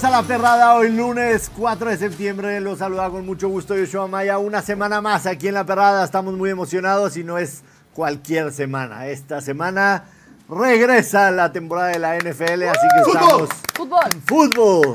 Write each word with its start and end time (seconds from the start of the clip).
Bienvenidos 0.00 0.18
a 0.18 0.22
La 0.22 0.26
Perrada, 0.26 0.74
hoy 0.76 0.92
lunes 0.92 1.50
4 1.58 1.90
de 1.90 1.96
septiembre. 1.98 2.58
Los 2.60 2.78
saluda 2.78 3.10
con 3.10 3.26
mucho 3.26 3.50
gusto 3.50 3.76
Yoshua 3.76 4.06
Maya. 4.08 4.38
Una 4.38 4.62
semana 4.62 5.02
más 5.02 5.26
aquí 5.26 5.48
en 5.48 5.54
La 5.54 5.66
Perrada. 5.66 6.02
Estamos 6.02 6.32
muy 6.38 6.48
emocionados 6.48 7.18
y 7.18 7.24
no 7.24 7.36
es 7.36 7.62
cualquier 7.92 8.50
semana. 8.50 9.08
Esta 9.08 9.42
semana 9.42 10.04
regresa 10.48 11.30
la 11.30 11.52
temporada 11.52 11.88
de 11.88 11.98
la 11.98 12.16
NFL, 12.16 12.62
así 12.62 12.86
que 12.94 13.10
estamos... 13.10 13.48
Fútbol. 13.74 14.08
Fútbol. 14.24 14.92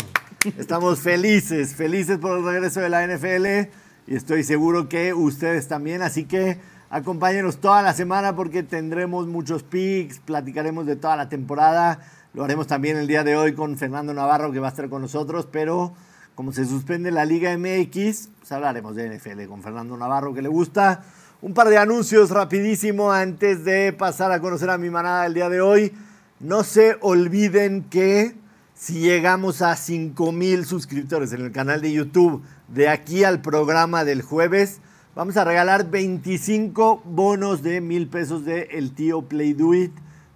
Estamos 0.57 0.99
felices, 0.99 1.75
felices 1.75 2.17
por 2.17 2.39
el 2.39 2.43
regreso 2.43 2.79
de 2.79 2.89
la 2.89 3.05
NFL 3.05 3.69
y 4.07 4.15
estoy 4.15 4.43
seguro 4.43 4.89
que 4.89 5.13
ustedes 5.13 5.67
también. 5.67 6.01
Así 6.01 6.23
que 6.23 6.57
acompáñenos 6.89 7.57
toda 7.57 7.83
la 7.83 7.93
semana 7.93 8.35
porque 8.35 8.63
tendremos 8.63 9.27
muchos 9.27 9.61
picks, 9.61 10.17
platicaremos 10.17 10.87
de 10.87 10.95
toda 10.95 11.15
la 11.15 11.29
temporada. 11.29 11.99
Lo 12.35 12.43
haremos 12.43 12.67
también 12.67 12.97
el 12.97 13.07
día 13.07 13.23
de 13.23 13.37
hoy 13.37 13.53
con 13.53 13.77
Fernando 13.77 14.13
Navarro 14.13 14.51
que 14.51 14.59
va 14.59 14.67
a 14.67 14.71
estar 14.71 14.89
con 14.89 15.01
nosotros, 15.01 15.47
pero 15.49 15.93
como 16.35 16.51
se 16.51 16.65
suspende 16.65 17.09
la 17.09 17.23
Liga 17.23 17.57
MX, 17.57 18.27
pues 18.39 18.51
hablaremos 18.51 18.93
de 18.93 19.17
NFL 19.17 19.45
con 19.47 19.63
Fernando 19.63 19.95
Navarro 19.95 20.33
que 20.33 20.41
le 20.41 20.49
gusta. 20.49 21.01
Un 21.41 21.53
par 21.53 21.69
de 21.69 21.77
anuncios 21.77 22.31
rapidísimo 22.31 23.13
antes 23.13 23.63
de 23.63 23.93
pasar 23.93 24.33
a 24.33 24.41
conocer 24.41 24.69
a 24.69 24.77
mi 24.77 24.89
manada 24.89 25.25
el 25.25 25.33
día 25.33 25.47
de 25.47 25.61
hoy. 25.61 25.93
No 26.41 26.65
se 26.65 26.97
olviden 26.99 27.85
que 27.85 28.35
si 28.73 28.99
llegamos 28.99 29.61
a 29.61 29.73
5 29.77 30.33
mil 30.33 30.65
suscriptores 30.65 31.31
en 31.31 31.39
el 31.39 31.53
canal 31.53 31.79
de 31.79 31.93
YouTube 31.93 32.43
de 32.67 32.89
aquí 32.89 33.23
al 33.23 33.41
programa 33.41 34.03
del 34.03 34.21
jueves, 34.21 34.81
vamos 35.15 35.37
a 35.37 35.45
regalar 35.45 35.89
25 35.89 37.01
bonos 37.05 37.63
de 37.63 37.79
mil 37.79 38.09
pesos 38.09 38.43
de 38.43 38.63
El 38.71 38.91
Tío 38.91 39.21
Play 39.21 39.53
Do 39.53 39.73
It 39.73 39.93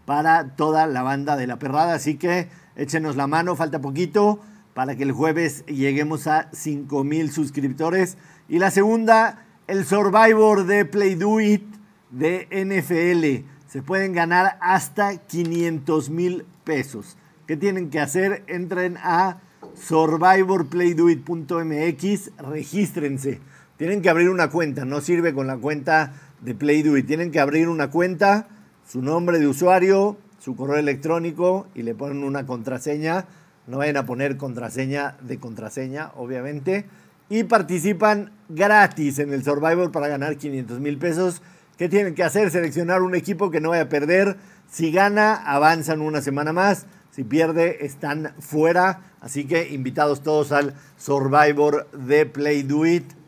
para 0.09 0.55
toda 0.55 0.87
la 0.87 1.03
banda 1.03 1.37
de 1.37 1.45
la 1.45 1.59
perrada. 1.59 1.93
Así 1.93 2.15
que 2.15 2.47
échenos 2.75 3.15
la 3.15 3.27
mano, 3.27 3.55
falta 3.55 3.79
poquito 3.79 4.39
para 4.73 4.95
que 4.95 5.03
el 5.03 5.11
jueves 5.11 5.63
lleguemos 5.67 6.25
a 6.25 6.49
5 6.51 7.03
mil 7.03 7.31
suscriptores. 7.31 8.17
Y 8.47 8.57
la 8.57 8.71
segunda, 8.71 9.45
el 9.67 9.85
Survivor 9.85 10.65
de 10.65 10.85
Play 10.85 11.13
Do 11.13 11.39
It 11.39 11.61
de 12.09 12.47
NFL. 12.49 13.45
Se 13.71 13.83
pueden 13.83 14.13
ganar 14.13 14.57
hasta 14.61 15.15
500 15.15 16.09
mil 16.09 16.43
pesos. 16.63 17.15
¿Qué 17.45 17.55
tienen 17.55 17.91
que 17.91 17.99
hacer? 17.99 18.43
Entren 18.47 18.97
a 19.03 19.37
survivorplaydoit.mx, 19.75 22.31
regístrense. 22.39 23.41
Tienen 23.77 24.01
que 24.01 24.09
abrir 24.09 24.31
una 24.31 24.49
cuenta, 24.49 24.85
no 24.85 25.01
sirve 25.01 25.35
con 25.35 25.45
la 25.45 25.57
cuenta 25.57 26.13
de 26.41 26.55
Playdoit. 26.55 27.05
Tienen 27.05 27.29
que 27.29 27.39
abrir 27.39 27.69
una 27.69 27.91
cuenta 27.91 28.47
su 28.91 29.03
nombre 29.03 29.37
de 29.37 29.45
usuario, 29.45 30.17
su 30.39 30.55
correo 30.55 30.77
electrónico 30.77 31.67
y 31.75 31.83
le 31.83 31.93
ponen 31.93 32.23
una 32.23 32.47
contraseña. 32.47 33.25
No 33.67 33.77
vayan 33.77 33.97
a 33.97 34.05
poner 34.07 34.35
contraseña 34.35 35.15
de 35.21 35.37
contraseña, 35.37 36.11
obviamente. 36.15 36.85
Y 37.29 37.43
participan 37.43 38.31
gratis 38.49 39.19
en 39.19 39.31
el 39.31 39.43
Survivor 39.43 39.91
para 39.91 40.07
ganar 40.07 40.37
500 40.37 40.79
mil 40.79 40.97
pesos. 40.97 41.43
¿Qué 41.77 41.87
tienen 41.87 42.15
que 42.15 42.23
hacer? 42.23 42.49
Seleccionar 42.49 43.03
un 43.03 43.13
equipo 43.13 43.51
que 43.51 43.61
no 43.61 43.69
vaya 43.69 43.83
a 43.83 43.89
perder. 43.89 44.37
Si 44.67 44.91
gana, 44.91 45.35
avanzan 45.35 46.01
una 46.01 46.21
semana 46.21 46.51
más. 46.51 46.87
Si 47.11 47.23
pierde, 47.23 47.85
están 47.85 48.33
fuera. 48.39 49.01
Así 49.21 49.45
que 49.45 49.69
invitados 49.69 50.23
todos 50.23 50.51
al 50.51 50.73
Survivor 50.97 51.87
de 51.91 52.25
Play. 52.25 52.65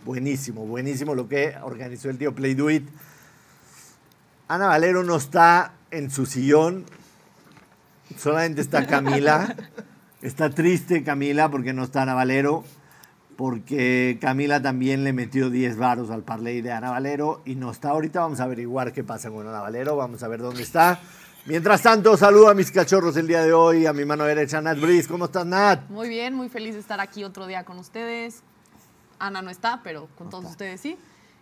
Buenísimo, 0.05 0.65
buenísimo 0.65 1.13
lo 1.13 1.29
que 1.29 1.53
organizó 1.61 2.09
el 2.09 2.17
tío 2.17 2.33
Play 2.33 2.55
Do 2.55 2.71
It. 2.71 2.89
Ana 4.51 4.67
Valero 4.67 5.01
no 5.03 5.15
está 5.15 5.75
en 5.91 6.11
su 6.11 6.25
sillón, 6.25 6.83
solamente 8.17 8.59
está 8.59 8.85
Camila. 8.85 9.55
Está 10.21 10.49
triste 10.49 11.05
Camila 11.05 11.49
porque 11.49 11.71
no 11.71 11.85
está 11.85 12.01
Ana 12.01 12.15
Valero, 12.15 12.65
porque 13.37 14.17
Camila 14.19 14.61
también 14.61 15.05
le 15.05 15.13
metió 15.13 15.49
10 15.49 15.77
varos 15.77 16.09
al 16.09 16.23
parlay 16.23 16.59
de 16.59 16.73
Ana 16.73 16.91
Valero 16.91 17.41
y 17.45 17.55
no 17.55 17.71
está 17.71 17.91
ahorita. 17.91 18.19
Vamos 18.19 18.41
a 18.41 18.43
averiguar 18.43 18.91
qué 18.91 19.05
pasa 19.05 19.29
con 19.29 19.47
Ana 19.47 19.61
Valero, 19.61 19.95
vamos 19.95 20.21
a 20.21 20.27
ver 20.27 20.41
dónde 20.41 20.63
está. 20.63 20.99
Mientras 21.45 21.81
tanto, 21.81 22.17
saludo 22.17 22.49
a 22.49 22.53
mis 22.53 22.71
cachorros 22.71 23.15
el 23.15 23.27
día 23.27 23.43
de 23.43 23.53
hoy, 23.53 23.85
a 23.85 23.93
mi 23.93 24.03
mano 24.03 24.25
derecha, 24.25 24.59
Nat 24.59 24.81
Brice. 24.81 25.07
¿Cómo 25.07 25.25
estás, 25.25 25.45
Nat? 25.45 25.87
Muy 25.87 26.09
bien, 26.09 26.33
muy 26.33 26.49
feliz 26.49 26.73
de 26.73 26.81
estar 26.81 26.99
aquí 26.99 27.23
otro 27.23 27.47
día 27.47 27.63
con 27.63 27.79
ustedes. 27.79 28.43
Ana 29.17 29.41
no 29.41 29.49
está, 29.49 29.79
pero 29.81 30.09
con 30.17 30.29
todos 30.29 30.43
ustedes 30.43 30.81
sí. 30.81 30.97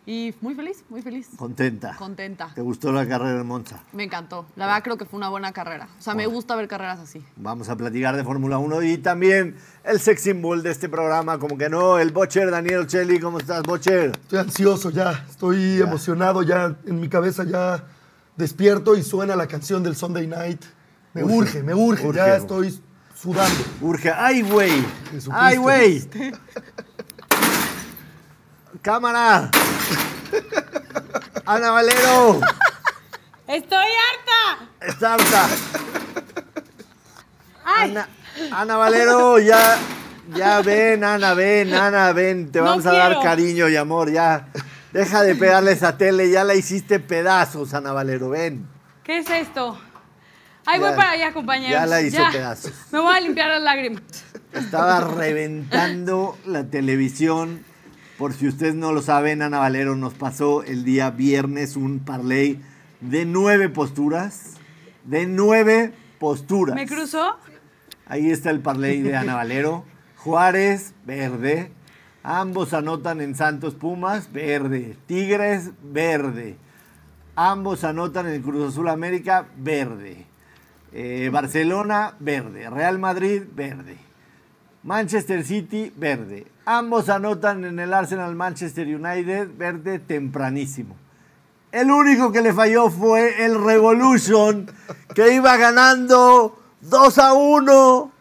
Y 0.09 0.33
muy 0.41 0.55
feliz, 0.55 0.83
muy 0.89 1.03
feliz. 1.03 1.29
Contenta. 1.37 1.95
Contenta. 1.95 2.51
¿Te 2.55 2.61
gustó 2.61 2.91
la 2.91 3.07
carrera 3.07 3.41
en 3.41 3.45
Monza? 3.45 3.83
Me 3.93 4.05
encantó. 4.05 4.47
La 4.55 4.65
verdad 4.65 4.81
creo 4.81 4.97
que 4.97 5.05
fue 5.05 5.17
una 5.17 5.29
buena 5.29 5.51
carrera. 5.51 5.87
O 5.99 6.01
sea, 6.01 6.15
me 6.15 6.25
gusta 6.25 6.55
ver 6.55 6.67
carreras 6.67 6.97
así. 6.97 7.23
Vamos 7.35 7.69
a 7.69 7.77
platicar 7.77 8.15
de 8.17 8.23
Fórmula 8.23 8.57
1 8.57 8.81
y 8.81 8.97
también 8.97 9.55
el 9.83 9.99
sex 9.99 10.23
symbol 10.23 10.63
de 10.63 10.71
este 10.71 10.89
programa, 10.89 11.37
como 11.37 11.59
que 11.59 11.69
no, 11.69 11.99
el 11.99 12.09
Bocher 12.09 12.49
Daniel 12.49 12.87
Cheli. 12.87 13.19
¿Cómo 13.19 13.37
estás, 13.37 13.61
Bocher? 13.61 14.13
Estoy 14.19 14.39
ansioso 14.39 14.89
ya, 14.89 15.27
estoy 15.29 15.79
emocionado 15.79 16.41
ya, 16.41 16.75
en 16.87 16.99
mi 16.99 17.07
cabeza 17.07 17.43
ya 17.43 17.83
despierto 18.35 18.95
y 18.95 19.03
suena 19.03 19.35
la 19.35 19.45
canción 19.45 19.83
del 19.83 19.95
Sunday 19.95 20.25
Night. 20.25 20.63
Me 21.13 21.23
Urge, 21.23 21.35
urge, 21.35 21.63
me 21.63 21.75
urge, 21.75 22.07
urge, 22.07 22.17
ya 22.17 22.35
estoy 22.35 22.81
sudando. 23.13 23.63
Urge. 23.79 24.11
¡Ay, 24.11 24.41
güey! 24.41 24.71
¡Ay, 25.31 25.57
güey! 25.57 26.09
¡Cámara! 28.81 29.49
¡Ana 31.45 31.71
Valero! 31.71 32.39
¡Estoy 33.47 33.77
harta! 33.77 34.69
¡Está 34.81 35.13
harta! 35.15 35.47
¡Ay! 37.65 37.91
Ana, 37.91 38.09
Ana 38.51 38.77
Valero, 38.77 39.39
ya, 39.39 39.77
ya 40.35 40.61
ven, 40.61 41.03
Ana, 41.03 41.33
ven, 41.33 41.73
Ana, 41.73 42.13
ven. 42.13 42.51
Te 42.51 42.59
No 42.59 42.65
vamos 42.65 42.85
a 42.85 42.93
dar 42.93 43.19
cariño 43.21 43.67
y 43.69 43.75
amor, 43.75 44.11
ya. 44.11 44.47
Deja 44.93 45.21
de 45.23 45.35
pegarle 45.35 45.71
esa 45.73 45.97
tele, 45.97 46.29
ya 46.31 46.43
la 46.43 46.55
hiciste 46.55 46.99
pedazos, 46.99 47.73
Ana 47.73 47.91
Valero, 47.91 48.29
ven. 48.29 48.67
¿Qué 49.03 49.17
es 49.19 49.29
esto? 49.29 49.79
Ay, 50.65 50.79
Ya- 50.79 50.87
voy 50.87 50.95
para 50.95 51.11
allá, 51.11 51.33
compañeros. 51.33 51.71
ya 51.71 51.85
la 51.85 52.01
hizo 52.01 52.21
pedazos. 52.31 52.71
Me 52.91 52.99
voy 52.99 53.15
a 53.15 53.19
limpiar 53.19 53.49
las 53.49 53.61
lágrimas. 53.61 54.03
Estaba 54.53 54.99
reventando 55.01 56.37
la 56.45 56.63
televisión. 56.63 57.65
Por 58.19 58.33
si 58.33 58.49
ustedes 58.49 58.75
no 58.75 58.91
lo 58.91 59.01
saben, 59.01 59.41
Ana 59.41 59.59
Valero 59.59 59.95
nos 59.95 60.13
pasó 60.13 60.61
el 60.63 60.83
día 60.83 61.09
viernes 61.09 61.77
un 61.77 61.99
parlay 61.99 62.59
de 62.99 63.23
nueve 63.23 63.69
posturas. 63.69 64.55
De 65.05 65.25
nueve 65.25 65.93
posturas. 66.19 66.75
¿Me 66.75 66.85
cruzó? 66.85 67.37
Ahí 68.07 68.29
está 68.29 68.49
el 68.49 68.59
parlay 68.59 69.01
de 69.01 69.15
Ana 69.15 69.35
Valero. 69.35 69.85
Juárez, 70.17 70.93
verde. 71.05 71.71
Ambos 72.21 72.73
anotan 72.73 73.21
en 73.21 73.35
Santos 73.35 73.75
Pumas, 73.75 74.33
verde. 74.33 74.97
Tigres, 75.05 75.71
verde. 75.81 76.57
Ambos 77.37 77.85
anotan 77.85 78.27
en 78.27 78.41
Cruz 78.41 78.73
Azul 78.73 78.89
América, 78.89 79.47
verde. 79.55 80.25
Eh, 80.91 81.29
Barcelona, 81.31 82.15
verde. 82.19 82.69
Real 82.69 82.99
Madrid, 82.99 83.43
verde. 83.55 84.08
Manchester 84.83 85.43
City, 85.43 85.91
verde. 85.95 86.47
Ambos 86.65 87.09
anotan 87.09 87.65
en 87.65 87.79
el 87.79 87.93
Arsenal 87.93 88.35
Manchester 88.35 88.87
United, 88.87 89.49
verde 89.57 89.99
tempranísimo. 89.99 90.95
El 91.71 91.91
único 91.91 92.31
que 92.31 92.41
le 92.41 92.53
falló 92.53 92.89
fue 92.89 93.45
el 93.45 93.63
Revolution, 93.63 94.71
que 95.13 95.33
iba 95.35 95.57
ganando 95.57 96.57
2 96.81 97.17
a 97.19 97.33
1. 97.33 98.11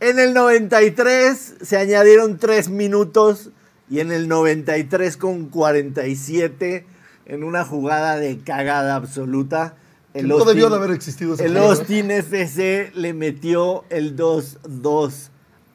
En 0.00 0.18
el 0.18 0.34
93 0.34 1.56
se 1.62 1.76
añadieron 1.76 2.38
3 2.38 2.68
minutos 2.68 3.50
y 3.90 4.00
en 4.00 4.12
el 4.12 4.28
93 4.28 5.16
con 5.16 5.46
47 5.48 6.86
en 7.26 7.44
una 7.44 7.64
jugada 7.64 8.16
de 8.16 8.38
cagada 8.38 8.96
absoluta. 8.96 9.74
Que 10.12 10.22
no 10.22 10.44
debió 10.44 10.68
de 10.68 10.76
haber 10.76 10.90
existido 10.90 11.34
ese 11.34 11.44
El 11.44 11.52
juego, 11.52 11.66
¿eh? 11.66 11.70
Austin 11.70 12.10
FC 12.10 12.90
le 12.94 13.14
metió 13.14 13.84
el 13.88 14.16
2-2 14.16 15.30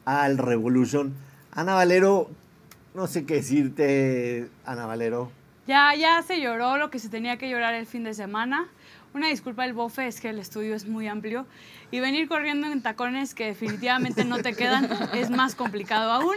al 0.06 0.38
Revolution. 0.38 1.14
Ana 1.52 1.76
Valero, 1.76 2.30
no 2.94 3.08
sé 3.08 3.26
qué 3.26 3.36
decirte, 3.36 4.50
Ana 4.66 4.86
Valero. 4.86 5.32
Ya, 5.68 5.96
ya 5.96 6.22
se 6.24 6.42
lloró 6.42 6.78
lo 6.78 6.90
que 6.90 7.00
se 7.00 7.10
tenía 7.10 7.38
que 7.38 7.50
llorar 7.50 7.74
el 7.74 7.86
fin 7.86 8.04
de 8.04 8.14
semana. 8.14 8.68
Una 9.14 9.28
disculpa 9.28 9.66
el 9.66 9.74
bofe, 9.74 10.08
es 10.08 10.20
que 10.20 10.30
el 10.30 10.40
estudio 10.40 10.76
es 10.76 10.88
muy 10.88 11.08
amplio. 11.08 11.46
Y 11.92 12.00
venir 12.00 12.28
corriendo 12.28 12.68
en 12.68 12.82
tacones 12.82 13.36
que 13.36 13.46
definitivamente 13.46 14.26
no 14.26 14.40
te 14.40 14.54
quedan 14.56 14.90
es 15.14 15.30
más 15.30 15.56
complicado 15.56 16.12
aún. 16.12 16.36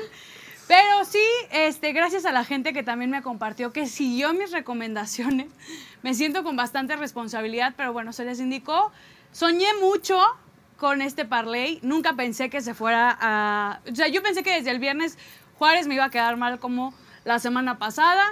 Pero 0.68 1.04
sí, 1.04 1.24
este, 1.52 1.92
gracias 1.92 2.26
a 2.26 2.32
la 2.32 2.44
gente 2.44 2.72
que 2.72 2.82
también 2.82 3.10
me 3.10 3.22
compartió, 3.22 3.72
que 3.72 3.86
siguió 3.86 4.34
mis 4.34 4.50
recomendaciones. 4.50 5.46
Me 6.02 6.12
siento 6.12 6.42
con 6.42 6.56
bastante 6.56 6.96
responsabilidad, 6.96 7.74
pero 7.76 7.92
bueno, 7.92 8.12
se 8.12 8.24
les 8.24 8.40
indicó. 8.40 8.92
Soñé 9.32 9.68
mucho 9.80 10.18
con 10.76 11.02
este 11.02 11.24
parlay. 11.24 11.78
Nunca 11.82 12.14
pensé 12.14 12.50
que 12.50 12.60
se 12.60 12.74
fuera 12.74 13.16
a... 13.20 13.80
O 13.90 13.94
sea, 13.94 14.08
yo 14.08 14.22
pensé 14.22 14.42
que 14.42 14.54
desde 14.54 14.70
el 14.70 14.78
viernes 14.78 15.18
Juárez 15.58 15.86
me 15.86 15.94
iba 15.94 16.04
a 16.04 16.10
quedar 16.10 16.36
mal 16.36 16.58
como 16.58 16.94
la 17.24 17.38
semana 17.38 17.78
pasada. 17.78 18.24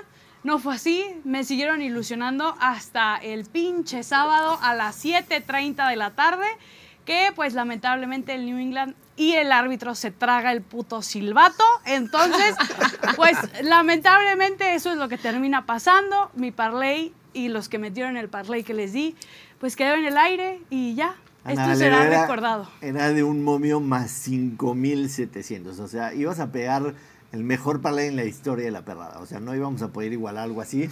No 0.43 0.59
fue 0.59 0.75
así, 0.75 1.05
me 1.25 1.43
siguieron 1.43 1.81
ilusionando 1.81 2.55
hasta 2.61 3.17
el 3.17 3.47
pinche 3.47 4.03
sábado 4.03 4.59
a 4.61 4.75
las 4.75 5.03
7.30 5.03 5.89
de 5.89 5.97
la 5.97 6.11
tarde, 6.11 6.47
que 7.07 7.33
pues 7.35 7.55
lamentablemente 7.55 8.35
el 8.35 8.45
New 8.45 8.59
England 8.59 8.95
y 9.17 9.33
el 9.33 9.53
árbitro 9.53 9.95
se 9.95 10.11
traga 10.11 10.53
el 10.53 10.61
puto 10.61 11.01
silbato. 11.01 11.65
Entonces, 11.87 12.57
pues 13.17 13.39
lamentablemente 13.63 14.75
eso 14.75 14.93
es 14.93 14.99
lo 14.99 15.09
que 15.09 15.17
termina 15.17 15.65
pasando. 15.65 16.31
Mi 16.35 16.51
parlay 16.51 17.15
y 17.33 17.49
los 17.49 17.71
que 17.71 17.79
metieron 17.79 18.19
el 18.19 18.29
parlay 18.29 18.65
que 18.65 18.75
les 18.75 18.93
di, 18.93 19.17
pues 19.59 19.77
quedó 19.77 19.95
en 19.95 20.05
el 20.05 20.19
aire 20.19 20.61
y 20.69 20.95
ya. 20.95 21.15
Ana 21.45 21.65
Esto 21.73 21.79
será 21.85 22.07
era- 22.07 22.23
recordado. 22.23 22.69
Era 22.81 23.13
de 23.13 23.23
un 23.23 23.43
momio 23.45 23.81
más 23.81 24.11
5700. 24.11 25.79
O 25.79 25.89
sea, 25.89 26.15
ibas 26.15 26.41
a 26.41 26.51
pegar 26.53 26.95
el 27.33 27.45
mejor 27.45 27.81
parlay 27.81 28.09
en 28.09 28.17
la 28.17 28.25
historia 28.25 28.65
de 28.65 28.71
la 28.71 28.85
perrada. 28.85 29.19
O 29.21 29.27
sea, 29.27 29.41
no 29.41 29.55
íbamos 29.55 29.83
a 29.83 29.89
poder 29.93 30.13
igualar 30.13 30.45
algo 30.45 30.61
así. 30.61 30.89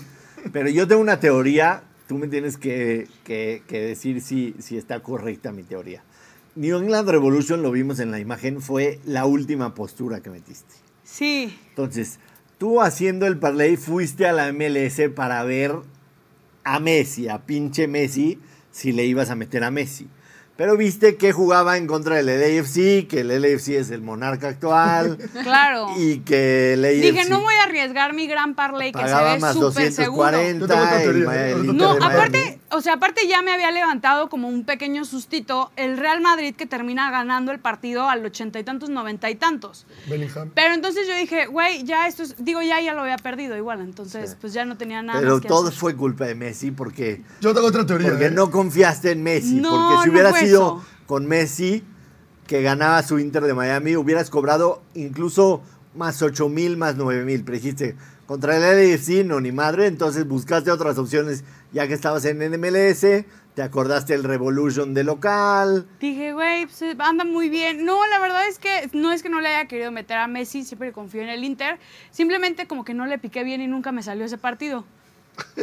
Pero 0.53 0.69
yo 0.69 0.87
tengo 0.89 1.01
una 1.01 1.21
teoría. 1.21 1.85
Tú 2.07 2.19
me 2.19 2.29
tienes 2.29 2.57
que, 2.59 3.09
que- 3.25 3.63
que 3.67 3.81
decir 3.81 4.21
si, 4.21 4.55
si 4.59 4.77
está 4.77 5.01
correcta 5.01 5.53
mi 5.53 5.63
teoría. 5.63 6.03
New 6.55 6.77
England 6.79 7.09
Revolution, 7.09 7.63
lo 7.63 7.71
vimos 7.71 7.99
en 8.01 8.11
la 8.11 8.19
imagen, 8.19 8.61
fue 8.61 9.01
la 9.07 9.25
última 9.25 9.75
postura 9.75 10.21
que 10.21 10.29
metiste. 10.29 10.75
Sí. 11.03 11.57
Entonces, 11.71 12.19
tú 12.59 12.83
haciendo 12.83 13.27
el 13.27 13.39
parlay 13.39 13.79
fuiste 13.79 14.27
a 14.27 14.33
la 14.33 14.53
MLS 14.53 15.09
para 15.15 15.43
ver 15.45 15.77
a 16.65 16.79
Messi, 16.79 17.29
a 17.29 17.39
pinche 17.47 17.89
Messi, 17.89 18.39
si 18.71 18.93
le 18.93 19.07
ibas 19.07 19.31
a 19.31 19.35
meter 19.35 19.65
a 19.65 19.71
Messi. 19.71 20.09
Pero 20.57 20.77
viste 20.77 21.17
que 21.17 21.33
jugaba 21.33 21.77
en 21.79 21.87
contra 21.87 22.17
del 22.17 22.27
LAFC, 22.27 23.09
que 23.09 23.21
el 23.21 23.29
LAFC 23.29 23.69
es 23.71 23.91
el 23.91 24.03
monarca 24.03 24.49
actual 24.49 25.17
Claro. 25.43 25.89
y 25.97 26.19
que 26.21 26.75
el 26.75 26.83
LAFC 26.83 27.01
Dije, 27.15 27.25
no 27.31 27.41
voy 27.41 27.55
a 27.55 27.65
arriesgar 27.65 28.13
mi 28.13 28.27
gran 28.27 28.55
parlay 28.55 28.93
que 28.93 28.99
se 29.09 29.15
ve 29.15 29.39
más 29.39 29.55
súper 29.55 29.91
seguro. 29.93 30.31
240. 30.31 30.61
Yo 30.61 30.67
tengo 30.69 30.83
otra 30.85 30.97
el 30.97 31.03
teoría, 31.03 31.25
Ma- 31.27 31.37
el 31.37 31.53
Ahorita 31.53 31.73
Inter 31.73 31.75
No, 31.75 31.91
aparte, 32.05 32.59
o 32.73 32.81
sea, 32.81 32.95
aparte 32.95 33.27
ya 33.29 33.43
me 33.43 33.53
había 33.53 33.71
levantado 33.71 34.29
como 34.29 34.49
un 34.49 34.65
pequeño 34.65 35.05
sustito 35.05 35.71
el 35.77 35.97
Real 35.99 36.21
Madrid 36.21 36.55
que 36.55 36.67
termina 36.67 37.11
ganando 37.11 37.53
el 37.53 37.61
partido 37.61 38.09
al 38.09 38.25
ochenta 38.25 38.59
y 38.59 38.65
tantos, 38.65 38.91
noventa 38.91 39.31
y 39.31 39.35
tantos. 39.37 39.87
Bellingham. 40.09 40.51
Pero 40.55 40.75
entonces 40.75 41.07
yo 41.07 41.15
dije, 41.17 41.47
güey, 41.47 41.85
ya 41.85 42.07
esto 42.09 42.23
es, 42.23 42.35
digo, 42.39 42.63
ya, 42.63 42.81
ya 42.81 42.95
lo 42.95 43.03
había 43.03 43.17
perdido 43.19 43.57
igual, 43.57 43.81
entonces 43.81 44.31
Sí. 44.31 44.37
pues 44.41 44.53
ya 44.53 44.65
no 44.65 44.77
tenía 44.77 45.03
nada 45.03 45.21
Pero 45.21 45.33
más 45.35 45.43
que 45.43 45.49
todo 45.49 45.69
hacer. 45.69 45.79
fue 45.79 45.97
culpa 45.97 46.25
de 46.27 46.35
Messi 46.35 46.71
porque 46.71 47.23
Yo 47.41 47.55
tengo 47.55 47.67
otra 47.69 47.87
teoría. 47.87 48.09
Porque 48.11 48.27
¿eh? 48.27 48.31
no 48.31 48.51
confiaste 48.51 49.11
en 49.13 49.23
Messi. 49.23 49.55
No, 49.55 49.71
porque 49.71 50.05
si 50.05 50.11
hubiera 50.11 50.33
sido 50.33 50.63
eso. 50.79 50.85
con 51.07 51.27
Messi, 51.27 51.85
que 52.47 52.63
ganaba 52.63 53.03
su 53.03 53.19
Inter 53.19 53.45
de 53.45 53.55
Miami, 53.55 53.97
hubieras 53.97 54.29
cobrado 54.31 54.83
incluso 54.95 55.63
más 55.95 56.21
8 56.23 56.49
mil, 56.49 56.77
más 56.77 56.97
9 56.97 57.25
mil. 57.25 57.45
Pero 57.45 57.57
dijiste, 57.57 57.97
contra 58.27 58.57
el 58.57 58.63
LAFC, 58.93 59.25
no, 59.25 59.41
ni 59.41 59.53
madre. 59.53 59.87
Entonces 59.87 60.27
buscaste 60.27 60.71
otras 60.71 60.99
opciones 60.99 61.45
ya 61.73 61.87
que 61.89 61.95
estabas 61.95 62.25
en 62.25 62.39
MLS. 62.61 63.25
Te 63.55 63.61
acordaste 63.63 64.15
el 64.15 64.25
Revolution 64.25 64.95
de 64.95 65.05
local. 65.05 65.87
Dije, 66.01 66.33
güey, 66.33 66.65
pues, 66.65 66.81
eh, 66.83 66.97
anda 66.99 67.25
muy 67.25 67.51
bien. 67.51 67.85
No, 67.85 68.07
la 68.07 68.19
verdad 68.19 68.49
es 68.49 68.59
que 68.59 68.89
no 68.95 69.13
es 69.13 69.23
que 69.23 69.29
no 69.29 69.41
le 69.43 69.49
haya 69.49 69.69
querido 69.69 69.91
meter 69.91 70.17
a 70.17 70.27
Messi, 70.27 70.65
siempre 70.65 70.91
confío 70.93 71.21
en 71.23 71.29
el 71.29 71.45
Inter. 71.45 71.79
Simplemente 72.11 72.67
como 72.67 72.83
que 72.85 72.95
no 72.95 73.05
le 73.05 73.19
piqué 73.19 73.45
bien 73.45 73.61
y 73.61 73.67
nunca 73.67 73.93
me 73.93 74.03
salió 74.03 74.25
ese 74.25 74.39
partido. 74.39 74.85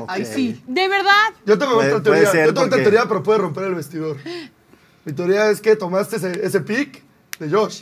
Ahí 0.07 0.21
Ok. 0.23 0.27
sí. 0.27 0.63
De 0.67 0.88
verdad, 0.88 1.13
Yo 1.45 1.57
tengo 1.57 1.75
Puede- 1.75 1.89
otra 1.94 2.03
teoría. 2.03 2.31
ser 2.31 2.45
Yo 2.47 2.53
tengo 2.53 2.67
otra 2.67 2.81
teoría, 2.81 3.06
pero 3.07 3.23
puede 3.23 3.39
romper 3.39 3.63
el 3.65 3.75
vestidor. 3.75 4.17
Mi 5.06 5.13
teoría 5.13 5.50
es 5.50 5.59
que 5.61 5.75
tomaste 5.75 6.17
ese, 6.17 6.45
ese 6.45 6.61
pick 6.61 7.01
de 7.39 7.50
Josh. 7.50 7.81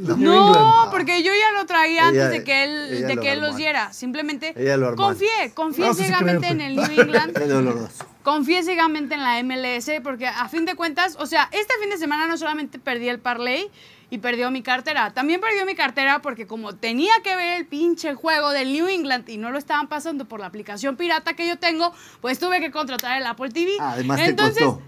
New 0.16 0.16
No, 0.16 0.46
England. 0.48 0.90
porque 0.90 1.22
yo 1.22 1.32
ya 1.32 1.52
lo 1.58 1.66
traía 1.66 2.08
Ella- 2.08 2.08
antes 2.08 2.30
de 2.30 2.44
que 2.44 2.64
él, 2.64 3.06
de 3.06 3.14
lo 3.14 3.22
que 3.22 3.32
él 3.32 3.40
los 3.40 3.56
diera. 3.56 3.92
Simplemente 3.92 4.54
lo 4.76 4.94
confié, 4.96 5.52
confié 5.54 5.86
No, 5.86 5.94
ciegamente 5.94 6.48
en 6.48 6.60
el 6.60 6.76
New 6.76 6.90
England. 7.00 7.38
Doloroso. 7.38 8.04
Confié 8.22 8.62
ciegamente 8.62 9.14
en 9.14 9.22
la 9.22 9.42
MLS 9.42 9.90
porque 10.02 10.26
a 10.26 10.48
fin 10.48 10.66
de 10.66 10.74
cuentas, 10.74 11.16
o 11.18 11.26
sea, 11.26 11.48
este 11.52 11.72
fin 11.80 11.90
de 11.90 11.96
semana 11.96 12.26
no 12.26 12.36
solamente 12.36 12.78
perdí 12.78 13.08
el 13.08 13.18
parlay 13.18 13.70
y 14.12 14.18
perdió 14.18 14.50
mi 14.50 14.60
cartera, 14.62 15.12
también 15.12 15.40
perdió 15.40 15.64
mi 15.64 15.74
cartera 15.76 16.20
porque 16.20 16.46
como 16.46 16.74
tenía 16.74 17.12
que 17.22 17.34
ver 17.36 17.56
el 17.58 17.66
pinche 17.66 18.14
juego 18.14 18.50
del 18.50 18.72
New 18.72 18.88
England 18.88 19.28
y 19.28 19.38
no 19.38 19.50
lo 19.50 19.58
estaban 19.58 19.88
pasando 19.88 20.26
por 20.26 20.40
la 20.40 20.46
aplicación 20.46 20.96
pirata 20.96 21.34
que 21.34 21.46
yo 21.46 21.58
tengo, 21.58 21.92
pues 22.20 22.38
tuve 22.38 22.60
que 22.60 22.70
contratar 22.70 23.16
el 23.20 23.26
Apple 23.26 23.50
TV. 23.50 23.70
Además 23.80 24.18
te 24.18 24.24
Entonces, 24.26 24.64
costó. 24.64 24.82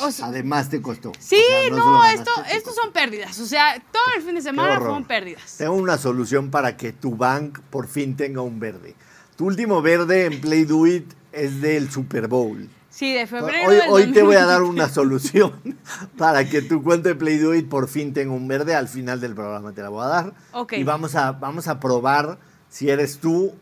O 0.00 0.10
sea, 0.10 0.26
Además 0.26 0.68
te 0.68 0.80
costó. 0.80 1.12
sí, 1.18 1.36
O 1.36 1.60
sea, 1.60 1.70
no, 1.70 1.76
solo 1.82 2.04
esto, 2.04 2.30
estos 2.50 2.74
son 2.74 2.92
pérdidas, 2.92 3.38
o 3.40 3.46
sea, 3.46 3.82
todo 3.92 4.02
el 4.16 4.22
fin 4.22 4.34
de 4.34 4.42
semana 4.42 4.78
fueron 4.78 5.04
pérdidas. 5.04 5.56
Tengo 5.58 5.74
una 5.74 5.98
solución 5.98 6.50
para 6.50 6.76
que 6.76 6.92
tu 6.92 7.16
bank 7.16 7.58
por 7.70 7.88
fin 7.88 8.16
tenga 8.16 8.40
un 8.42 8.58
verde. 8.60 8.94
Tu 9.36 9.46
último 9.46 9.82
verde 9.82 10.26
en 10.26 10.40
Play 10.40 10.64
Do 10.64 10.86
It 10.86 11.12
es 11.32 11.60
del 11.60 11.90
Super 11.90 12.28
Bowl. 12.28 12.68
Sí, 12.90 13.10
de 13.14 13.26
febrero 13.26 13.70
Hoy, 13.70 13.76
del 13.76 13.88
hoy 13.88 14.12
te 14.12 14.22
voy 14.22 14.36
a 14.36 14.44
dar 14.44 14.60
2023. 14.60 14.68
una 14.70 14.88
solución 14.92 15.76
para 16.18 16.46
que 16.46 16.60
tu 16.60 16.82
cuenta 16.82 17.08
de 17.08 17.14
Play 17.14 17.38
Do 17.38 17.54
It 17.54 17.68
por 17.68 17.88
fin 17.88 18.12
tenga 18.12 18.32
un 18.34 18.46
verde. 18.46 18.74
Al 18.74 18.86
final 18.88 19.18
del 19.20 19.34
programa 19.34 19.72
te 19.72 19.80
la 19.80 19.88
voy 19.88 20.04
a 20.04 20.08
dar. 20.08 20.34
Ok. 20.52 20.74
Y 20.74 20.84
vamos 20.84 21.14
a, 21.14 21.32
vamos 21.32 21.68
a 21.68 21.80
probar 21.80 22.38
si 22.68 22.90
eres 22.90 23.18
tú 23.18 23.54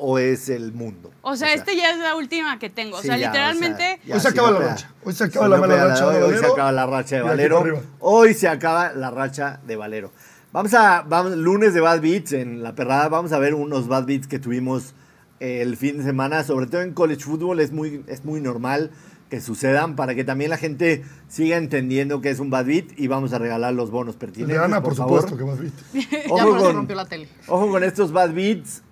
o 0.00 0.18
es 0.18 0.48
el 0.48 0.72
mundo. 0.72 1.10
O 1.22 1.36
sea, 1.36 1.52
este 1.52 1.76
ya 1.76 1.90
es 1.90 1.98
la 1.98 2.14
última 2.16 2.58
que 2.58 2.70
tengo. 2.70 2.96
O 2.96 3.02
sea, 3.02 3.16
ya, 3.16 3.28
literalmente... 3.28 4.00
Hoy 4.12 4.20
se 4.20 4.28
acaba 4.28 4.50
la 4.50 4.58
racha. 4.60 4.90
Hoy 5.04 5.12
se 5.12 5.24
acaba 5.24 5.48
la 5.48 5.56
mala 5.58 5.84
racha 5.86 6.10
de 6.10 6.22
Hoy 6.22 6.30
se 6.30 6.36
Valero. 6.36 6.52
acaba 6.54 6.72
la 6.72 6.86
racha 6.86 7.16
de 7.16 7.22
Valero. 7.22 7.82
Hoy 8.00 8.34
se 8.34 8.48
acaba 8.48 8.92
la 8.92 9.10
racha 9.10 9.60
de 9.66 9.76
Valero. 9.76 10.10
Vamos 10.52 10.74
a, 10.74 11.02
vamos, 11.02 11.36
lunes 11.36 11.74
de 11.74 11.80
Bad 11.80 12.00
Beats 12.00 12.32
en 12.32 12.62
la 12.62 12.74
perrada. 12.74 13.08
Vamos 13.08 13.32
a 13.32 13.38
ver 13.38 13.54
unos 13.54 13.86
Bad 13.88 14.06
Beats 14.06 14.26
que 14.26 14.38
tuvimos 14.38 14.94
eh, 15.38 15.60
el 15.62 15.76
fin 15.76 15.98
de 15.98 16.04
semana. 16.04 16.42
Sobre 16.42 16.66
todo 16.66 16.80
en 16.82 16.92
college 16.92 17.22
football 17.24 17.60
es 17.60 17.70
muy, 17.70 18.02
es 18.08 18.24
muy 18.24 18.40
normal 18.40 18.90
que 19.28 19.40
sucedan 19.40 19.94
para 19.94 20.16
que 20.16 20.24
también 20.24 20.50
la 20.50 20.56
gente 20.56 21.04
siga 21.28 21.56
entendiendo 21.56 22.20
que 22.20 22.30
es 22.30 22.40
un 22.40 22.50
Bad 22.50 22.64
Beat 22.66 22.86
y 22.98 23.06
vamos 23.06 23.32
a 23.32 23.38
regalar 23.38 23.72
los 23.74 23.92
bonos 23.92 24.16
pertinentes. 24.16 24.58
de 24.58 24.64
Ana, 24.64 24.80
por, 24.82 24.90
por 24.96 24.96
favor. 24.96 25.20
supuesto, 25.20 25.38
que 25.38 25.44
más 25.44 25.60
viste. 25.92 26.24
ya 26.26 26.34
Ojo 26.34 26.46
por 26.48 26.56
eso 26.56 26.66
con- 26.66 26.76
rompió 26.76 26.96
la 26.96 27.04
tele. 27.04 27.28
Ojo 27.46 27.68
con 27.70 27.84
estos 27.84 28.10
bad 28.10 28.32
beats. 28.34 28.82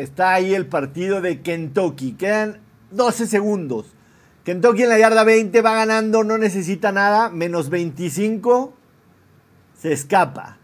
Está 0.00 0.34
ahí 0.34 0.54
el 0.54 0.66
partido 0.66 1.20
de 1.20 1.40
Kentucky. 1.42 2.12
Quedan 2.12 2.60
12 2.90 3.26
segundos. 3.26 3.86
Kentucky 4.44 4.84
en 4.84 4.88
la 4.88 4.98
yarda 4.98 5.24
20 5.24 5.60
va 5.60 5.74
ganando, 5.74 6.24
no 6.24 6.38
necesita 6.38 6.90
nada. 6.90 7.28
Menos 7.28 7.68
25. 7.68 8.72
Se 9.78 9.92
escapa. 9.92 10.56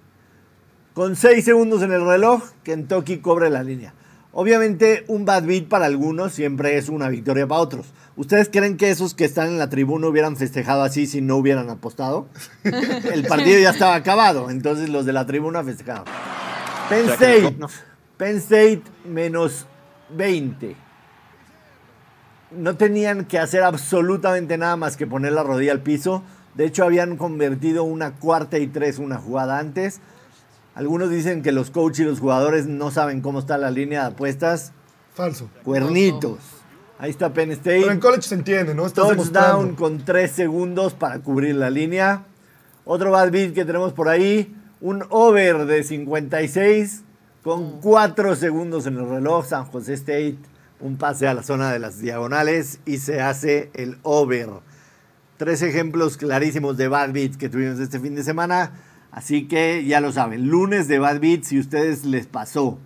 Con 0.95 1.17
6 1.17 1.45
segundos 1.45 1.83
en 1.83 1.93
el 1.93 2.07
reloj, 2.07 2.43
Kentucky 2.63 3.19
cobre 3.19 3.51
la 3.51 3.63
línea. 3.63 3.93
Obviamente 4.33 5.05
un 5.09 5.25
bad 5.25 5.45
beat 5.45 5.69
para 5.69 5.87
algunos 5.87 6.33
siempre 6.33 6.79
es 6.79 6.89
una 6.89 7.09
victoria 7.09 7.47
para 7.47 7.61
otros. 7.61 7.87
¿Ustedes 8.17 8.49
creen 8.51 8.79
que 8.79 8.91
esos 8.91 9.15
que 9.15 9.27
están 9.27 9.49
en 9.49 9.59
la 9.59 9.69
tribuna 9.69 10.09
hubieran 10.09 10.37
festejado 10.37 10.83
así 10.83 11.07
si 11.07 11.21
no 11.21 11.37
hubieran 11.37 11.69
apostado? 11.69 12.29
El 12.65 13.27
partido 13.27 13.59
ya 13.59 13.71
estaba 13.71 13.95
acabado, 13.95 14.51
entonces 14.51 14.89
los 14.89 15.05
de 15.05 15.13
la 15.13 15.27
tribuna 15.27 15.63
festejaron. 15.63 16.05
Penn 16.89 17.09
State. 17.11 17.57
Penn 18.17 18.37
State 18.37 18.83
menos 19.05 19.67
20. 20.11 20.77
No 22.53 22.77
tenían 22.77 23.25
que 23.25 23.39
hacer 23.39 23.63
absolutamente 23.63 24.57
nada 24.57 24.77
más 24.77 24.97
que 24.97 25.07
poner 25.07 25.33
la 25.33 25.43
rodilla 25.43 25.73
al 25.73 25.81
piso. 25.81 26.23
De 26.55 26.65
hecho, 26.65 26.85
habían 26.85 27.17
convertido 27.17 27.85
una 27.85 28.13
cuarta 28.13 28.59
y 28.59 28.67
tres 28.67 28.99
una 28.99 29.19
jugada 29.19 29.59
antes. 29.59 30.01
Algunos 30.75 31.11
dicen 31.11 31.43
que 31.43 31.53
los 31.53 31.71
coaches 31.71 32.01
y 32.01 32.05
los 32.05 32.21
jugadores 32.21 32.67
no 32.67 32.91
saben 32.91 33.21
cómo 33.21 33.41
está 33.41 33.59
la 33.59 33.71
línea 33.71 34.03
de 34.03 34.07
apuestas. 34.09 34.73
Falso. 35.15 35.51
Cuernitos. 35.65 36.39
Ahí 36.99 37.11
está 37.11 37.35
Penn 37.35 37.51
Pero 37.63 37.77
en 37.77 37.83
State. 37.83 38.01
college 38.01 38.23
se 38.23 38.35
entiende, 38.35 38.75
¿no? 38.75 38.87
Estás 38.87 39.09
Touchdown 39.09 39.75
con 39.75 40.05
tres 40.05 40.31
segundos 40.33 40.95
para 40.95 41.19
cubrir 41.19 41.57
la 41.57 41.69
línea. 41.69 42.25
Otro 42.87 43.11
bad 43.11 43.31
beat 43.31 43.53
que 43.53 43.65
tenemos 43.65 43.93
por 43.93 44.09
ahí. 44.09 44.55
Un 44.81 45.05
over 45.11 45.67
de 45.67 45.83
56 45.83 47.03
con 47.47 47.81
cuatro 47.81 48.35
segundos 48.35 48.89
en 48.89 48.97
el 48.97 49.09
reloj. 49.09 49.47
San 49.47 49.67
José 49.67 49.93
State. 49.93 50.37
Un 50.81 50.97
pase 50.97 51.29
a 51.29 51.33
la 51.33 51.45
zona 51.45 51.71
de 51.71 51.79
las 51.79 52.01
diagonales 52.01 52.81
y 52.85 52.99
se 52.99 53.21
hace 53.23 53.71
el 53.75 53.99
over. 54.03 54.49
Tres 55.37 55.63
ejemplos 55.63 56.17
clarísimos 56.17 56.77
de 56.77 56.89
bad 56.89 57.13
beats 57.13 57.37
que 57.37 57.49
tuvimos 57.49 57.79
este 57.79 58.01
fin 58.01 58.17
de 58.17 58.25
semana. 58.25 58.73
Así 59.13 59.47
que 59.47 59.85
ya 59.85 60.01
lo 60.01 60.11
saben, 60.11 60.49
lunes 60.49 60.89
de 60.89 60.99
bad 60.99 61.21
beats, 61.21 61.47
si 61.47 61.61
ustedes 61.61 62.05
les 62.05 62.27
pasó 62.27 62.81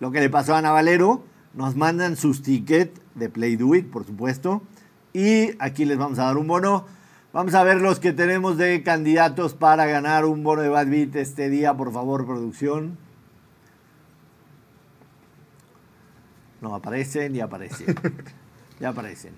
lo 0.00 0.10
que 0.10 0.20
le 0.20 0.30
pasó 0.30 0.54
a 0.54 0.58
Ana 0.58 0.70
Valero, 0.70 1.22
nos 1.52 1.76
mandan 1.76 2.16
sus 2.16 2.40
tickets 2.40 2.98
de 3.14 3.28
Play 3.28 3.56
Do 3.56 3.74
It, 3.74 3.90
por 3.90 4.06
supuesto. 4.06 4.62
Y 5.12 5.50
aquí 5.58 5.84
les 5.84 5.98
vamos 5.98 6.18
a 6.18 6.24
dar 6.24 6.38
un 6.38 6.46
bono. 6.46 6.86
Vamos 7.34 7.52
a 7.52 7.62
ver 7.62 7.82
los 7.82 8.00
que 8.00 8.14
tenemos 8.14 8.56
de 8.56 8.82
candidatos 8.82 9.52
para 9.52 9.84
ganar 9.84 10.24
un 10.24 10.44
bono 10.44 10.62
de 10.62 10.70
Bad 10.70 10.86
Beat 10.86 11.14
este 11.16 11.50
día, 11.50 11.76
por 11.76 11.92
favor, 11.92 12.24
producción. 12.24 12.96
No 16.60 16.74
aparecen 16.74 17.34
y 17.36 17.40
aparecen. 17.40 17.94
ya 18.80 18.88
aparecen. 18.90 19.32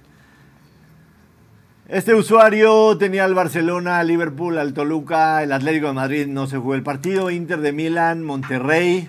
Este 1.89 2.15
usuario 2.15 2.97
tenía 2.99 3.25
al 3.25 3.35
Barcelona, 3.35 3.99
al 3.99 4.07
Liverpool, 4.07 4.59
al 4.59 4.75
Toluca, 4.75 5.43
el 5.43 5.51
Atlético 5.53 5.89
de 5.89 5.93
Madrid 5.95 6.27
no 6.29 6.47
se 6.47 6.57
jugó 6.57 6.75
el 6.77 6.83
partido, 6.85 7.31
Inter 7.31 7.61
de 7.61 7.73
Milán, 7.73 8.23
Monterrey. 8.23 9.09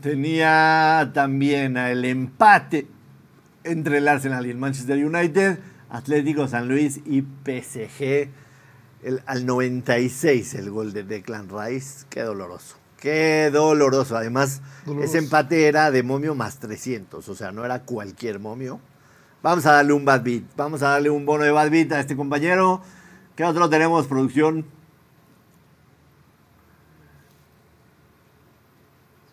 Tenía 0.00 1.10
también 1.14 1.76
el 1.76 2.04
empate 2.04 2.86
entre 3.64 3.98
el 3.98 4.08
Arsenal 4.08 4.46
y 4.46 4.50
el 4.50 4.58
Manchester 4.58 5.04
United, 5.04 5.58
Atlético 5.90 6.46
San 6.48 6.68
Luis 6.68 7.00
y 7.04 7.22
PSG. 7.22 8.28
el- 9.02 9.22
al 9.26 9.46
96 9.46 10.54
el 10.54 10.70
gol 10.70 10.92
de 10.92 11.04
Declan 11.04 11.48
Rice. 11.48 12.06
Qué 12.10 12.22
doloroso. 12.22 12.76
Qué 13.00 13.50
doloroso. 13.52 14.16
Además, 14.16 14.62
Doloroso. 14.84 15.08
ese 15.08 15.18
empate 15.18 15.66
era 15.68 15.90
de 15.90 16.02
momio 16.02 16.34
más 16.34 16.58
300. 16.58 17.28
O 17.28 17.34
sea, 17.34 17.52
no 17.52 17.64
era 17.64 17.82
cualquier 17.82 18.38
momio. 18.38 18.80
Vamos 19.42 19.66
a 19.66 19.72
darle 19.72 19.92
un 19.92 20.04
bad 20.04 20.22
beat. 20.22 20.42
Vamos 20.56 20.82
a 20.82 20.90
darle 20.90 21.10
un 21.10 21.24
bono 21.26 21.44
de 21.44 21.50
bad 21.50 21.70
beat 21.70 21.92
a 21.92 22.00
este 22.00 22.16
compañero. 22.16 22.80
¿Qué 23.36 23.44
otro 23.44 23.68
tenemos, 23.68 24.06
producción? 24.06 24.64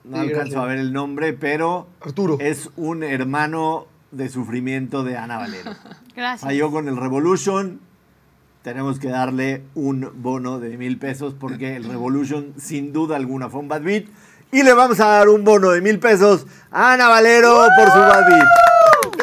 No 0.03 0.17
Sí, 0.17 0.21
alcanzo 0.23 0.37
gracias. 0.39 0.61
a 0.61 0.65
ver 0.65 0.79
el 0.79 0.91
nombre, 0.93 1.33
pero 1.33 1.87
Arturo. 2.01 2.37
es 2.41 2.69
un 2.75 3.03
hermano 3.03 3.87
de 4.11 4.27
sufrimiento 4.29 5.03
de 5.03 5.17
Ana 5.17 5.37
Valero. 5.37 5.71
Gracias. 6.15 6.41
Falló 6.41 6.69
con 6.69 6.87
el 6.87 6.97
Revolution. 6.97 7.79
Tenemos 8.63 8.97
que 8.97 9.09
darle 9.09 9.61
un 9.75 10.09
bono 10.15 10.57
de 10.61 10.77
mil 10.77 10.97
pesos 10.97 11.35
porque 11.37 11.75
el 11.75 11.83
Revolution 11.83 12.53
sin 12.57 12.93
duda 12.93 13.17
alguna 13.17 13.49
fue 13.49 13.59
un 13.59 13.67
bad 13.67 13.81
beat. 13.81 14.05
Y 14.53 14.63
le 14.63 14.71
vamos 14.71 15.01
a 15.01 15.07
dar 15.07 15.27
un 15.27 15.43
bono 15.43 15.71
de 15.71 15.81
mil 15.81 15.99
pesos 15.99 16.47
a 16.71 16.93
Ana 16.93 17.09
Valero 17.09 17.67
por 17.77 17.91
su 17.91 17.99
bad 17.99 18.25
beat. 18.25 18.47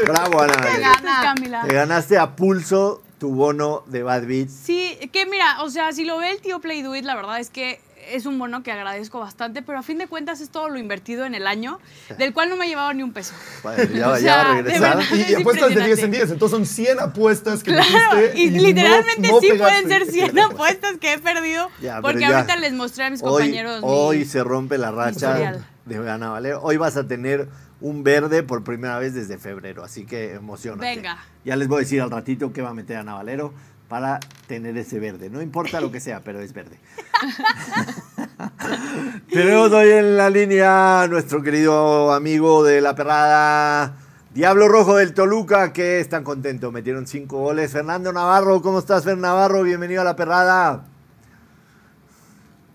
Bravo, 0.07 0.43
Ana 0.43 0.53
Valero. 0.53 1.67
Te 1.67 1.75
ganaste 1.75 2.19
a 2.19 2.37
pulso 2.37 3.03
tu 3.19 3.31
bono 3.31 3.83
de 3.87 4.03
bad 4.03 4.27
beat. 4.27 4.51
Sí, 4.51 4.99
que 5.11 5.25
mira, 5.25 5.63
o 5.63 5.71
sea, 5.71 5.93
si 5.93 6.05
lo 6.05 6.19
ve 6.19 6.33
el 6.33 6.43
tío 6.43 6.61
Play 6.61 6.83
Do 6.83 6.95
It, 6.95 7.07
la 7.07 7.15
verdad 7.15 7.41
es 7.41 7.49
que 7.49 7.81
es 8.09 8.27
un 8.27 8.39
bono 8.39 8.63
que 8.63 8.73
agradezco 8.73 9.21
bastante, 9.21 9.63
pero 9.63 9.79
a 9.79 9.83
fin 9.83 9.99
de 9.99 10.07
cuentas 10.07 10.41
es 10.41 10.51
todo 10.51 10.69
lo 10.69 10.79
invertido 10.79 11.25
en 11.25 11.35
el 11.35 11.47
año, 11.47 11.79
del 12.19 12.33
cual 12.33 12.49
no 12.49 12.57
me 12.57 12.67
he 12.67 12.69
llevado 12.69 12.93
ni 12.93 13.03
un 13.03 13.13
peso. 13.13 13.35
Bueno, 13.63 13.85
ya, 13.95 14.09
O 14.13 14.19
ya 14.19 14.37
va 14.37 14.43
a 14.43 14.55
de 14.55 14.63
regresar. 14.63 14.97
verdad. 14.99 15.15
Y, 15.17 15.21
Es 15.23 15.31
y 15.31 15.35
apuestas 15.37 15.69
de 15.69 15.75
10 15.75 15.77
en 15.77 15.85
impresionante. 15.87 16.17
10, 16.19 16.31
entonces 16.33 16.57
son 16.59 16.67
100 16.67 17.01
apuestas 17.01 17.63
que 17.63 17.73
Claro, 17.73 18.21
y 18.35 18.51
no- 18.51 18.63
literalmente 18.63 19.29
no 19.31 19.41
sí 19.41 19.49
pegaste. 19.51 19.83
pueden 19.83 19.89
ser 20.07 20.13
100 20.13 20.39
apuestas 20.51 20.97
que 20.99 21.13
he 21.15 21.19
perdido, 21.19 21.69
Ya, 21.81 22.01
porque 22.01 22.21
ya. 22.21 22.37
ahorita 22.37 22.57
les 22.57 22.73
mostré 22.73 23.05
a 23.05 23.11
mis 23.11 23.23
Hoy, 23.23 23.29
compañeros. 23.45 23.81
mi- 23.83 23.89
hoy 23.89 24.25
se 24.25 24.43
rompe 24.43 24.79
la 24.79 24.91
racha 24.91 25.63
de 25.87 26.11
Ana 26.11 26.31
Valero. 26.31 26.61
Hoy 26.63 26.77
vas 26.77 26.97
a 26.97 27.07
tener 27.07 27.49
un 27.81 28.05
verde 28.05 28.43
por 28.43 28.63
primera 28.63 28.99
vez 28.99 29.15
desde 29.15 29.39
febrero, 29.39 29.83
así 29.83 30.05
que 30.05 30.35
emocionate. 30.35 30.97
Venga. 30.97 31.19
Ya 31.45 31.57
les 31.57 31.67
voy 31.69 31.79
a 31.79 31.81
decir 31.81 32.03
al 32.03 32.11
ratito 32.11 32.53
qué 32.53 32.61
va 32.61 32.71
a 32.71 32.75
meter 32.75 32.99
Ana 32.99 33.15
Valero 33.15 33.55
para 33.91 34.21
tener 34.47 34.79
ese 34.79 35.01
verde. 35.01 35.29
No 35.31 35.43
importa 35.43 35.81
lo 35.81 35.91
que 35.91 35.99
sea, 35.99 36.21
pero 36.21 36.41
es 36.41 36.53
verde. 36.53 36.79
Tenemos 39.29 39.73
hoy 39.73 39.91
en 39.91 40.17
la 40.17 40.31
línea 40.31 41.03
a 41.03 41.09
nuestro 41.09 41.43
querido 41.43 42.13
amigo 42.13 42.63
de 42.63 42.81
la 42.81 42.95
perrada, 42.95 43.97
Diablo 44.33 44.69
Rojo 44.69 44.97
del 44.97 45.13
Toluca, 45.13 45.73
que 45.73 45.99
están 45.99 46.23
contentos. 46.23 46.73
Metieron 46.73 47.09
cinco 47.09 47.39
goles. 47.39 47.73
Fernando 47.73 48.13
Navarro, 48.13 48.63
¿cómo 48.63 48.79
estás, 48.79 49.03
Fer 49.03 49.19
Navarro? 49.19 49.65
Bienvenido 49.65 50.03
a 50.03 50.05
la 50.05 50.15
perrada. 50.15 50.85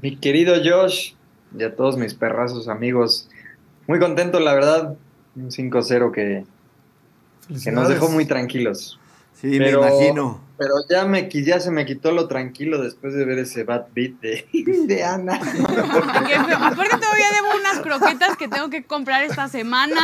Mi 0.01 0.17
querido 0.17 0.55
Josh 0.61 1.13
y 1.57 1.63
a 1.63 1.77
todos 1.77 1.95
mis 1.95 2.13
perrazos 2.13 2.67
amigos, 2.67 3.29
muy 3.87 3.99
contento, 3.99 4.41
la 4.41 4.53
verdad. 4.53 4.97
Un 5.37 5.49
5-0 5.49 6.11
que, 6.11 6.43
que 7.63 7.71
nos 7.71 7.87
dejó 7.87 8.09
muy 8.09 8.25
tranquilos. 8.25 8.99
Sí, 9.39 9.57
Pero- 9.59 9.81
me 9.81 9.87
imagino. 9.89 10.41
Pero 10.57 10.73
ya, 10.89 11.03
me, 11.03 11.29
ya 11.29 11.59
se 11.59 11.69
me 11.69 11.85
quitó 11.85 12.13
lo 12.13 12.29
tranquilo 12.29 12.81
después 12.81 13.13
de 13.13 13.25
ver 13.25 13.39
ese 13.39 13.65
bad 13.65 13.87
beat 13.93 14.13
de, 14.21 14.47
de 14.87 15.03
Ana. 15.03 15.37
Qué 16.27 16.39
feo. 16.39 16.57
Aparte 16.57 16.97
todavía 16.97 17.25
debo 17.33 17.59
unas 17.59 17.79
croquetas 17.81 18.37
que 18.37 18.47
tengo 18.47 18.69
que 18.69 18.85
comprar 18.85 19.23
esta 19.23 19.49
semana. 19.49 20.01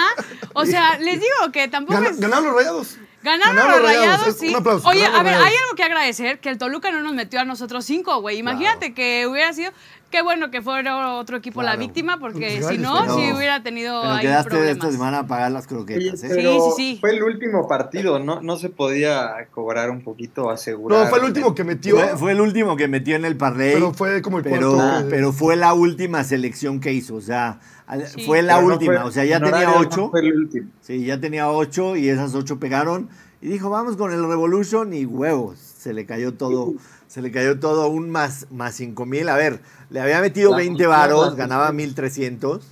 O 0.53 0.65
sea, 0.65 0.97
les 0.99 1.21
digo 1.21 1.51
que 1.53 1.69
tampoco 1.69 1.99
Gana- 1.99 2.09
es... 2.09 2.19
Ganaron 2.19 2.45
los 2.47 2.55
rayados. 2.55 2.97
Ganaron 3.23 3.55
Ganaron 3.55 3.81
los 3.83 3.91
Rayados, 3.91 4.37
sí. 4.37 4.49
un 4.49 4.55
aplauso, 4.55 4.89
Oye, 4.89 5.05
a 5.05 5.11
ver, 5.23 5.33
Rayados. 5.33 5.45
hay 5.47 5.53
algo 5.63 5.75
que 5.75 5.83
agradecer, 5.83 6.39
que 6.39 6.49
el 6.49 6.57
Toluca 6.57 6.91
no 6.91 7.01
nos 7.01 7.13
metió 7.13 7.39
a 7.39 7.45
nosotros 7.45 7.85
cinco, 7.85 8.19
güey. 8.19 8.37
Imagínate 8.39 8.95
que 8.95 9.27
hubiera 9.27 9.53
sido, 9.53 9.71
qué 10.11 10.21
bueno 10.21 10.51
que 10.51 10.61
fuera 10.61 11.13
otro 11.13 11.37
equipo 11.37 11.63
la 11.63 11.75
víctima, 11.75 12.19
porque 12.19 12.57
Pues, 12.61 12.67
si 12.67 12.77
no, 12.77 12.99
pero- 13.01 13.15
sí 13.15 13.31
hubiera 13.33 13.63
tenido 13.63 14.01
Pero 14.01 14.13
ahí 14.13 14.21
quedaste 14.21 14.49
de 14.49 14.55
problemas. 14.57 14.77
esta 14.77 14.91
semana 14.91 15.19
a 15.19 15.27
pagar 15.27 15.51
las 15.51 15.65
croquetas, 15.67 16.23
¿eh? 16.23 16.27
pero 16.29 16.53
Sí, 16.53 16.59
sí, 16.59 16.93
sí. 16.95 16.97
fue 16.99 17.11
el 17.11 17.23
último 17.23 17.67
partido, 17.67 18.19
¿no? 18.19 18.41
No 18.41 18.57
se 18.57 18.69
podía 18.69 19.47
cobrar 19.51 19.89
un 19.89 20.03
poquito, 20.03 20.49
asegurar. 20.49 21.05
No, 21.05 21.09
fue 21.09 21.19
el 21.19 21.25
último 21.25 21.55
que 21.55 21.63
metió. 21.63 21.95
Fue, 21.97 22.17
fue 22.17 22.31
el 22.33 22.41
último 22.41 22.75
que 22.75 22.87
metió 22.87 23.15
en 23.15 23.25
el 23.25 23.37
parlay. 23.37 23.73
Pero 23.73 23.93
fue 23.93 24.21
como 24.21 24.37
el 24.39 24.43
pero, 24.43 24.73
cuarto. 24.75 25.07
pero 25.09 25.31
fue 25.33 25.55
la 25.55 25.73
última 25.73 26.23
selección 26.23 26.79
que 26.79 26.93
hizo. 26.93 27.15
O 27.15 27.21
sea, 27.21 27.59
Sí. 28.07 28.23
fue 28.25 28.41
la 28.41 28.55
Pero 28.57 28.67
no 28.67 28.73
última. 28.75 28.93
fue- 29.01 29.03
o 29.09 29.11
sea, 29.11 29.25
ya 29.25 29.37
en 29.37 29.43
tenía 29.43 29.65
no 29.65 29.77
ocho. 29.77 30.09
Fue 30.11 30.19
el 30.21 30.33
último. 30.37 30.69
Sí, 30.81 31.03
ya 31.05 31.19
tenía 31.19 31.49
ocho 31.49 31.95
y 31.95 32.07
esas 32.09 32.35
ocho 32.35 32.59
pegaron. 32.59 33.09
Y 33.41 33.47
dijo, 33.47 33.69
vamos 33.71 33.97
con 33.97 34.13
el 34.13 34.25
Revolution 34.27 34.93
y 34.93 35.05
huevos. 35.05 35.57
Se 35.57 35.93
le 35.93 36.05
cayó 36.05 36.33
todo. 36.35 36.73
Se 37.07 37.21
le 37.21 37.31
cayó 37.31 37.59
todo 37.59 37.87
un 37.89 38.09
más, 38.09 38.47
más 38.51 38.75
cinco 38.75 39.05
mil. 39.05 39.27
A 39.27 39.35
ver, 39.35 39.61
le 39.91 39.99
había 40.01 40.19
metido 40.21 40.51
La 40.51 40.57
20 40.57 40.71
justicia, 40.71 40.87
varos, 40.87 41.35
ganaba 41.35 41.67
justicia. 41.67 41.87
1300. 41.87 42.65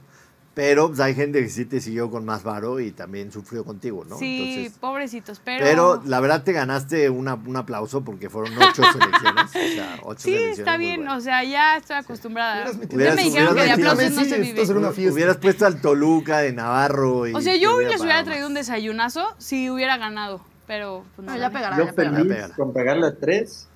Pero 0.55 0.87
pues, 0.87 0.99
hay 0.99 1.15
gente 1.15 1.41
que 1.41 1.47
sí 1.47 1.63
te 1.63 1.79
siguió 1.79 2.11
con 2.11 2.25
más 2.25 2.43
varo 2.43 2.81
y 2.81 2.91
también 2.91 3.31
sufrió 3.31 3.63
contigo, 3.63 4.03
¿no? 4.03 4.17
Sí, 4.17 4.49
Entonces, 4.57 4.79
pobrecitos, 4.79 5.39
pero... 5.45 5.63
pero 5.63 6.01
la 6.05 6.19
verdad 6.19 6.43
te 6.43 6.51
ganaste 6.51 7.09
una- 7.09 7.35
un 7.35 7.55
aplauso 7.55 8.01
porque 8.03 8.29
fueron 8.29 8.57
ocho 8.57 8.81
selecciones. 8.91 9.45
O 9.45 9.51
sea, 9.75 9.99
ocho 10.03 10.19
Sí, 10.19 10.31
selecciones 10.31 10.59
está 10.59 10.75
bien, 10.75 10.97
buenas. 10.97 11.17
o 11.19 11.21
sea, 11.21 11.43
ya 11.45 11.77
estoy 11.77 11.95
acostumbrada. 11.95 12.55
Hubieras 12.71 12.77
metido- 12.77 13.05
Ya 13.05 13.15
me 13.15 13.23
dijeron 13.23 13.47
que 13.55 13.61
de 13.61 13.73
hubieras 13.73 13.79
aplausos 13.93 14.11
no 14.17 14.25
se 14.25 14.37
vive. 14.39 14.71
una. 14.73 14.89
Hubieras 15.13 15.37
puesto 15.37 15.65
al 15.65 15.79
Toluca 15.81 16.39
de 16.39 16.51
Navarro. 16.51 17.27
Y 17.27 17.33
O 17.35 17.39
sea, 17.41 17.55
yo 17.55 17.69
hoy 17.69 17.75
hubiera 17.77 17.91
les 17.93 18.01
hubiera 18.01 18.23
traído 18.25 18.47
un 18.47 18.53
desayunazo 18.55 19.23
si 19.37 19.69
hubiera 19.69 19.95
ganado, 19.97 20.41
pero... 20.67 21.05
pues, 21.15 21.25
no 21.25 21.33
No, 21.35 21.39
ya 21.39 21.51
pegará, 21.51 21.77
Yo 21.77 21.85
ya 21.85 21.93
pegará. 21.93 22.17
feliz 22.17 22.33
Pégala. 22.33 22.55
con 22.55 22.73
pegarle 22.73 23.07
a 23.07 23.15
tres. 23.15 23.68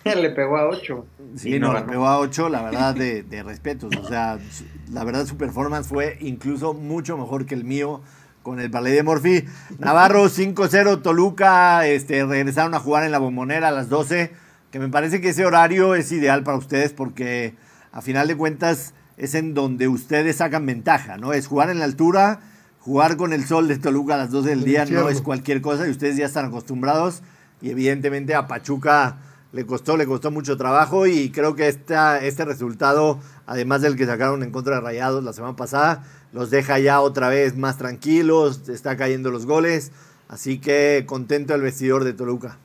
Le 0.04 0.30
pegó 0.30 0.56
a 0.56 0.68
ocho. 0.68 1.06
Sí, 1.36 1.54
Y 1.54 1.58
no, 1.60 1.68
no 1.68 1.74
le 1.74 1.82
pegó 1.82 2.06
a 2.08 2.18
8, 2.18 2.48
la 2.48 2.62
verdad, 2.62 2.94
de, 2.94 3.22
de 3.22 3.42
respetos. 3.42 3.94
O 3.96 4.08
sea, 4.08 4.38
su- 4.50 4.64
la 4.92 5.04
verdad, 5.04 5.26
su 5.26 5.36
performance 5.36 5.86
fue 5.86 6.16
incluso 6.20 6.74
mucho 6.74 7.16
mejor 7.16 7.46
que 7.46 7.54
el 7.54 7.64
mío 7.64 8.00
con 8.42 8.58
el 8.58 8.68
ballet 8.70 8.94
de 8.94 9.02
Morphy. 9.02 9.44
Navarro 9.78 10.24
5-0, 10.28 11.02
Toluca, 11.02 11.86
este, 11.86 12.24
regresaron 12.24 12.74
a 12.74 12.80
jugar 12.80 13.04
en 13.04 13.12
la 13.12 13.18
bombonera 13.18 13.68
a 13.68 13.70
las 13.70 13.88
12, 13.88 14.32
que 14.72 14.78
me 14.78 14.88
parece 14.88 15.20
que 15.20 15.28
ese 15.30 15.44
horario 15.44 15.94
es 15.94 16.10
ideal 16.12 16.42
para 16.42 16.56
ustedes 16.58 16.92
porque 16.92 17.54
a 17.92 18.00
final 18.02 18.26
de 18.28 18.36
cuentas 18.36 18.94
es 19.18 19.34
en 19.34 19.52
donde 19.54 19.86
ustedes 19.88 20.36
sacan 20.36 20.64
ventaja, 20.64 21.18
¿no? 21.18 21.32
Es 21.34 21.46
jugar 21.46 21.68
en 21.70 21.78
la 21.78 21.84
altura, 21.84 22.40
jugar 22.80 23.16
con 23.18 23.32
el 23.34 23.44
sol 23.44 23.68
de 23.68 23.76
Toluca 23.78 24.14
a 24.14 24.18
las 24.18 24.30
12 24.30 24.48
del 24.48 24.58
El 24.60 24.64
día 24.64 24.84
no 24.86 25.08
es 25.10 25.20
cualquier 25.20 25.60
cosa 25.60 25.86
y 25.86 25.90
ustedes 25.90 26.16
ya 26.16 26.24
están 26.26 26.46
acostumbrados 26.46 27.22
y 27.60 27.70
evidentemente 27.70 28.34
a 28.34 28.46
Pachuca 28.48 29.18
le 29.52 29.66
costó, 29.66 29.96
le 29.96 30.06
costó 30.06 30.30
mucho 30.30 30.56
trabajo 30.56 31.06
y 31.06 31.30
creo 31.30 31.54
que 31.56 31.68
esta, 31.68 32.18
este 32.24 32.44
resultado, 32.44 33.18
además 33.46 33.82
del 33.82 33.96
que 33.96 34.06
sacaron 34.06 34.42
en 34.42 34.50
contra 34.52 34.76
de 34.76 34.80
Rayados 34.82 35.24
la 35.24 35.32
semana 35.32 35.56
pasada, 35.56 36.04
los 36.32 36.50
deja 36.50 36.78
ya 36.78 37.00
otra 37.00 37.28
vez 37.28 37.56
más 37.56 37.76
tranquilos, 37.78 38.68
está 38.68 38.96
cayendo 38.96 39.30
los 39.30 39.46
goles, 39.46 39.92
así 40.28 40.58
que 40.60 41.04
contento 41.06 41.54
el 41.54 41.62
vestidor 41.62 42.04
de 42.04 42.12
Toluca. 42.12 42.58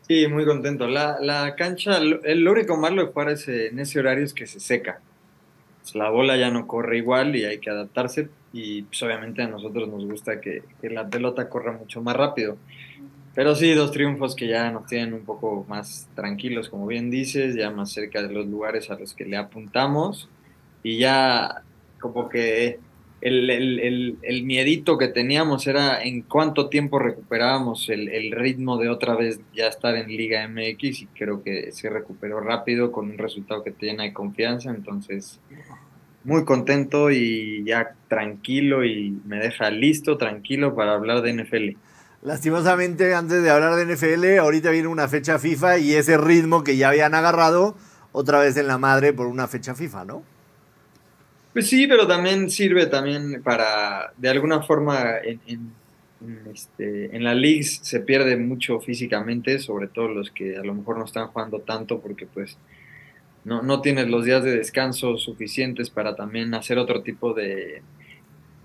Sí, 0.00 0.26
muy 0.28 0.44
contento. 0.44 0.86
La, 0.86 1.18
la 1.20 1.54
cancha, 1.56 1.96
el- 1.98 2.44
lo 2.44 2.52
único 2.52 2.76
malo 2.76 3.06
jugar 3.12 3.30
ese- 3.30 3.68
en 3.68 3.78
ese 3.78 3.98
horario 4.00 4.24
es 4.24 4.34
que 4.34 4.46
se 4.46 4.60
seca. 4.60 5.02
Pues 5.82 5.94
la 5.96 6.10
bola 6.10 6.36
ya 6.36 6.50
no 6.50 6.66
corre 6.66 6.98
igual 6.98 7.36
y 7.36 7.44
hay 7.44 7.60
que 7.60 7.70
adaptarse. 7.70 8.30
Y 8.52 8.84
pues, 8.84 9.02
obviamente 9.04 9.42
a 9.42 9.48
nosotros 9.48 9.88
nos 9.88 10.06
gusta 10.06 10.40
que, 10.40 10.64
que 10.80 10.90
la 10.90 11.08
pelota 11.10 11.48
corra 11.48 11.72
mucho 11.72 12.02
más 12.02 12.16
rápido. 12.16 12.58
Pero 13.34 13.56
sí, 13.56 13.72
dos 13.74 13.90
triunfos 13.90 14.36
que 14.36 14.46
ya 14.46 14.70
nos 14.70 14.86
tienen 14.86 15.12
un 15.12 15.24
poco 15.24 15.64
más 15.68 16.08
tranquilos, 16.14 16.68
como 16.68 16.86
bien 16.86 17.10
dices, 17.10 17.56
ya 17.56 17.70
más 17.70 17.92
cerca 17.92 18.22
de 18.22 18.32
los 18.32 18.46
lugares 18.46 18.90
a 18.90 18.98
los 18.98 19.14
que 19.14 19.24
le 19.24 19.36
apuntamos. 19.36 20.28
Y 20.84 20.98
ya 20.98 21.62
como 21.98 22.28
que 22.28 22.78
el, 23.20 23.48
el, 23.48 24.18
el, 24.20 24.42
miedito 24.44 24.98
que 24.98 25.08
teníamos 25.08 25.66
era 25.66 26.02
en 26.02 26.22
cuánto 26.22 26.68
tiempo 26.68 26.98
recuperábamos 26.98 27.88
el, 27.88 28.08
el 28.10 28.30
ritmo 28.32 28.76
de 28.76 28.90
otra 28.90 29.16
vez 29.16 29.40
ya 29.54 29.66
estar 29.68 29.96
en 29.96 30.08
Liga 30.08 30.46
MX 30.46 31.02
y 31.02 31.06
creo 31.06 31.42
que 31.42 31.72
se 31.72 31.88
recuperó 31.88 32.40
rápido 32.40 32.92
con 32.92 33.10
un 33.10 33.16
resultado 33.16 33.64
que 33.64 33.70
te 33.70 33.86
llena 33.86 34.04
de 34.04 34.12
confianza, 34.12 34.70
entonces 34.70 35.40
muy 36.22 36.44
contento 36.44 37.10
y 37.10 37.64
ya 37.64 37.94
tranquilo 38.08 38.84
y 38.84 39.18
me 39.24 39.38
deja 39.38 39.70
listo, 39.70 40.18
tranquilo 40.18 40.74
para 40.74 40.92
hablar 40.92 41.22
de 41.22 41.32
NFL. 41.32 41.78
Lastimosamente, 42.24 43.14
antes 43.14 43.42
de 43.42 43.50
hablar 43.50 43.74
de 43.74 43.94
NFL, 43.94 44.38
ahorita 44.38 44.70
viene 44.70 44.88
una 44.88 45.08
fecha 45.08 45.38
FIFA 45.38 45.76
y 45.76 45.92
ese 45.92 46.16
ritmo 46.16 46.64
que 46.64 46.78
ya 46.78 46.88
habían 46.88 47.14
agarrado 47.14 47.76
otra 48.12 48.38
vez 48.38 48.56
en 48.56 48.66
la 48.66 48.78
madre 48.78 49.12
por 49.12 49.26
una 49.26 49.46
fecha 49.46 49.74
FIFA, 49.74 50.06
¿no? 50.06 50.22
Pues 51.52 51.68
sí, 51.68 51.86
pero 51.86 52.06
también 52.06 52.48
sirve 52.48 52.86
también 52.86 53.42
para, 53.42 54.14
de 54.16 54.30
alguna 54.30 54.62
forma, 54.62 55.18
en, 55.18 55.74
este, 56.50 57.14
en 57.14 57.24
la 57.24 57.34
League 57.34 57.64
se 57.64 58.00
pierde 58.00 58.38
mucho 58.38 58.80
físicamente, 58.80 59.58
sobre 59.58 59.88
todo 59.88 60.08
los 60.08 60.30
que 60.30 60.56
a 60.56 60.64
lo 60.64 60.72
mejor 60.72 60.96
no 60.96 61.04
están 61.04 61.26
jugando 61.26 61.58
tanto 61.60 62.00
porque 62.00 62.24
pues 62.24 62.56
no, 63.44 63.60
no 63.60 63.82
tienes 63.82 64.08
los 64.08 64.24
días 64.24 64.42
de 64.42 64.56
descanso 64.56 65.18
suficientes 65.18 65.90
para 65.90 66.16
también 66.16 66.54
hacer 66.54 66.78
otro 66.78 67.02
tipo 67.02 67.34
de, 67.34 67.82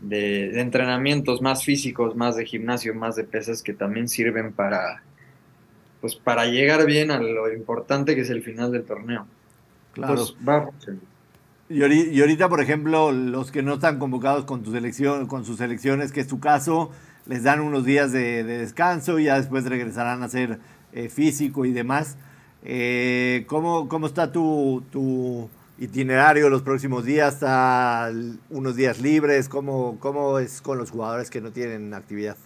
de, 0.02 0.50
de 0.50 0.62
entrenamientos 0.62 1.42
más 1.42 1.64
físicos, 1.64 2.16
más 2.16 2.36
de 2.36 2.46
gimnasio, 2.46 2.94
más 2.96 3.16
de 3.16 3.24
pesas 3.24 3.62
que 3.62 3.74
también 3.74 4.08
sirven 4.08 4.54
para, 4.54 5.04
pues 6.02 6.16
para 6.16 6.46
llegar 6.46 6.86
bien 6.86 7.12
a 7.12 7.20
lo 7.20 7.52
importante 7.54 8.16
que 8.16 8.22
es 8.22 8.30
el 8.30 8.42
final 8.42 8.72
del 8.72 8.84
torneo. 8.84 9.28
Claro. 9.94 10.16
Pues, 10.16 10.36
va. 10.48 10.70
Y 11.70 11.80
ahori- 11.82 12.12
y 12.12 12.22
ahorita, 12.22 12.50
por 12.50 12.62
ejemplo, 12.62 13.12
los 13.12 13.52
que 13.52 13.62
no 13.62 13.76
están 13.76 14.00
convocados 14.00 14.46
con 14.46 14.64
tu 14.64 14.72
selección, 14.72 15.28
con 15.28 15.46
sus 15.46 15.58
selecciones, 15.58 16.12
que 16.12 16.22
es 16.22 16.28
tu 16.28 16.40
caso, 16.40 16.90
les 17.28 17.44
dan 17.44 17.60
unos 17.60 17.86
días 17.86 18.12
de, 18.12 18.44
de 18.44 18.58
descanso 18.58 19.20
y 19.20 19.26
ya 19.26 19.38
después 19.38 19.66
regresarán 19.66 20.24
a 20.24 20.26
hacer 20.26 20.58
eh, 20.94 21.10
físico 21.10 21.66
y 21.66 21.72
demás. 21.72 22.18
Eh, 22.64 23.46
¿cómo, 23.48 23.88
¿Cómo 23.88 24.08
está 24.08 24.32
tu, 24.32 24.84
tu 24.92 25.48
itinerario 25.80 26.50
los 26.50 26.62
próximos 26.62 27.06
días? 27.06 27.36
¿Está 27.36 28.12
unos 28.50 28.76
días 28.76 29.02
libres? 29.02 29.50
¿Cómo, 29.50 29.98
¿Cómo 30.00 30.40
es 30.40 30.62
con 30.62 30.78
los 30.78 30.92
jugadores 30.92 31.30
que 31.30 31.42
no 31.42 31.52
tienen 31.52 31.94
actividad? 31.94 32.38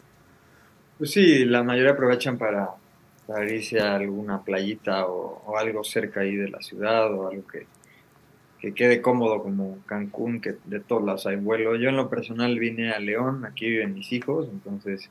Pues 0.97 1.11
sí, 1.11 1.43
la 1.45 1.63
mayoría 1.63 1.91
aprovechan 1.91 2.37
para, 2.37 2.69
para 3.27 3.43
a 3.43 3.95
alguna 3.95 4.43
playita 4.43 5.07
o, 5.07 5.57
algo 5.57 5.83
cerca 5.83 6.21
ahí 6.21 6.35
de 6.35 6.49
la 6.49 6.61
ciudad 6.61 7.11
o 7.13 7.27
algo 7.27 7.47
que, 7.47 7.65
que 8.59 8.73
quede 8.73 9.01
cómodo 9.01 9.41
como 9.41 9.79
Cancún, 9.85 10.39
que 10.39 10.55
de 10.65 10.79
todos 10.79 11.03
lados 11.03 11.25
hay 11.25 11.37
vuelo. 11.37 11.75
Yo 11.75 11.89
en 11.89 11.97
lo 11.97 12.09
personal 12.09 12.57
vine 12.59 12.91
a 12.91 12.99
León, 12.99 13.45
aquí 13.45 13.67
viven 13.69 13.95
mis 13.95 14.11
hijos, 14.13 14.47
entonces 14.51 15.09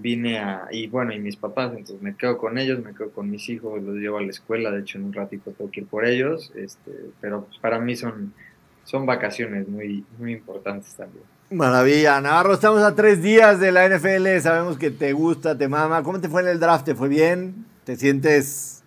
vine 0.00 0.38
a, 0.38 0.66
y 0.70 0.86
bueno, 0.88 1.12
y 1.12 1.18
mis 1.20 1.36
papás, 1.36 1.70
entonces 1.72 2.00
me 2.02 2.16
quedo 2.16 2.38
con 2.38 2.58
ellos, 2.58 2.82
me 2.84 2.94
quedo 2.94 3.10
con 3.10 3.30
mis 3.30 3.48
hijos, 3.48 3.82
los 3.82 3.96
llevo 3.96 4.18
a 4.18 4.22
la 4.22 4.30
escuela, 4.30 4.70
de 4.70 4.80
hecho 4.80 4.98
en 4.98 5.04
un 5.04 5.12
ratito 5.12 5.50
tengo 5.52 5.70
que 5.70 5.80
ir 5.80 5.86
por 5.86 6.04
ellos, 6.06 6.52
este, 6.56 6.90
pero 7.20 7.44
pues 7.44 7.58
para 7.58 7.78
mí 7.78 7.94
son, 7.96 8.32
son 8.84 9.06
vacaciones 9.06 9.68
muy, 9.68 10.04
muy 10.18 10.32
importantes 10.32 10.94
también. 10.94 11.24
Maravilla, 11.50 12.20
Navarro, 12.20 12.54
estamos 12.54 12.80
a 12.82 12.94
tres 12.94 13.22
días 13.22 13.58
de 13.60 13.72
la 13.72 13.84
NFL, 13.88 14.38
sabemos 14.40 14.78
que 14.78 14.90
te 14.92 15.12
gusta, 15.12 15.58
te 15.58 15.66
mama. 15.68 16.02
¿Cómo 16.04 16.20
te 16.20 16.28
fue 16.28 16.42
en 16.42 16.48
el 16.48 16.60
draft? 16.60 16.84
¿Te 16.84 16.94
fue 16.94 17.08
bien? 17.08 17.66
¿Te 17.84 17.96
sientes, 17.96 18.84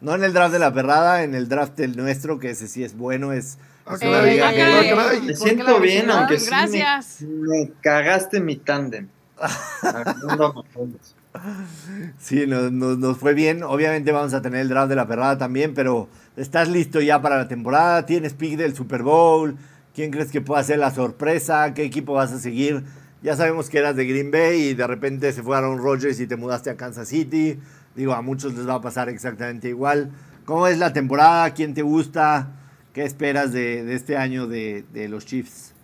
no 0.00 0.14
en 0.14 0.22
el 0.22 0.32
draft 0.32 0.52
de 0.52 0.60
la 0.60 0.72
perrada, 0.72 1.24
en 1.24 1.34
el 1.34 1.48
draft 1.48 1.76
del 1.76 1.96
nuestro, 1.96 2.38
que 2.38 2.50
ese 2.50 2.68
sí 2.68 2.84
es 2.84 2.96
bueno, 2.96 3.32
es... 3.32 3.58
Es 3.92 4.02
Eh, 4.02 4.06
una 4.08 4.52
caray. 4.54 4.88
Me 4.92 4.94
¿Por 4.94 5.26
qué 5.26 5.34
siento 5.34 5.80
bien, 5.80 6.10
aunque 6.10 6.38
sí 6.38 6.44
me- 6.44 6.56
Gracias. 6.56 7.22
me, 7.22 7.72
cagaste 7.80 8.38
mi 8.40 8.54
tándem. 8.54 9.08
Sí, 12.18 12.46
nos, 12.46 12.72
nos- 12.72 12.98
nos 12.98 13.18
fue 13.18 13.34
bien. 13.34 13.62
Obviamente 13.62 14.12
vamos 14.12 14.34
a 14.34 14.42
tener 14.42 14.60
el 14.60 14.68
draft 14.68 14.88
de 14.88 14.96
la 14.96 15.06
perrada 15.06 15.38
también, 15.38 15.74
pero 15.74 16.08
¿estás 16.36 16.68
listo 16.68 17.00
ya 17.00 17.22
para 17.22 17.36
la 17.38 17.48
temporada? 17.48 18.04
¿Tienes 18.06 18.34
pick 18.34 18.56
del 18.56 18.74
Super 18.74 19.02
Bowl? 19.02 19.56
¿Quién 19.94 20.10
crees 20.10 20.30
que 20.30 20.40
pueda 20.40 20.62
ser 20.62 20.78
la 20.78 20.90
sorpresa? 20.90 21.72
¿Qué 21.74 21.84
equipo 21.84 22.14
vas 22.14 22.32
a 22.32 22.38
seguir? 22.38 22.84
Ya 23.22 23.36
sabemos 23.36 23.68
que 23.68 23.78
eras 23.78 23.96
de 23.96 24.06
Green 24.06 24.30
Bay 24.30 24.68
y 24.70 24.74
de 24.74 24.86
repente 24.86 25.32
se 25.32 25.42
fue 25.42 25.56
Aaron 25.56 25.78
Rodgers 25.78 26.18
y 26.20 26.26
te 26.26 26.36
mudaste 26.36 26.70
a 26.70 26.76
Kansas 26.76 27.08
City. 27.08 27.58
Digo, 27.94 28.12
a 28.14 28.22
muchos 28.22 28.54
les 28.54 28.66
va 28.68 28.74
a 28.74 28.80
pasar 28.80 29.08
exactamente 29.08 29.68
igual. 29.68 30.10
¿Cómo 30.44 30.66
es 30.66 30.78
la 30.78 30.92
temporada? 30.92 31.52
¿Quién 31.52 31.74
te 31.74 31.82
gusta? 31.82 32.48
¿Qué 32.94 33.04
esperas 33.04 33.52
de, 33.52 33.84
de 33.84 33.94
este 33.94 34.16
año 34.16 34.46
de, 34.46 34.84
de 34.92 35.08
los 35.08 35.26
Chiefs? 35.26 35.74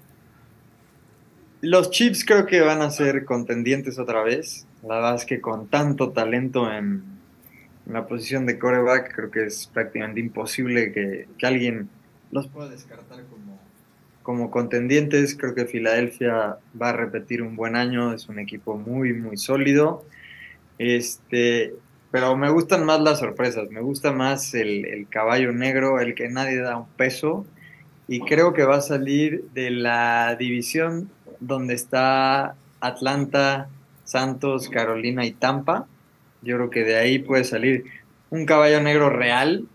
Los 1.66 1.90
Chiefs 1.90 2.24
creo 2.24 2.46
que 2.46 2.60
van 2.60 2.80
a 2.80 2.92
ser 2.92 3.24
contendientes 3.24 3.98
otra 3.98 4.22
vez. 4.22 4.68
La 4.84 4.94
verdad 4.94 5.16
es 5.16 5.24
que 5.24 5.40
con 5.40 5.66
tanto 5.66 6.10
talento 6.10 6.72
en, 6.72 7.02
la 7.86 8.06
posición 8.06 8.46
de 8.46 8.56
coreback, 8.56 9.12
creo 9.12 9.32
que 9.32 9.46
es 9.46 9.66
prácticamente 9.66 10.20
imposible 10.20 10.92
que, 10.92 11.26
que 11.36 11.46
alguien 11.46 11.88
los 12.30 12.46
pueda 12.46 12.68
descartar 12.68 13.24
como, 13.24 13.58
como 14.22 14.50
contendientes. 14.52 15.34
Creo 15.36 15.56
que 15.56 15.66
Filadelfia 15.66 16.58
va 16.80 16.90
a 16.90 16.92
repetir 16.92 17.42
un 17.42 17.56
buen 17.56 17.74
año, 17.74 18.12
es 18.12 18.28
un 18.28 18.38
equipo 18.38 18.76
muy, 18.76 19.12
muy 19.12 19.36
sólido. 19.36 20.04
Este, 20.78 21.74
pero 22.12 22.36
me 22.36 22.48
gustan 22.50 22.84
más 22.84 23.00
las 23.00 23.18
sorpresas, 23.18 23.70
me 23.70 23.80
gusta 23.80 24.12
más 24.12 24.54
el, 24.54 24.84
el 24.84 25.08
caballo 25.08 25.50
negro, 25.50 25.98
el 25.98 26.14
que 26.14 26.28
nadie 26.28 26.60
da 26.60 26.76
un 26.76 26.88
peso. 26.90 27.44
Y 28.06 28.20
creo 28.20 28.52
que 28.52 28.62
va 28.62 28.76
a 28.76 28.82
salir 28.82 29.46
de 29.52 29.70
la 29.70 30.36
división 30.36 31.10
donde 31.40 31.74
está 31.74 32.54
Atlanta, 32.80 33.68
Santos, 34.04 34.68
Carolina 34.68 35.24
y 35.24 35.32
Tampa. 35.32 35.86
Yo 36.42 36.56
creo 36.56 36.70
que 36.70 36.84
de 36.84 36.96
ahí 36.96 37.18
puede 37.18 37.44
salir 37.44 37.84
un 38.30 38.46
caballo 38.46 38.80
negro 38.80 39.10
real. 39.10 39.66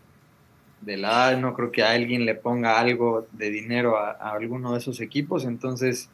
De 0.81 0.97
la 0.97 1.35
no 1.37 1.53
creo 1.53 1.71
que 1.71 1.83
a 1.83 1.91
alguien 1.91 2.25
le 2.25 2.33
ponga 2.33 2.79
algo 2.79 3.27
de 3.33 3.51
dinero 3.51 3.97
a, 3.97 4.11
a 4.11 4.31
alguno 4.31 4.71
de 4.73 4.79
esos 4.79 4.99
equipos. 4.99 5.45
Entonces, 5.45 6.09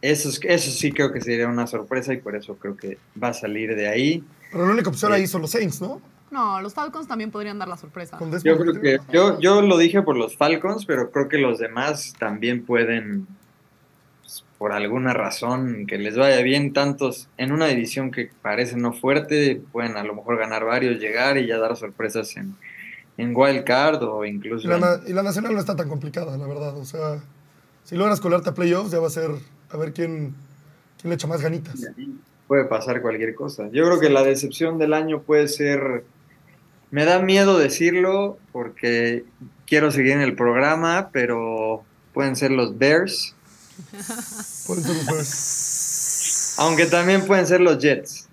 eso, 0.00 0.28
es- 0.30 0.40
eso 0.42 0.70
sí 0.70 0.90
creo 0.92 1.12
que 1.12 1.20
sería 1.20 1.48
una 1.48 1.66
sorpresa 1.66 2.12
y 2.14 2.18
por 2.18 2.34
eso 2.34 2.56
creo 2.56 2.76
que 2.76 2.96
va 3.22 3.28
a 3.28 3.34
salir 3.34 3.74
de 3.76 3.88
ahí. 3.88 4.24
Pero 4.50 4.66
la 4.66 4.72
única 4.72 4.88
opción 4.88 5.12
ahí 5.12 5.26
son 5.26 5.42
los 5.42 5.50
Saints, 5.50 5.80
¿no? 5.82 6.00
No, 6.30 6.60
los 6.62 6.72
Falcons 6.74 7.06
también 7.06 7.30
podrían 7.30 7.58
dar 7.58 7.68
la 7.68 7.76
sorpresa. 7.76 8.16
Con 8.16 8.30
Yo 8.30 8.38
Desmond 8.56 8.80
creo 8.80 8.80
que 8.80 9.12
yo, 9.12 9.38
yo 9.38 9.60
lo 9.62 9.76
dije 9.76 10.00
por 10.02 10.16
los 10.16 10.34
Falcons, 10.36 10.84
pero 10.86 11.10
creo 11.10 11.28
que 11.28 11.38
los 11.38 11.58
demás 11.58 12.14
también 12.18 12.64
pueden, 12.64 13.26
pues, 14.24 14.42
por 14.58 14.72
alguna 14.72 15.12
razón, 15.12 15.86
que 15.86 15.98
les 15.98 16.16
vaya 16.16 16.40
bien 16.42 16.72
tantos 16.72 17.28
en 17.36 17.52
una 17.52 17.66
división 17.66 18.10
que 18.10 18.30
parece 18.42 18.76
no 18.76 18.92
fuerte, 18.92 19.60
pueden 19.72 19.96
a 19.96 20.02
lo 20.04 20.14
mejor 20.14 20.38
ganar 20.38 20.64
varios, 20.64 20.98
llegar 20.98 21.36
y 21.38 21.46
ya 21.46 21.58
dar 21.58 21.76
sorpresas 21.76 22.36
en, 22.36 22.56
en 23.18 23.32
Wild 23.36 23.64
Card 23.64 24.02
o 24.02 24.24
Y 24.24 24.30
incluso 24.30 24.66
la, 24.68 24.76
en- 24.76 25.10
y 25.10 25.12
la 25.12 25.22
nacional 25.22 25.52
no 25.52 25.60
está 25.60 25.76
tan 25.76 25.88
complicada, 25.88 26.36
la 26.38 26.46
verdad. 26.46 26.76
O 26.78 26.84
sea, 26.84 27.20
si 27.84 27.96
logras 27.96 28.20
colarte 28.20 28.48
a 28.50 28.54
playoffs, 28.54 28.90
ya 28.90 28.98
va 29.00 29.08
a 29.08 29.10
ser 29.10 29.30
a 29.70 29.76
ver 29.76 29.92
quién, 29.92 30.34
quién 31.00 31.10
le 31.10 31.14
echa 31.14 31.26
más 31.26 31.42
ganitas. 31.42 31.74
puede 32.48 32.64
pasar 32.64 33.02
cualquier 33.02 33.34
cosa. 33.34 33.68
Yo 33.72 33.84
creo 33.84 34.00
que 34.00 34.08
la 34.10 34.22
decepción 34.22 34.78
del 34.78 34.94
año 34.94 35.20
puede 35.20 35.48
ser, 35.48 36.04
me 36.90 37.04
da 37.04 37.18
miedo 37.20 37.58
decirlo 37.58 38.38
porque 38.52 39.24
quiero 39.66 39.90
seguir 39.90 40.12
en 40.12 40.20
el 40.22 40.34
programa, 40.36 41.10
pero 41.12 41.82
pueden 42.12 42.36
ser 42.36 42.50
los 42.52 42.78
Bears. 42.78 43.34
Por 44.66 44.78
eso. 44.78 46.54
Aunque 46.62 46.86
también 46.86 47.26
pueden 47.26 47.46
ser 47.46 47.60
los 47.60 47.78
Jets. 47.78 48.28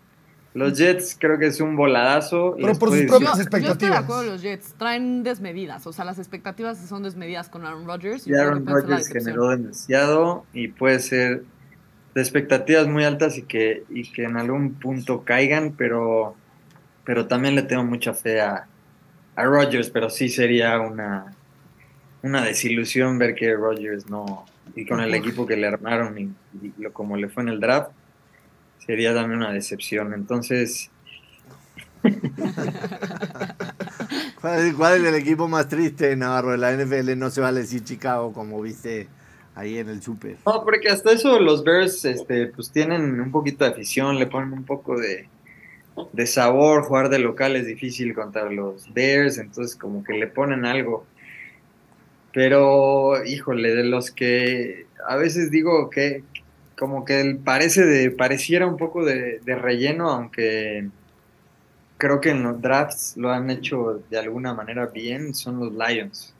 Los 0.53 0.77
Jets 0.77 1.15
creo 1.17 1.39
que 1.39 1.47
es 1.47 1.61
un 1.61 1.75
voladazo. 1.75 2.55
Pero 2.59 2.77
por 2.77 2.89
sus 2.89 2.99
Yo, 3.01 3.07
propias 3.07 3.33
ir- 3.33 3.37
yo 3.37 3.41
estoy 3.43 3.61
de 3.61 3.67
expectativas. 3.67 4.03
acuerdo 4.03 4.21
con 4.23 4.31
los 4.33 4.41
Jets. 4.41 4.73
Traen 4.77 5.23
desmedidas. 5.23 5.87
O 5.87 5.93
sea, 5.93 6.03
las 6.05 6.19
expectativas 6.19 6.77
son 6.87 7.03
desmedidas 7.03 7.47
con 7.49 7.65
Aaron 7.65 7.85
Rodgers. 7.85 8.27
Y 8.27 8.33
Aaron 8.35 8.65
Rodgers 8.65 9.07
generó 9.07 9.49
demasiado 9.49 10.45
y 10.53 10.67
puede 10.67 10.99
ser 10.99 11.43
de 12.13 12.21
expectativas 12.21 12.87
muy 12.87 13.05
altas 13.05 13.37
y 13.37 13.43
que, 13.43 13.85
y 13.89 14.11
que 14.11 14.25
en 14.25 14.35
algún 14.35 14.73
punto 14.73 15.23
caigan, 15.23 15.73
pero, 15.77 16.35
pero 17.05 17.27
también 17.27 17.55
le 17.55 17.61
tengo 17.61 17.85
mucha 17.85 18.13
fe 18.13 18.41
a, 18.41 18.67
a 19.37 19.43
Rodgers, 19.45 19.89
pero 19.89 20.09
sí 20.09 20.27
sería 20.27 20.77
una, 20.81 21.33
una 22.21 22.43
desilusión 22.43 23.17
ver 23.17 23.33
que 23.33 23.55
Rodgers 23.55 24.09
no, 24.09 24.45
y 24.75 24.85
con 24.85 25.01
el 25.01 25.13
equipo 25.13 25.45
que 25.45 25.57
le 25.57 25.67
armaron 25.67 26.17
y, 26.17 26.23
y 26.65 26.73
lo, 26.77 26.93
como 26.93 27.17
le 27.17 27.29
fue 27.29 27.43
en 27.43 27.49
el 27.49 27.59
draft, 27.59 27.91
sería 28.85 29.13
también 29.13 29.39
una 29.39 29.51
decepción. 29.51 30.13
Entonces, 30.13 30.91
¿Cuál 34.41 34.59
es, 34.59 34.73
cuál 34.73 35.01
es 35.01 35.07
el 35.07 35.15
equipo 35.15 35.47
más 35.47 35.67
triste, 35.67 36.15
Navarro, 36.15 36.51
de 36.51 36.57
la 36.57 36.73
NFL? 36.73 37.17
No 37.17 37.29
se 37.29 37.41
vale 37.41 37.61
decir 37.61 37.83
Chicago, 37.83 38.33
como 38.33 38.61
viste 38.61 39.07
ahí 39.55 39.77
en 39.77 39.89
el 39.89 40.01
Super. 40.01 40.37
No, 40.45 40.63
porque 40.63 40.89
hasta 40.89 41.11
eso 41.11 41.39
los 41.39 41.63
Bears 41.63 42.05
este, 42.05 42.47
pues 42.47 42.71
tienen 42.71 43.21
un 43.21 43.31
poquito 43.31 43.65
de 43.65 43.71
afición, 43.71 44.17
le 44.17 44.25
ponen 44.27 44.53
un 44.53 44.63
poco 44.63 44.97
de, 44.99 45.27
de 46.11 46.25
sabor, 46.25 46.83
jugar 46.83 47.09
de 47.09 47.19
local 47.19 47.55
es 47.55 47.67
difícil 47.67 48.15
contra 48.15 48.49
los 48.49 48.91
Bears, 48.93 49.37
entonces 49.37 49.75
como 49.75 50.03
que 50.03 50.13
le 50.13 50.27
ponen 50.27 50.65
algo. 50.65 51.05
Pero, 52.33 53.23
híjole, 53.25 53.75
de 53.75 53.83
los 53.83 54.11
que 54.11 54.85
a 55.07 55.15
veces 55.17 55.51
digo 55.51 55.89
que 55.89 56.23
como 56.77 57.05
que 57.05 57.37
parece 57.43 57.85
de, 57.85 58.09
pareciera 58.11 58.65
un 58.65 58.77
poco 58.77 59.03
de, 59.05 59.39
de 59.43 59.55
relleno, 59.55 60.09
aunque 60.09 60.87
creo 61.97 62.19
que 62.21 62.31
en 62.31 62.41
los 62.43 62.59
drafts 62.61 63.17
lo 63.17 63.31
han 63.31 63.49
hecho 63.51 64.01
de 64.09 64.17
alguna 64.17 64.53
manera 64.53 64.87
bien, 64.87 65.35
son 65.35 65.59
los 65.59 65.71
Lions. 65.73 66.33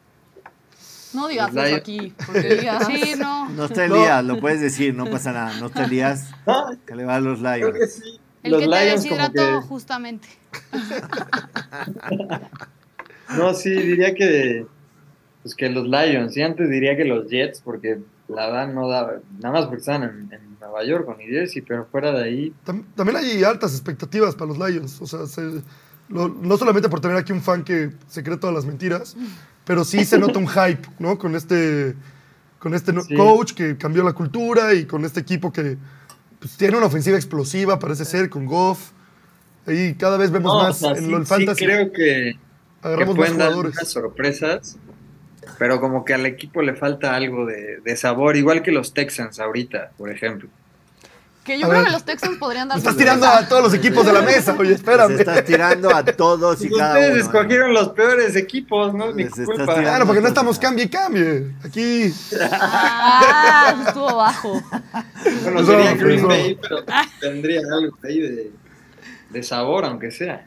No 1.13 1.27
digas 1.27 1.51
eso 1.51 1.59
Lions- 1.61 1.77
aquí. 1.77 2.13
Porque 2.25 2.55
digas, 2.55 2.87
Sí, 2.87 3.13
no. 3.19 3.49
No 3.49 3.67
te 3.69 3.87
lías, 3.89 4.23
lo 4.23 4.39
puedes 4.39 4.61
decir, 4.61 4.95
no 4.95 5.05
pasa 5.11 5.31
nada. 5.33 5.59
No 5.59 5.69
te 5.69 5.85
lías, 5.87 6.31
No, 6.47 6.71
que 6.87 6.95
le 6.95 7.03
va 7.05 7.15
a 7.17 7.19
los 7.19 7.39
creo 7.41 7.73
que 7.73 7.79
Lions. 7.79 7.93
sí. 7.93 8.19
El 8.43 8.51
los 8.53 8.61
que 8.61 8.67
te 8.69 8.85
Lions 8.85 9.05
como 9.07 9.15
deshidrató, 9.21 9.61
que... 9.61 9.67
justamente. 9.67 10.27
No, 13.37 13.53
sí, 13.53 13.69
diría 13.69 14.13
que 14.13 14.65
pues 15.43 15.55
que 15.55 15.69
los 15.69 15.85
Lions, 15.87 16.35
y 16.37 16.41
antes 16.41 16.69
diría 16.69 16.95
que 16.95 17.05
los 17.05 17.27
Jets, 17.29 17.61
porque 17.61 17.99
la 18.27 18.47
verdad 18.47 18.73
no 18.73 18.87
daba, 18.87 19.13
nada 19.39 19.51
más 19.53 19.65
porque 19.65 19.79
estaban 19.79 20.03
en, 20.03 20.33
en 20.33 20.59
Nueva 20.59 20.83
York 20.85 21.05
con 21.05 21.17
New 21.17 21.27
Jersey, 21.27 21.61
pero 21.63 21.85
fuera 21.91 22.11
de 22.11 22.23
ahí, 22.23 22.53
Tam- 22.65 22.85
También 22.95 23.17
hay 23.17 23.43
altas 23.43 23.71
expectativas 23.73 24.35
para 24.35 24.53
los 24.53 24.57
Lions. 24.59 25.01
O 25.01 25.07
sea, 25.07 25.25
se- 25.25 25.61
lo- 26.09 26.27
no 26.29 26.57
solamente 26.57 26.87
por 26.89 26.99
tener 27.01 27.17
aquí 27.17 27.31
un 27.33 27.41
fan 27.41 27.63
que 27.63 27.91
se 28.07 28.23
cree 28.23 28.37
todas 28.37 28.55
las 28.55 28.65
mentiras, 28.65 29.15
pero 29.65 29.83
sí 29.83 30.05
se 30.05 30.17
nota 30.19 30.37
un 30.39 30.47
hype, 30.47 30.87
¿no? 30.99 31.17
Con 31.17 31.35
este, 31.35 31.95
con 32.59 32.73
este 32.75 32.93
Sí. 33.01 33.15
coach 33.15 33.53
que 33.53 33.75
cambió 33.77 34.03
la 34.03 34.13
cultura 34.13 34.73
y 34.75 34.85
con 34.85 35.03
este 35.05 35.19
equipo 35.21 35.51
que 35.51 35.77
pues, 36.39 36.55
tiene 36.57 36.77
una 36.77 36.85
ofensiva 36.85 37.17
explosiva, 37.17 37.79
parece 37.79 38.05
ser, 38.05 38.29
con 38.29 38.45
Goff. 38.45 38.91
Ahí 39.65 39.95
cada 39.95 40.17
vez 40.17 40.31
vemos 40.31 40.51
No, 40.53 40.59
o 40.59 40.63
más 40.63 40.77
sea, 40.79 40.91
en 40.91 41.05
sí, 41.05 41.09
lo 41.11 41.17
del 41.17 41.25
sí 41.27 41.33
fantasy. 41.33 41.65
creo 41.65 41.91
que, 41.91 42.35
que 42.83 43.05
pueden 43.15 43.37
dar 43.37 43.55
unas 43.55 43.87
sorpresas, 43.87 44.77
pero 45.57 45.79
como 45.81 46.05
que 46.05 46.13
al 46.13 46.25
equipo 46.25 46.61
le 46.61 46.75
falta 46.75 47.15
algo 47.15 47.45
de, 47.45 47.77
de 47.83 47.95
sabor, 47.97 48.35
igual 48.37 48.61
que 48.61 48.71
los 48.71 48.93
Texans 48.93 49.39
ahorita, 49.39 49.91
por 49.97 50.09
ejemplo. 50.09 50.49
Que 51.43 51.57
yo 51.59 51.65
A 51.65 51.69
creo 51.69 51.79
ver. 51.81 51.87
que 51.87 51.93
los 51.93 52.05
Texans 52.05 52.37
podrían 52.37 52.67
dar 52.67 52.77
estás 52.77 52.95
tirando 52.95 53.25
a 53.25 53.47
todos 53.47 53.63
los 53.63 53.73
equipos 53.73 54.05
de 54.05 54.13
la 54.13 54.21
mesa, 54.21 54.55
oye, 54.59 54.69
Les 54.69 54.77
espérame. 54.77 55.19
estás 55.19 55.43
tirando 55.43 55.89
a 55.95 56.03
todos 56.05 56.63
y 56.63 56.67
Pues 56.69 56.79
cada 56.79 56.93
ustedes 56.93 57.09
uno. 57.09 57.17
¿eh? 57.17 57.21
escogieron 57.25 57.73
los 57.73 57.89
peores 57.89 58.35
equipos, 58.35 58.93
no 58.93 59.09
es 59.09 59.15
mi 59.15 59.23
Les 59.23 59.31
estás 59.39 59.45
culpa. 59.47 59.73
Claro, 59.81 60.05
porque 60.05 60.21
no 60.21 60.27
estamos 60.27 60.59
cambie 60.59 60.85
y 60.85 60.89
cambie. 60.89 61.47
Aquí. 61.65 62.13
Ah, 62.39 63.83
estuvo 63.87 64.15
bajo. 64.17 64.61
Bueno, 65.41 65.59
Eso, 65.61 65.65
sería 65.71 65.93
Green. 65.95 66.27
Bay, 66.27 66.59
pero 66.61 66.83
tendría 67.19 67.61
algo 67.61 67.97
ahí 68.03 68.19
de, 68.19 68.51
de 69.31 69.43
sabor, 69.43 69.85
aunque 69.85 70.11
sea. 70.11 70.45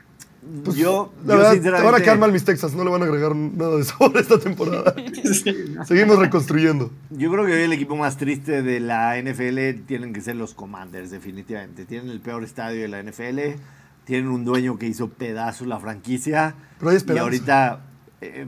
Pues 0.65 0.77
yo, 0.77 1.13
La 1.25 1.35
yo 1.35 1.39
verdad, 1.39 1.51
te 1.51 1.55
sinceramente. 1.57 1.93
van 1.93 2.01
a 2.01 2.05
quedar 2.05 2.19
mal 2.19 2.33
mis 2.33 2.45
Texas, 2.45 2.75
no 2.75 2.85
le 2.85 2.91
van 2.91 3.03
a 3.03 3.07
agregar 3.07 3.35
nada 3.35 3.77
de 3.77 3.85
sabor 3.85 4.17
esta 4.19 4.39
temporada. 4.39 4.95
Seguimos 5.87 6.19
reconstruyendo. 6.19 6.91
Yo 7.11 7.31
creo 7.33 7.47
que 7.47 7.53
hoy 7.53 7.63
el 7.63 7.73
equipo 7.73 7.97
más 7.97 8.17
triste 8.17 8.63
de 8.63 8.81
la 8.81 9.17
NFL 9.21 9.85
tienen 9.87 10.13
que 10.13 10.21
ser 10.21 10.37
los 10.37 10.55
Commanders, 10.55 11.11
definitivamente. 11.11 11.85
Tienen 11.87 12.11
el 12.11 12.21
peor 12.21 12.45
estadio 12.45 12.83
de 12.83 12.89
la 12.89 13.03
NFL, 13.03 13.59
tienen 14.05 14.29
un 14.29 14.45
dueño 14.45 14.79
que 14.79 14.87
hizo 14.87 15.09
pedazos 15.09 15.67
la 15.67 15.79
franquicia. 15.81 16.55
Pero 16.79 16.91
hay 16.91 16.95
y 16.95 16.99
esperanza. 16.99 17.23
ahorita 17.25 17.75
eh, 17.75 17.94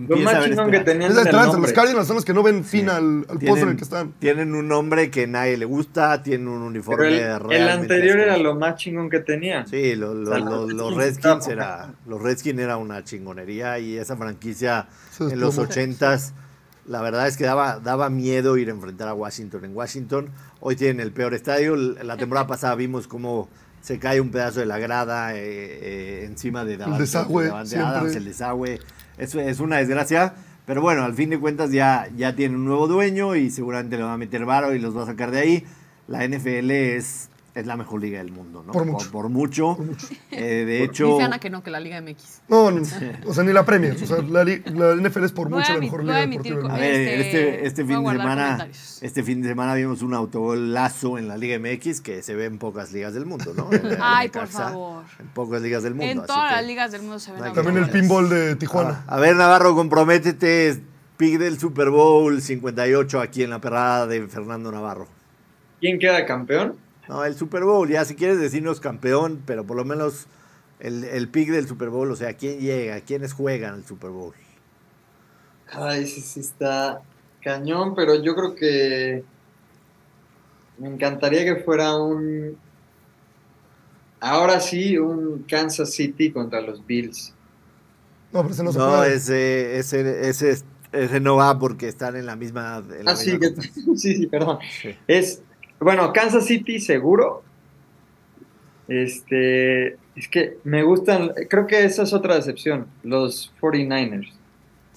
Lo 0.08 0.16
más 0.18 0.44
chingón 0.44 0.70
que 0.70 0.76
esperanza. 0.78 0.84
tenían 0.84 1.10
Es 1.12 1.16
el 1.18 1.26
esperanza. 1.26 1.58
Los. 1.58 1.72
Cardinals 1.72 2.06
son 2.06 2.16
los 2.16 2.24
que 2.24 2.32
no 2.34 2.42
ven 2.42 2.64
fin 2.64 2.88
al, 2.88 3.26
al 3.28 3.38
pozo 3.38 3.62
en 3.62 3.68
el 3.70 3.76
que 3.76 3.84
están. 3.84 4.12
tienen 4.18 4.54
un 4.54 4.68
nombre 4.68 5.10
que 5.10 5.26
nadie 5.26 5.56
le 5.56 5.64
gusta, 5.64 6.22
tienen 6.22 6.48
un 6.48 6.62
uniforme 6.62 7.08
el, 7.18 7.52
el 7.52 7.68
anterior 7.68 8.18
era 8.18 8.36
lo 8.38 8.54
más 8.54 8.76
chingón 8.76 9.10
que 9.10 9.20
tenían. 9.20 9.66
Sí, 9.66 9.94
lo- 9.96 10.14
lo- 10.14 10.30
O 10.30 10.34
sea, 10.34 10.38
lo- 10.44 10.66
los 10.66 10.72
los 10.72 10.94
Redskins 10.96 11.48
era, 11.48 11.94
los 12.06 12.22
Redskins 12.22 12.60
era 12.60 12.76
una 12.76 13.02
chingonería 13.04 13.78
y 13.78 13.96
esa 13.98 14.16
franquicia 14.16 14.88
en 15.20 15.40
los 15.40 15.58
ochentas, 15.58 16.34
la 16.86 17.00
verdad 17.02 17.26
es 17.26 17.36
que 17.36 17.44
daba, 17.44 17.80
daba 17.80 18.10
miedo 18.10 18.56
ir 18.56 18.68
a 18.68 18.70
enfrentar 18.70 19.08
a 19.08 19.14
Washington 19.14 19.64
en 19.64 19.74
Washington. 19.76 20.30
Hoy 20.60 20.76
tienen 20.76 21.00
el 21.00 21.12
peor 21.12 21.34
estadio. 21.34 21.74
La 21.76 22.16
temporada 22.16 22.46
pasada 22.48 22.74
vimos 22.76 23.08
cómo 23.08 23.48
se 23.86 24.00
cae 24.00 24.20
un 24.20 24.30
pedazo 24.30 24.58
de 24.58 24.66
la 24.66 24.80
grada 24.80 25.36
eh, 25.36 25.38
eh, 25.44 26.24
encima 26.24 26.64
de 26.64 26.76
Davante, 26.76 27.02
desagüe, 27.02 27.44
de 27.44 27.50
Davante 27.50 27.70
siempre. 27.70 27.88
Adams, 27.88 28.16
el 28.16 28.24
desagüe. 28.24 28.80
Es 29.16 29.60
una 29.60 29.76
desgracia. 29.76 30.34
Pero 30.66 30.82
bueno, 30.82 31.04
al 31.04 31.14
fin 31.14 31.30
de 31.30 31.38
cuentas 31.38 31.70
ya, 31.70 32.08
ya 32.16 32.34
tiene 32.34 32.56
un 32.56 32.64
nuevo 32.64 32.88
dueño 32.88 33.36
y 33.36 33.48
seguramente 33.48 33.96
le 33.96 34.02
va 34.02 34.14
a 34.14 34.16
meter 34.16 34.44
varo 34.44 34.74
y 34.74 34.80
los 34.80 34.96
va 34.96 35.04
a 35.04 35.06
sacar 35.06 35.30
de 35.30 35.38
ahí. 35.38 35.64
La 36.08 36.26
NFL 36.26 36.68
es, 36.72 37.28
es 37.56 37.66
la 37.66 37.76
mejor 37.76 38.02
liga 38.02 38.18
del 38.18 38.30
mundo, 38.30 38.62
¿no? 38.64 38.70
Por 38.72 38.84
mucho. 38.84 39.10
Por, 39.10 39.28
mucho. 39.30 39.76
Por 39.76 39.86
mucho. 39.86 40.06
Eh, 40.30 40.64
de 40.66 40.84
hecho, 40.84 41.06
Dice 41.14 41.22
Ana 41.22 41.38
que 41.38 41.48
no, 41.48 41.62
que 41.62 41.70
la 41.70 41.80
Liga 41.80 41.98
MX. 42.02 42.42
No, 42.48 42.70
no, 42.70 42.82
o 43.26 43.32
sea, 43.34 43.44
ni 43.44 43.52
la 43.52 43.64
Premier. 43.64 43.94
O 43.94 44.06
sea, 44.06 44.18
la, 44.18 44.44
NFL 44.44 45.24
es 45.24 45.32
por 45.32 45.48
Voy 45.48 45.58
mucho 45.60 45.72
a 45.72 45.74
la 45.76 45.80
mejor 45.80 46.02
voy 46.02 46.10
a 46.10 46.26
liga 46.26 46.26
deportiva. 46.28 46.56
del 46.56 46.66
a 46.66 46.68
mundo. 46.68 46.80
ver, 46.80 46.92
Este, 46.92 47.20
este, 47.20 47.66
este 47.66 47.82
a 47.82 47.86
fin 47.86 48.04
de 48.04 48.10
semana, 48.10 48.68
este 49.00 49.22
fin 49.22 49.42
de 49.42 49.48
semana 49.48 49.74
vimos 49.74 50.02
un 50.02 50.12
autogolazo 50.14 51.16
en 51.18 51.28
la 51.28 51.38
Liga 51.38 51.58
MX 51.58 52.02
que 52.02 52.22
se 52.22 52.34
ve 52.34 52.44
en 52.44 52.58
pocas 52.58 52.92
ligas 52.92 53.14
del 53.14 53.24
mundo, 53.26 53.54
¿no? 53.56 53.72
En 53.72 53.96
Ay, 54.02 54.28
por 54.28 54.48
favor. 54.48 55.04
En 55.18 55.26
pocas 55.28 55.62
ligas 55.62 55.82
del 55.82 55.94
mundo. 55.94 56.12
En 56.12 56.18
así 56.18 56.26
todas 56.26 56.50
que- 56.50 56.56
las 56.56 56.66
ligas 56.66 56.92
del 56.92 57.02
mundo 57.02 57.18
se 57.18 57.32
ven 57.32 57.40
También 57.42 57.64
También 57.64 57.84
el 57.84 57.90
pinball 57.90 58.28
de 58.28 58.56
Tijuana. 58.56 59.02
A 59.06 59.16
ver, 59.18 59.34
Navarro, 59.36 59.74
comprométete. 59.74 60.82
Pick 61.16 61.38
del 61.38 61.58
Super 61.58 61.88
Bowl 61.88 62.42
58 62.42 63.18
aquí 63.22 63.42
en 63.42 63.48
la 63.48 63.58
perrada 63.62 64.06
de 64.06 64.26
Fernando 64.28 64.70
Navarro. 64.70 65.08
¿Quién 65.80 65.98
queda 65.98 66.26
campeón? 66.26 66.74
No, 67.08 67.24
el 67.24 67.34
Super 67.36 67.64
Bowl, 67.64 67.88
ya 67.88 68.04
si 68.04 68.14
quieres 68.16 68.38
decirnos 68.40 68.80
campeón, 68.80 69.42
pero 69.46 69.64
por 69.64 69.76
lo 69.76 69.84
menos 69.84 70.26
el, 70.80 71.04
el 71.04 71.28
pick 71.28 71.50
del 71.50 71.68
Super 71.68 71.88
Bowl, 71.88 72.10
o 72.10 72.16
sea, 72.16 72.34
quién 72.34 72.58
llega, 72.60 73.00
quiénes 73.00 73.32
juegan 73.32 73.74
el 73.76 73.84
Super 73.84 74.10
Bowl. 74.10 74.34
Ay, 75.70 76.06
sí, 76.06 76.20
sí 76.20 76.40
está 76.40 77.00
cañón, 77.42 77.94
pero 77.94 78.20
yo 78.22 78.34
creo 78.34 78.54
que 78.54 79.24
me 80.78 80.88
encantaría 80.88 81.44
que 81.44 81.62
fuera 81.62 81.96
un... 81.96 82.56
Ahora 84.20 84.60
sí, 84.60 84.96
un 84.98 85.44
Kansas 85.48 85.92
City 85.92 86.32
contra 86.32 86.60
los 86.60 86.84
Bills. 86.84 87.32
No, 88.32 88.42
pero 88.42 88.52
ese 88.54 88.62
no 88.64 88.72
se 88.72 88.78
No, 88.78 88.88
puede. 88.96 89.14
ese, 89.14 89.78
ese, 89.78 90.28
ese, 90.28 90.62
ese 90.92 91.20
no 91.20 91.36
va 91.36 91.58
porque 91.58 91.86
están 91.88 92.16
en 92.16 92.26
la 92.26 92.34
misma. 92.34 92.82
en 92.98 93.04
la 93.04 93.12
Ah, 93.12 93.16
sí, 93.16 93.38
que- 93.38 93.54
sí, 93.96 93.96
sí, 94.16 94.26
perdón. 94.26 94.58
Sí. 94.82 94.96
Es, 95.06 95.42
bueno, 95.80 96.12
Kansas 96.12 96.46
City 96.46 96.80
seguro. 96.80 97.42
Este, 98.88 99.96
es 100.14 100.28
que 100.30 100.58
me 100.64 100.82
gustan, 100.82 101.32
creo 101.50 101.66
que 101.66 101.84
esa 101.84 102.04
es 102.04 102.12
otra 102.12 102.36
decepción, 102.36 102.86
los 103.02 103.52
49ers. 103.60 104.32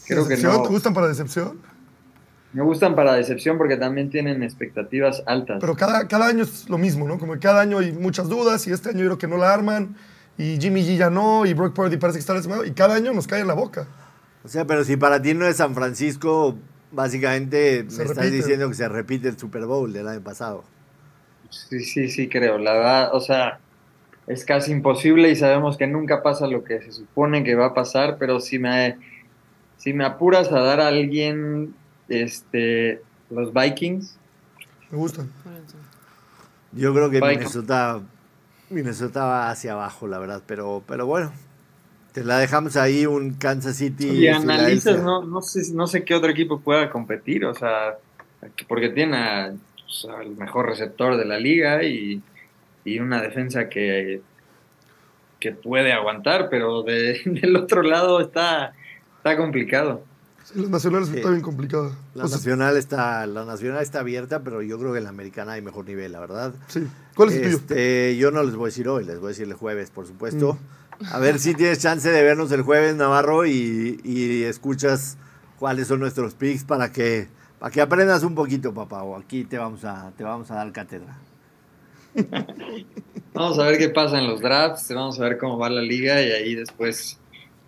Creo 0.08 0.28
que 0.28 0.38
no. 0.38 0.63
¿Te 0.63 0.70
gustan 0.70 0.94
para 0.94 1.08
decepción? 1.08 1.60
Me 2.54 2.63
gustan 2.63 2.96
para 2.96 3.13
decepción 3.13 3.58
porque 3.58 3.78
también 3.78 4.10
tienen 4.10 4.42
expectativas 4.42 5.22
altas. 5.28 5.58
Pero 5.60 5.76
cada, 5.76 6.08
cada 6.08 6.28
año 6.28 6.44
es 6.44 6.68
lo 6.68 6.80
mismo, 6.80 7.08
¿no? 7.08 7.20
Como 7.20 7.34
que 7.34 7.39
cada 7.39 7.62
año 7.62 7.78
hay 7.78 7.92
muchas 7.92 8.28
dudas 8.28 8.65
y 8.68 8.72
este 8.72 8.89
año 8.89 9.00
yo 9.00 9.06
creo 9.06 9.18
que 9.20 9.28
no 9.28 9.38
la 9.38 9.54
arman 9.54 9.96
y 10.38 10.58
Jimmy 10.60 10.82
G 10.82 10.98
ya 10.98 11.10
no 11.10 11.46
y 11.46 11.54
Brock 11.54 11.76
Purdy 11.76 11.98
parece 11.98 12.18
que 12.18 12.22
está 12.22 12.34
lesionado 12.34 12.65
y 12.65 12.72
cada 12.72 12.96
año 12.96 13.13
nos 13.13 13.28
cae 13.28 13.42
en 13.42 13.48
la 13.48 13.54
boca. 13.54 13.88
O 14.44 14.48
sea, 14.48 14.65
pero 14.65 14.84
si 14.84 14.96
para 14.98 15.22
ti 15.22 15.34
no 15.34 15.46
es 15.46 15.58
San 15.58 15.76
Francisco, 15.76 16.58
básicamente 16.91 17.89
Se 17.89 17.97
me 17.97 18.04
estás 18.04 18.17
repite. 18.17 18.36
diciendo 18.38 18.67
que 18.69 18.75
se 18.75 18.89
repite 18.89 19.28
el 19.30 19.38
Super 19.38 19.65
Bowl 19.65 19.91
del 19.93 20.08
año 20.08 20.21
pasado. 20.21 20.63
Sí, 21.49 21.80
sí, 21.82 22.10
sí, 22.10 22.30
creo. 22.30 22.58
La 22.58 22.73
verdad, 22.73 23.10
o 23.15 23.19
sea, 23.19 23.60
es 24.28 24.45
casi 24.45 24.71
imposible 24.71 25.30
y 25.32 25.36
sabemos 25.36 25.78
que 25.78 25.88
nunca 25.88 26.21
pasa 26.21 26.47
lo 26.47 26.63
que 26.63 26.82
se 26.82 26.91
supone 26.91 27.43
que 27.43 27.56
va 27.56 27.67
a 27.67 27.73
pasar, 27.73 28.17
pero 28.19 28.39
si 28.39 28.60
me, 28.60 28.97
si 29.78 29.93
me 29.93 30.06
apuras 30.06 30.52
a 30.52 30.60
dar 30.60 30.80
a 30.80 30.88
alguien, 30.88 31.73
este, 32.08 33.02
los 33.30 33.54
Vikings, 33.54 34.17
Me 34.91 34.97
gustan. 34.97 35.32
Yo 36.71 36.93
creo 36.93 37.10
que. 37.10 37.19
Minnesota, 37.19 38.02
Minnesota 38.69 39.25
va 39.25 39.49
hacia 39.49 39.73
abajo, 39.73 40.08
la 40.08 40.19
verdad, 40.19 40.43
pero, 40.45 40.84
pero 40.88 41.08
bueno, 41.08 41.32
te 42.19 42.25
la 42.25 42.38
dejamos 42.38 42.75
ahí 42.75 43.05
un 43.05 43.34
Kansas 43.36 43.77
City. 43.77 44.08
y 44.10 44.27
analizas, 44.27 45.01
no, 45.01 45.23
no, 45.23 45.41
sé, 45.41 45.73
no 45.73 45.88
sé 45.88 46.03
qué 46.03 46.15
otro 46.15 46.29
equipo 46.29 46.60
pueda 46.60 46.89
competir, 46.89 47.45
o 47.45 47.53
sea, 47.55 47.97
porque 48.67 48.89
tiene 48.89 49.17
a, 49.17 49.53
pues, 49.77 50.38
mejor 50.38 50.67
receptor 50.67 51.15
de 51.17 51.25
la 51.25 51.39
liga 51.39 51.84
y, 51.84 52.21
y 52.84 52.99
una 52.99 53.21
defensa 53.21 53.69
que, 53.69 54.21
que 55.39 55.51
puede 55.53 55.93
aguantar, 55.93 56.49
pero 56.49 56.84
de- 56.84 57.21
del 57.25 57.55
otro 57.55 57.82
lado 57.84 58.19
está, 58.19 58.73
está 59.17 59.38
complicado. 59.38 60.03
Nacionales 60.55 61.10
Sí. 61.10 61.17
está 61.17 61.29
bien 61.29 61.41
complicado. 61.41 61.93
La 62.15 62.23
O 62.25 62.27
sea, 62.27 62.38
nacional 62.38 62.75
está, 62.75 63.25
la 63.27 63.45
nacional 63.45 63.84
está 63.84 63.99
abierta, 63.99 64.41
pero 64.43 64.62
yo 64.63 64.79
creo 64.79 64.91
que 64.93 64.97
en 64.97 65.03
la 65.03 65.12
americana 65.12 65.51
hay 65.53 65.62
mejor 65.62 65.86
nivel, 65.86 66.12
la 66.12 66.19
verdad. 66.19 66.53
sí. 66.67 66.88
¿Cuál 67.15 67.29
es 67.29 67.36
el 67.36 67.41
tuyo? 67.43 67.58
Este, 67.58 68.17
yo 68.17 68.32
no 68.32 68.41
les 68.43 68.55
voy 68.55 68.63
a 68.63 68.67
decir 68.67 68.88
hoy, 68.89 69.05
les 69.05 69.19
voy 69.19 69.27
a 69.27 69.29
decir 69.29 69.45
el 69.47 69.53
jueves, 69.53 69.91
por 69.91 70.08
supuesto. 70.08 70.53
Mm. 70.53 70.58
A 71.08 71.20
ver 71.20 71.40
si 71.40 71.54
tienes 71.54 71.80
chance 71.80 72.10
de 72.10 72.24
vernos 72.24 72.52
el 72.52 72.62
jueves, 72.62 72.96
Navarro, 72.96 73.46
y, 73.46 74.02
y 74.04 74.44
escuchas 74.44 75.18
cuáles 75.58 75.88
son 75.88 76.00
nuestros 76.00 76.34
picks 76.34 76.64
para 76.64 76.92
que, 76.92 77.28
para 77.60 77.72
que 77.72 77.82
aprendas 77.82 78.24
un 78.24 78.36
poquito, 78.36 78.74
papá. 78.74 79.04
O 79.04 79.16
aquí 79.16 79.46
te 79.46 79.58
vamos 79.58 79.86
a, 79.86 80.12
te 80.18 80.24
vamos 80.24 80.52
a 80.52 80.56
dar 80.56 80.72
cátedra. 80.72 81.18
Vamos 83.34 83.60
a 83.60 83.64
ver 83.64 83.78
qué 83.78 83.90
pasa 83.90 84.18
en 84.18 84.28
los 84.28 84.42
drafts, 84.42 84.92
vamos 84.94 85.20
a 85.20 85.24
ver 85.24 85.38
cómo 85.38 85.58
va 85.58 85.70
la 85.70 85.82
liga 85.82 86.22
y 86.22 86.32
ahí 86.32 86.56
después, 86.56 87.20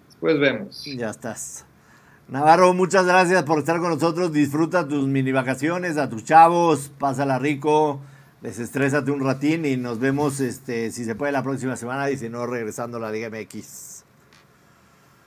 después 0.08 0.40
vemos. 0.40 0.84
Ya 0.84 1.12
estás. 1.12 1.66
Navarro, 2.28 2.74
muchas 2.74 3.06
gracias 3.06 3.44
por 3.44 3.60
estar 3.60 3.80
con 3.80 3.92
nosotros. 3.92 4.34
Disfruta 4.34 4.88
tus 4.88 5.08
mini 5.08 5.32
vacaciones, 5.32 5.98
a 5.98 6.10
tus 6.10 6.24
chavos, 6.24 6.92
pásala 6.98 7.38
rico, 7.40 8.02
desestrésate 8.42 9.12
un 9.12 9.24
ratín 9.24 9.66
y 9.66 9.78
nos 9.78 10.00
vemos, 10.00 10.40
este, 10.40 10.92
si 10.92 11.06
se 11.06 11.16
puede, 11.16 11.32
la 11.32 11.44
próxima 11.44 11.76
semana 11.76 12.10
y 12.10 12.18
si 12.18 12.30
no, 12.30 12.46
regresando 12.46 12.98
a 12.98 13.00
la 13.00 13.12
Liga 13.12 13.30
MX. 13.30 14.04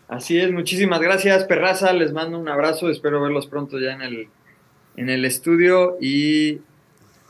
Así 0.09 0.39
es, 0.39 0.53
muchísimas 0.53 1.01
gracias, 1.01 1.45
Perraza, 1.45 1.93
les 1.93 2.13
mando 2.13 2.39
un 2.39 2.49
abrazo, 2.49 2.91
espero 2.91 3.23
verlos 3.23 3.47
pronto 3.47 3.79
ya 3.79 3.93
en 3.93 4.03
el, 4.03 4.29
en 4.97 5.09
el 5.09 5.25
estudio 5.25 5.97
y 6.01 6.61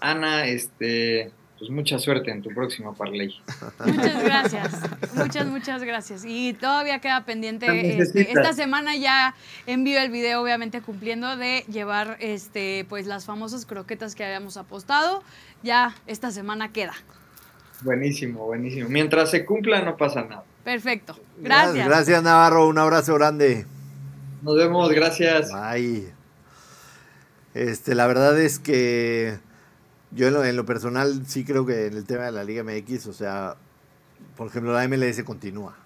Ana, 0.01 0.47
este, 0.47 1.31
pues 1.59 1.71
mucha 1.71 1.99
suerte 1.99 2.31
en 2.31 2.43
tu 2.43 2.51
próximo 2.51 2.95
parlay. 2.95 3.35
Muchas 3.87 4.25
gracias, 4.25 4.81
muchas, 5.15 5.47
muchas 5.47 5.83
gracias. 5.83 6.25
Y 6.27 6.53
todavía 6.55 6.99
queda 6.99 7.25
pendiente, 7.25 7.99
este, 7.99 8.33
esta 8.33 8.53
semana 8.53 8.97
ya 8.97 9.35
envío 9.67 10.01
el 10.01 10.11
video, 10.11 10.43
obviamente 10.43 10.83
cumpliendo, 10.83 11.37
de 11.37 11.65
llevar 11.69 12.17
este, 12.21 12.85
pues 12.89 13.07
las 13.07 13.25
famosas 13.25 13.67
croquetas 13.67 14.15
que 14.15 14.25
habíamos 14.25 14.57
apostado. 14.57 15.23
Ya 15.65 15.97
esta 16.07 16.31
semana 16.31 16.73
queda. 16.73 16.93
Buenísimo, 17.81 18.45
buenísimo. 18.45 18.91
Mientras 18.91 19.31
se 19.31 19.47
cumpla 19.47 19.81
no 19.81 19.97
pasa 19.97 20.23
nada. 20.23 20.45
Perfecto. 20.63 21.19
Gracias. 21.39 21.87
Gracias, 21.87 22.23
Navarro. 22.23 22.69
Un 22.69 22.77
abrazo 22.77 23.15
grande. 23.15 23.65
Nos 24.43 24.57
vemos, 24.57 24.91
gracias. 24.93 25.51
Bye. 25.51 26.13
Este, 27.55 27.95
la 27.95 28.07
verdad 28.07 28.39
es 28.39 28.59
que 28.59 29.39
yo 30.11 30.29
en 30.29 30.35
lo, 30.35 30.45
en 30.45 30.55
lo 30.55 30.67
personal 30.67 31.25
sí 31.27 31.45
creo 31.45 31.65
que 31.65 31.87
en 31.87 31.97
el 31.97 32.05
tema 32.05 32.25
de 32.25 32.33
la 32.33 32.45
Liga 32.45 32.63
MX, 32.63 33.07
o 33.07 33.15
sea, 33.15 33.57
por 34.37 34.49
ejemplo, 34.49 34.75
la 34.75 34.87
MLS 34.87 35.23
continúa. 35.23 35.79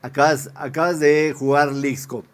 Acabas, 0.00 0.50
acabas 0.54 0.98
de 0.98 1.34
jugar 1.36 1.72
Leagues 1.72 2.06
Cup. 2.06 2.24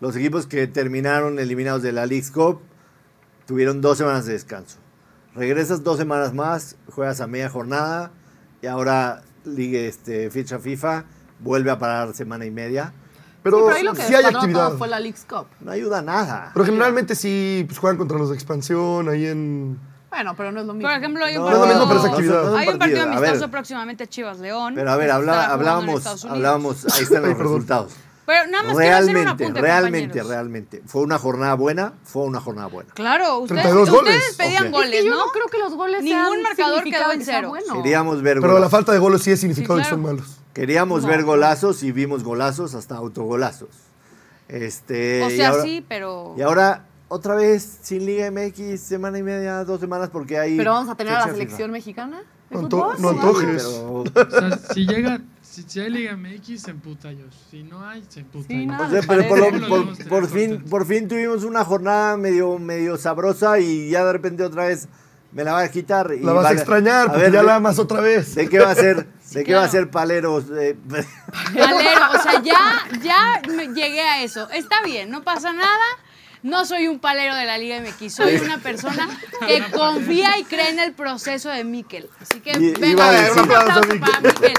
Los 0.00 0.14
equipos 0.14 0.46
que 0.46 0.68
terminaron 0.68 1.40
eliminados 1.40 1.82
de 1.82 1.90
la 1.90 2.06
Leagues 2.06 2.30
Cup 2.30 2.60
tuvieron 3.46 3.80
dos 3.80 3.98
semanas 3.98 4.26
de 4.26 4.34
descanso. 4.34 4.78
Regresas 5.34 5.84
dos 5.84 5.98
semanas 5.98 6.34
más, 6.34 6.76
juegas 6.90 7.20
a 7.20 7.26
media 7.26 7.48
jornada 7.48 8.10
y 8.60 8.66
ahora 8.66 9.22
ligue 9.44 9.86
este, 9.88 10.30
ficha 10.30 10.58
FIFA 10.58 11.04
vuelve 11.40 11.70
a 11.70 11.78
parar 11.78 12.14
semana 12.14 12.44
y 12.44 12.50
media. 12.50 12.92
Pero, 13.42 13.58
Sí, 13.58 13.62
pero 13.66 13.76
ahí 13.76 13.82
lo 13.84 13.94
que 13.94 14.02
sí 14.02 14.14
hay 14.14 14.24
actividad. 14.24 14.68
todo 14.68 14.78
fue 14.78 14.88
la 14.88 14.98
Leagues 14.98 15.24
Cup. 15.28 15.46
No 15.60 15.70
ayuda 15.70 15.98
a 15.98 16.02
nada. 16.02 16.50
Pero 16.54 16.64
generalmente 16.66 17.14
sí 17.14 17.64
pues, 17.68 17.78
juegan 17.78 17.96
contra 17.96 18.18
los 18.18 18.30
de 18.30 18.34
expansión 18.34 19.08
ahí 19.08 19.26
en. 19.26 19.78
Bueno, 20.10 20.34
pero 20.36 20.50
no 20.50 20.60
es 20.60 20.66
lo 20.66 20.74
mismo. 20.74 20.88
Por 20.88 20.98
ejemplo, 20.98 21.24
hay 21.24 21.36
un 21.36 21.44
No, 21.44 21.50
No 21.50 21.54
es 21.54 21.60
lo 21.60 21.66
mismo, 21.66 21.88
pero 21.88 22.00
es 22.04 22.08
partido, 22.10 22.34
actividad. 22.34 22.50
no 22.50 22.58
es 22.58 22.66
hay 22.66 22.72
un 22.72 22.78
partido 22.78 23.02
amistoso 23.04 23.50
próximamente 23.50 24.06
Chivas-León. 24.08 24.72
Pero 24.74 24.90
a 24.90 24.96
ver, 24.96 25.10
habla- 25.10 25.46
hablábamos, 25.52 26.24
hablábamos, 26.24 26.84
ahí 26.96 27.02
están 27.04 27.22
los 27.28 27.38
resultados. 27.38 27.92
Pero 28.28 28.46
nada 28.50 28.62
más 28.64 28.76
quiero 28.76 28.94
hacer 28.96 29.08
un 29.08 29.14
Realmente, 29.14 29.44
apunte, 29.44 29.60
realmente, 29.62 30.00
compañeros. 30.08 30.28
realmente. 30.28 30.82
¿Fue 30.86 31.00
una 31.02 31.18
jornada 31.18 31.54
buena? 31.54 31.94
Fue 32.04 32.22
una 32.24 32.40
jornada 32.42 32.68
buena. 32.68 32.92
Claro, 32.92 33.38
ustedes, 33.38 33.62
32 33.62 33.88
ustedes 33.88 34.04
goles. 34.20 34.34
pedían. 34.36 34.66
Es 34.66 34.70
goles, 34.72 34.90
que 34.90 35.04
yo 35.06 35.10
¿no? 35.12 35.16
no 35.26 35.32
creo 35.32 35.46
que 35.46 35.58
los 35.58 35.72
goles 35.74 36.02
Ningún 36.02 36.20
sean 36.26 36.42
marcador 36.42 36.84
quedó 36.84 37.12
en 37.12 37.18
que 37.20 37.24
cero. 37.24 37.48
bueno. 37.48 37.74
Queríamos 37.82 38.20
ver 38.22 38.38
Pero 38.42 38.58
la 38.58 38.68
falta 38.68 38.92
de 38.92 38.98
goles 38.98 39.22
sí 39.22 39.30
es 39.30 39.40
significado 39.40 39.78
Sí, 39.78 39.84
que 39.84 39.90
son 39.90 40.02
malos. 40.02 40.36
Queríamos 40.52 41.02
No. 41.04 41.08
ver 41.08 41.24
golazos 41.24 41.82
y 41.82 41.90
vimos 41.90 42.22
golazos 42.22 42.74
hasta 42.74 42.96
autogolazos. 42.96 43.70
Este, 44.48 45.22
O 45.24 45.30
y 45.30 45.36
sea, 45.36 45.48
ahora- 45.50 45.62
sí, 45.62 45.84
pero... 45.88 46.34
Y 46.36 46.42
ahora, 46.42 46.84
otra 47.08 47.34
vez, 47.34 47.78
sin 47.82 48.06
Liga 48.06 48.30
MX, 48.30 48.80
semana 48.80 49.18
y 49.18 49.22
media, 49.22 49.64
dos 49.64 49.80
semanas, 49.80 50.10
porque 50.12 50.38
hay. 50.38 50.56
Pero 50.56 50.72
vamos 50.72 50.88
a 50.90 50.94
tener 50.94 51.14
a 51.14 51.26
la 51.26 51.32
selección 51.32 51.70
mexicana 51.70 52.22
de 52.50 52.56
No, 52.56 52.62
fútbol. 52.62 52.90
anto- 52.96 53.00
no 53.02 53.10
¿sí? 53.10 53.16
antojes. 53.18 53.62
FIFA. 53.62 53.78
O 53.88 54.04
sea, 54.30 54.58
si 54.74 54.86
llega, 54.86 55.20
si, 55.62 55.70
si 55.70 55.80
hay 55.80 55.90
Liga 55.90 56.16
MX, 56.16 56.62
se 56.62 56.70
emputa 56.70 57.08
Josh. 57.08 57.34
Si 57.50 57.62
no 57.62 57.86
hay, 57.88 58.02
se 58.08 58.20
emputa. 58.20 58.46
Sí, 58.48 58.54
Josh. 58.56 58.66
nada. 58.66 58.86
O 58.86 58.90
sea, 58.90 59.00
pero 59.06 59.28
por, 59.28 59.38
lo- 60.22 60.28
fin, 60.28 60.64
por 60.68 60.86
fin 60.86 61.08
tuvimos 61.08 61.44
una 61.44 61.64
jornada 61.64 62.16
medio, 62.16 62.58
medio 62.58 62.96
sabrosa 62.96 63.58
y 63.58 63.90
ya 63.90 64.04
de 64.04 64.12
repente 64.12 64.42
otra 64.44 64.66
vez 64.66 64.88
me 65.32 65.44
la 65.44 65.52
va 65.52 65.60
a 65.62 65.68
quitar. 65.70 66.10
y 66.18 66.20
La 66.24 66.32
vas 66.32 66.40
a 66.46 66.48
vale- 66.48 66.56
extrañar 66.60 67.06
porque 67.08 67.22
ver, 67.24 67.32
ya 67.32 67.42
la 67.42 67.56
amas 67.56 67.78
otra 67.78 68.00
vez. 68.00 68.34
¿De 68.34 68.48
qué 68.48 68.58
va 68.58 68.70
a 68.70 68.74
ser? 68.74 69.06
¿De 69.32 69.44
qué 69.44 69.54
va 69.54 69.64
a 69.64 69.68
ser 69.68 69.90
paleros? 69.90 70.44
Eh, 70.58 70.74
Valero, 71.54 72.00
o 72.18 72.22
sea, 72.22 72.42
ya, 72.42 72.88
ya 73.02 73.42
me 73.52 73.66
llegué 73.68 74.00
a 74.02 74.22
eso. 74.22 74.48
Está 74.50 74.82
bien, 74.82 75.10
no 75.10 75.22
pasa 75.22 75.52
nada. 75.52 75.84
No 76.40 76.64
soy 76.64 76.86
un 76.86 77.00
palero 77.00 77.34
de 77.34 77.44
la 77.46 77.58
Liga 77.58 77.80
MX, 77.80 78.14
soy 78.14 78.36
una 78.36 78.58
persona 78.58 79.08
que 79.46 79.60
confía 79.72 80.38
y 80.38 80.44
cree 80.44 80.70
en 80.70 80.78
el 80.78 80.92
proceso 80.92 81.48
de 81.50 81.64
Miquel. 81.64 82.08
Así 82.20 82.40
que 82.40 82.52
Y- 82.52 82.70
venga, 82.74 82.88
iba 82.88 83.04
a 83.04 83.10
un 83.10 83.16
decir- 83.16 83.40
aplauso 83.40 83.80
Un 83.80 83.96
aplauso, 83.96 84.00
para 84.00 84.20
Miquel. 84.32 84.54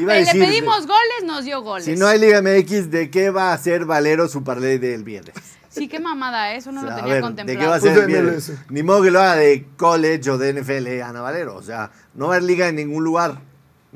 Iba 0.00 0.12
a 0.12 0.16
Eh, 0.16 0.20
decir- 0.20 0.40
Le 0.40 0.46
pedimos 0.46 0.86
goles, 0.86 1.24
nos 1.24 1.44
dio 1.44 1.62
goles. 1.62 1.84
si 1.84 1.96
no 1.96 2.06
hay 2.06 2.18
Liga 2.18 2.40
MX, 2.42 2.90
¿de 2.90 3.10
qué 3.10 3.30
va 3.30 3.52
a 3.52 3.58
ser 3.58 3.84
Valero 3.84 4.28
su 4.28 4.42
parlay 4.44 4.78
del 4.78 5.04
viernes? 5.04 5.34
Sí, 5.68 5.88
qué 5.88 6.00
mamada, 6.00 6.54
¿eh? 6.54 6.56
eso 6.56 6.72
no 6.72 6.80
O 6.80 6.84
sea, 6.84 6.90
lo 6.92 6.96
tenía 6.96 7.12
ver, 7.14 7.22
contemplado. 7.22 7.58
¿De 7.58 7.64
qué 7.64 7.68
va 7.68 7.76
a 7.76 7.80
Pues 7.80 7.92
ser 7.92 8.02
el 8.02 8.06
de 8.06 8.20
viernes? 8.22 8.52
Ni 8.70 8.82
modo 8.82 9.02
que 9.02 9.10
lo 9.10 9.20
haga 9.20 9.36
de 9.36 9.66
college 9.76 10.30
o 10.30 10.38
de 10.38 10.48
NFL 10.54 11.02
Ana 11.02 11.20
Valero. 11.20 11.54
O 11.54 11.62
sea, 11.62 11.90
no 12.14 12.28
va 12.28 12.34
a 12.34 12.36
haber 12.36 12.46
liga 12.48 12.68
en 12.68 12.76
ningún 12.76 13.04
lugar. 13.04 13.40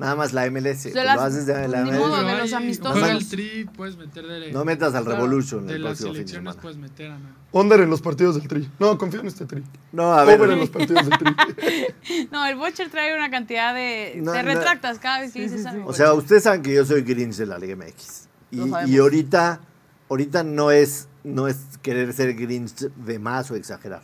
Nada 0.01 0.17
más 0.17 0.33
la 0.33 0.47
MLS. 0.51 0.83
Pues 0.91 0.95
las- 0.95 1.15
lo 1.17 1.21
haces 1.23 1.47
de 1.47 1.69
la 1.69 1.83
MLS. 1.83 1.99
modo. 1.99 2.17
Pero 2.17 2.29
de 2.29 2.39
los 2.39 2.53
amistosos. 2.55 2.99
Juega 2.99 3.13
el 3.13 3.29
tri, 3.29 3.65
puedes 3.77 3.97
meter 3.97 4.27
de, 4.27 4.51
No 4.53 4.65
metas 4.65 4.95
al 4.95 5.05
Revolution 5.05 5.67
De 5.67 5.75
el 5.75 5.83
las 5.83 5.91
próximo 5.99 6.15
fin 6.15 6.23
de 6.25 6.29
selecciones 6.29 6.55
semana. 6.55 6.63
puedes 6.63 6.79
meter 6.79 7.11
a 7.11 7.19
nada. 7.19 7.35
Under 7.53 7.81
en 7.81 7.91
los 7.91 8.01
partidos 8.01 8.37
del 8.37 8.49
tri. 8.49 8.71
No, 8.79 8.97
confío 8.97 9.21
en 9.21 9.27
este 9.27 9.45
tri. 9.45 9.63
No, 9.93 10.13
a 10.15 10.25
ver. 10.25 10.41
Over 10.41 10.51
en 10.53 10.59
los 10.61 10.71
partidos 10.71 11.07
del 11.07 11.19
tri. 11.19 11.35
No, 12.33 12.47
el 12.47 12.57
Butcher 12.57 12.89
trae 12.91 13.15
una 13.15 13.31
cantidad 13.31 13.75
de... 13.75 14.15
No, 14.17 14.33
te 14.33 14.43
no. 14.43 14.49
retractas 14.49 14.99
cada 14.99 15.21
vez 15.21 15.33
que 15.33 15.43
dices 15.43 15.67
algo. 15.67 15.89
O 15.89 15.93
sea, 15.93 16.13
ustedes 16.15 16.43
saben 16.45 16.63
que 16.63 16.73
yo 16.75 16.85
soy 16.85 17.03
Grinch 17.03 17.37
de 17.37 17.47
la 17.47 17.59
Liga 17.59 17.77
MX. 17.77 18.29
Y, 18.53 18.61
y 18.93 18.99
ahorita, 18.99 19.61
ahorita 20.09 20.43
no 20.45 20.71
es, 20.71 21.09
no 21.25 21.47
es 21.47 21.59
querer 21.83 22.13
ser 22.13 22.35
Grinch 22.35 22.75
de 22.77 23.19
más 23.19 23.51
o 23.51 23.55
exagerar. 23.57 24.03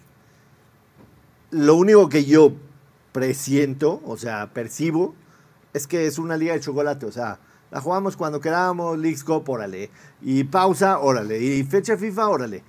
Lo 1.51 1.75
único 1.77 2.09
que 2.09 2.25
yo 2.25 2.53
presiento, 3.13 4.03
o 4.05 4.17
sea, 4.17 4.53
percibo, 4.53 5.15
es 5.77 5.87
que 5.87 6.07
es 6.07 6.19
una 6.19 6.37
liga 6.37 6.55
de 6.55 6.61
chocolate. 6.61 7.07
O 7.07 7.12
sea, 7.12 7.39
la 7.71 7.81
jugamos 7.81 8.17
cuando 8.17 8.41
queramos, 8.41 8.99
Leagues 8.99 9.25
Cup, 9.25 9.49
órale. 9.49 9.91
Y 10.23 10.45
pausa, 10.45 10.99
órale. 10.99 11.39
Y 11.39 11.62
fecha 11.65 11.97
FIFA, 11.97 12.29
órale. 12.29 12.62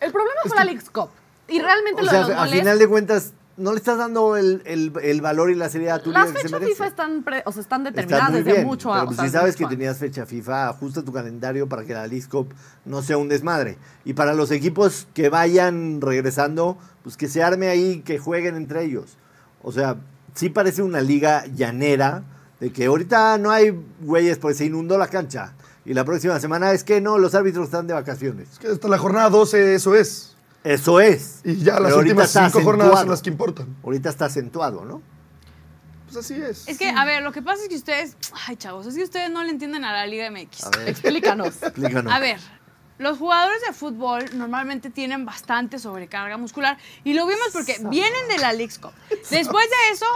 El 0.00 0.12
problema 0.12 0.40
fue 0.46 0.56
la 0.56 0.64
Leagues 0.64 0.90
Cup. 0.90 1.08
Y 1.48 1.60
realmente 1.60 2.00
O 2.00 2.04
lo 2.04 2.10
sea, 2.10 2.22
de 2.22 2.28
los 2.28 2.36
a 2.36 2.44
goles... 2.46 2.58
final 2.60 2.78
de 2.78 2.88
cuentas, 2.88 3.32
no 3.56 3.70
le 3.72 3.78
estás 3.78 3.98
dando 3.98 4.36
el, 4.36 4.62
el- 4.64 4.92
el 5.02 5.20
valor 5.20 5.50
y 5.50 5.54
la 5.54 5.68
seriedad 5.68 5.96
a 5.96 6.02
tu 6.02 6.10
Las 6.10 6.22
liga 6.28 6.32
que 6.34 6.38
se 6.40 6.48
fechas 6.48 6.60
merece. 6.60 6.72
FIFA 6.74 6.86
están, 6.88 7.22
pre- 7.22 7.42
o 7.46 7.52
sea, 7.52 7.62
están 7.62 7.86
Está 7.86 7.90
determinadas 8.00 8.30
muy 8.32 8.38
desde 8.40 8.52
bien, 8.52 8.66
mucho 8.66 8.88
pero 8.90 9.00
a- 9.02 9.04
pues 9.06 9.18
o 9.18 9.20
sea, 9.22 9.28
si 9.30 9.32
sabes 9.36 9.56
que 9.56 9.66
tenías 9.66 9.96
fecha 9.98 10.26
FIFA, 10.26 10.68
ajusta 10.70 11.02
tu 11.04 11.12
calendario 11.12 11.68
para 11.68 11.84
que 11.84 11.92
la 11.94 12.06
League 12.06 12.26
Cup 12.28 12.52
no 12.84 13.02
sea 13.02 13.16
un 13.18 13.28
desmadre. 13.28 13.78
Y 14.04 14.14
para 14.14 14.34
los 14.34 14.50
equipos 14.50 15.06
que 15.14 15.28
vayan 15.28 16.00
regresando, 16.00 16.76
pues 17.02 17.16
que 17.16 17.28
se 17.28 17.42
arme 17.42 17.68
ahí, 17.68 18.00
que 18.00 18.18
jueguen 18.18 18.56
entre 18.56 18.84
ellos. 18.84 19.16
O 19.62 19.70
sea, 19.70 19.96
sí 20.34 20.48
parece 20.50 20.82
una 20.82 21.00
liga 21.00 21.46
llanera, 21.46 22.24
de 22.60 22.72
que 22.72 22.86
ahorita 22.86 23.38
no 23.38 23.50
hay 23.50 23.78
güeyes 24.00 24.38
porque 24.38 24.56
se 24.56 24.64
inundó 24.66 24.98
la 24.98 25.08
cancha. 25.08 25.54
Y 25.84 25.92
la 25.92 26.04
próxima 26.04 26.40
semana 26.40 26.72
es 26.72 26.82
que 26.82 27.00
no, 27.00 27.18
los 27.18 27.34
árbitros 27.34 27.66
están 27.66 27.86
de 27.86 27.94
vacaciones. 27.94 28.52
Es 28.52 28.58
que 28.58 28.68
hasta 28.68 28.88
la 28.88 28.98
jornada 28.98 29.28
12 29.30 29.74
eso 29.74 29.94
es. 29.94 30.34
Eso 30.62 30.98
es. 30.98 31.40
Y 31.44 31.56
ya 31.56 31.74
las 31.74 31.90
Pero 31.90 31.98
últimas 31.98 32.30
cinco 32.30 32.62
jornadas 32.62 33.00
son 33.00 33.10
las 33.10 33.20
que 33.20 33.28
importan. 33.28 33.76
Ahorita 33.84 34.08
está 34.08 34.24
acentuado, 34.26 34.84
¿no? 34.84 35.02
Pues 36.06 36.16
así 36.24 36.34
es. 36.34 36.66
Es 36.66 36.78
que, 36.78 36.88
a 36.88 37.04
ver, 37.04 37.22
lo 37.22 37.32
que 37.32 37.42
pasa 37.42 37.64
es 37.64 37.68
que 37.68 37.76
ustedes... 37.76 38.16
Ay, 38.46 38.56
chavos, 38.56 38.86
es 38.86 38.94
que 38.94 39.02
ustedes 39.02 39.30
no 39.30 39.42
le 39.42 39.50
entienden 39.50 39.84
a 39.84 39.92
la 39.92 40.06
Liga 40.06 40.30
MX. 40.30 40.64
A 40.64 40.70
ver, 40.70 40.88
Explícanos. 40.88 41.54
explícanos. 41.62 42.10
A 42.10 42.18
ver, 42.18 42.40
los 42.98 43.18
jugadores 43.18 43.60
de 43.66 43.72
fútbol 43.72 44.24
normalmente 44.34 44.88
tienen 44.88 45.26
bastante 45.26 45.78
sobrecarga 45.78 46.36
muscular 46.36 46.78
y 47.02 47.14
lo 47.14 47.26
vimos 47.26 47.48
porque 47.52 47.76
vienen 47.90 48.28
de 48.28 48.38
la 48.38 48.52
Leagues 48.52 48.78
Cup. 48.78 48.92
Después 49.30 49.66
de 49.68 49.92
eso, 49.92 50.06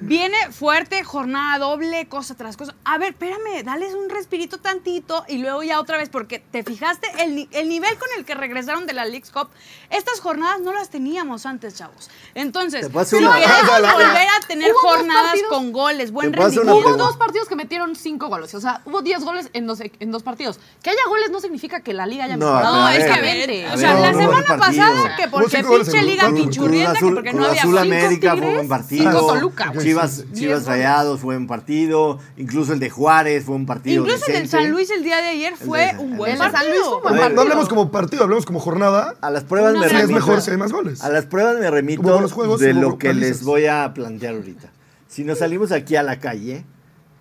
viene 0.00 0.36
fuerte, 0.50 1.02
jornada 1.04 1.58
doble, 1.58 2.06
cosa 2.08 2.34
tras 2.34 2.56
cosa. 2.56 2.74
A 2.84 2.98
ver, 2.98 3.10
espérame, 3.10 3.62
dales 3.64 3.94
un 3.94 4.10
respirito 4.10 4.58
tantito 4.58 5.24
y 5.28 5.38
luego 5.38 5.62
ya 5.62 5.80
otra 5.80 5.96
vez, 5.98 6.08
porque 6.08 6.40
te 6.40 6.62
fijaste 6.62 7.06
el, 7.20 7.48
el 7.52 7.68
nivel 7.68 7.96
con 7.98 8.08
el 8.18 8.24
que 8.24 8.34
regresaron 8.34 8.86
de 8.86 8.92
la 8.92 9.04
Leagues 9.04 9.30
Cup. 9.30 9.48
Estas 9.90 10.20
jornadas 10.20 10.60
no 10.60 10.72
las 10.72 10.90
teníamos 10.90 11.46
antes, 11.46 11.74
chavos. 11.76 12.10
Entonces, 12.34 12.88
si 13.06 13.16
una- 13.16 13.30
volver 13.30 14.28
a 14.28 14.46
tener 14.46 14.72
Hubo 14.72 14.78
jornadas 14.80 15.38
con 15.48 15.72
goles, 15.72 16.10
buen 16.10 16.28
Hubo 16.30 16.42
rendimiento. 16.42 16.78
pregunta. 16.80 17.04
dos 17.04 17.16
partidos 17.16 17.48
que 17.48 17.56
metieron 17.56 17.94
cinco 17.96 18.28
goles. 18.28 18.54
O 18.54 18.60
sea, 18.60 18.80
hubo 18.84 19.02
10 19.02 19.24
goles 19.24 19.50
en 19.52 19.66
dos, 19.66 19.80
en 19.80 20.10
dos 20.10 20.22
partidos. 20.22 20.58
Que 20.82 20.90
haya 20.90 21.00
goles 21.08 21.30
no 21.30 21.40
significa 21.40 21.80
que 21.80 21.92
la 21.94 22.06
liga 22.06 22.24
haya 22.24 22.36
No, 22.36 22.46
mejorado. 22.46 22.76
No, 22.76 22.88
es 22.88 23.04
que 23.04 23.12
a 23.12 23.20
ver, 23.20 23.72
o 23.72 23.76
sea, 23.76 23.94
la 23.94 24.12
semana 24.12 24.40
no, 24.40 24.46
partido. 24.46 24.58
pasada 24.58 25.16
que 25.16 25.22
Hubo 25.26 25.30
porque 25.30 25.62
pinche 25.62 26.02
liga 26.02 26.30
pinchurrienta, 26.30 26.98
que 26.98 27.06
porque 27.12 27.32
no 27.32 27.44
había 27.46 27.62
cinco 27.62 27.78
América 27.78 28.34
Tigres, 28.34 28.54
buen 28.54 28.68
partido. 28.68 29.10
cinco 29.12 29.26
Toluca, 29.34 29.68
güey. 29.68 29.83
Chivas, 29.84 30.10
sí. 30.12 30.22
Chivas 30.34 30.64
Diez 30.64 30.66
Rayados 30.66 31.20
fue 31.20 31.36
un 31.36 31.46
partido. 31.46 32.18
Incluso 32.36 32.72
el 32.72 32.80
de 32.80 32.90
Juárez 32.90 33.44
fue 33.44 33.54
un 33.54 33.66
partido. 33.66 34.02
Incluso 34.04 34.26
el 34.26 34.32
del 34.32 34.42
decente. 34.44 34.64
San 34.64 34.70
Luis 34.72 34.90
el 34.90 35.02
día 35.02 35.16
de 35.18 35.28
ayer 35.28 35.56
fue 35.56 35.92
de- 35.94 35.98
un 35.98 36.12
el 36.12 36.16
buen 36.18 36.32
de 36.32 36.38
San 36.38 36.52
partido. 36.52 36.72
Luis 36.74 36.84
fue 36.86 36.96
un 36.96 37.02
buen 37.02 37.14
A 37.14 37.16
ver, 37.16 37.20
no 37.20 37.24
partido. 37.36 37.42
hablemos 37.42 37.68
como 37.68 37.90
partido, 37.90 38.22
hablemos 38.24 38.46
como 38.46 38.60
jornada. 38.60 39.14
A 39.20 39.30
las 39.30 39.44
pruebas 39.44 39.70
Una 39.72 39.80
me 39.80 39.86
es 39.86 39.92
remito. 39.92 40.14
mejor 40.14 40.40
si 40.42 40.50
hay 40.50 40.56
más 40.56 40.72
goles. 40.72 41.02
A 41.04 41.08
las 41.10 41.26
pruebas 41.26 41.58
me 41.58 41.70
remito 41.70 42.02
juegos, 42.28 42.60
de 42.60 42.72
lo 42.74 42.98
que 42.98 43.14
les 43.14 43.42
voy 43.44 43.66
a 43.66 43.92
plantear 43.94 44.34
ahorita. 44.34 44.70
Si 45.08 45.22
nos 45.24 45.38
salimos 45.38 45.70
aquí 45.72 45.96
a 45.96 46.02
la 46.02 46.18
calle 46.18 46.64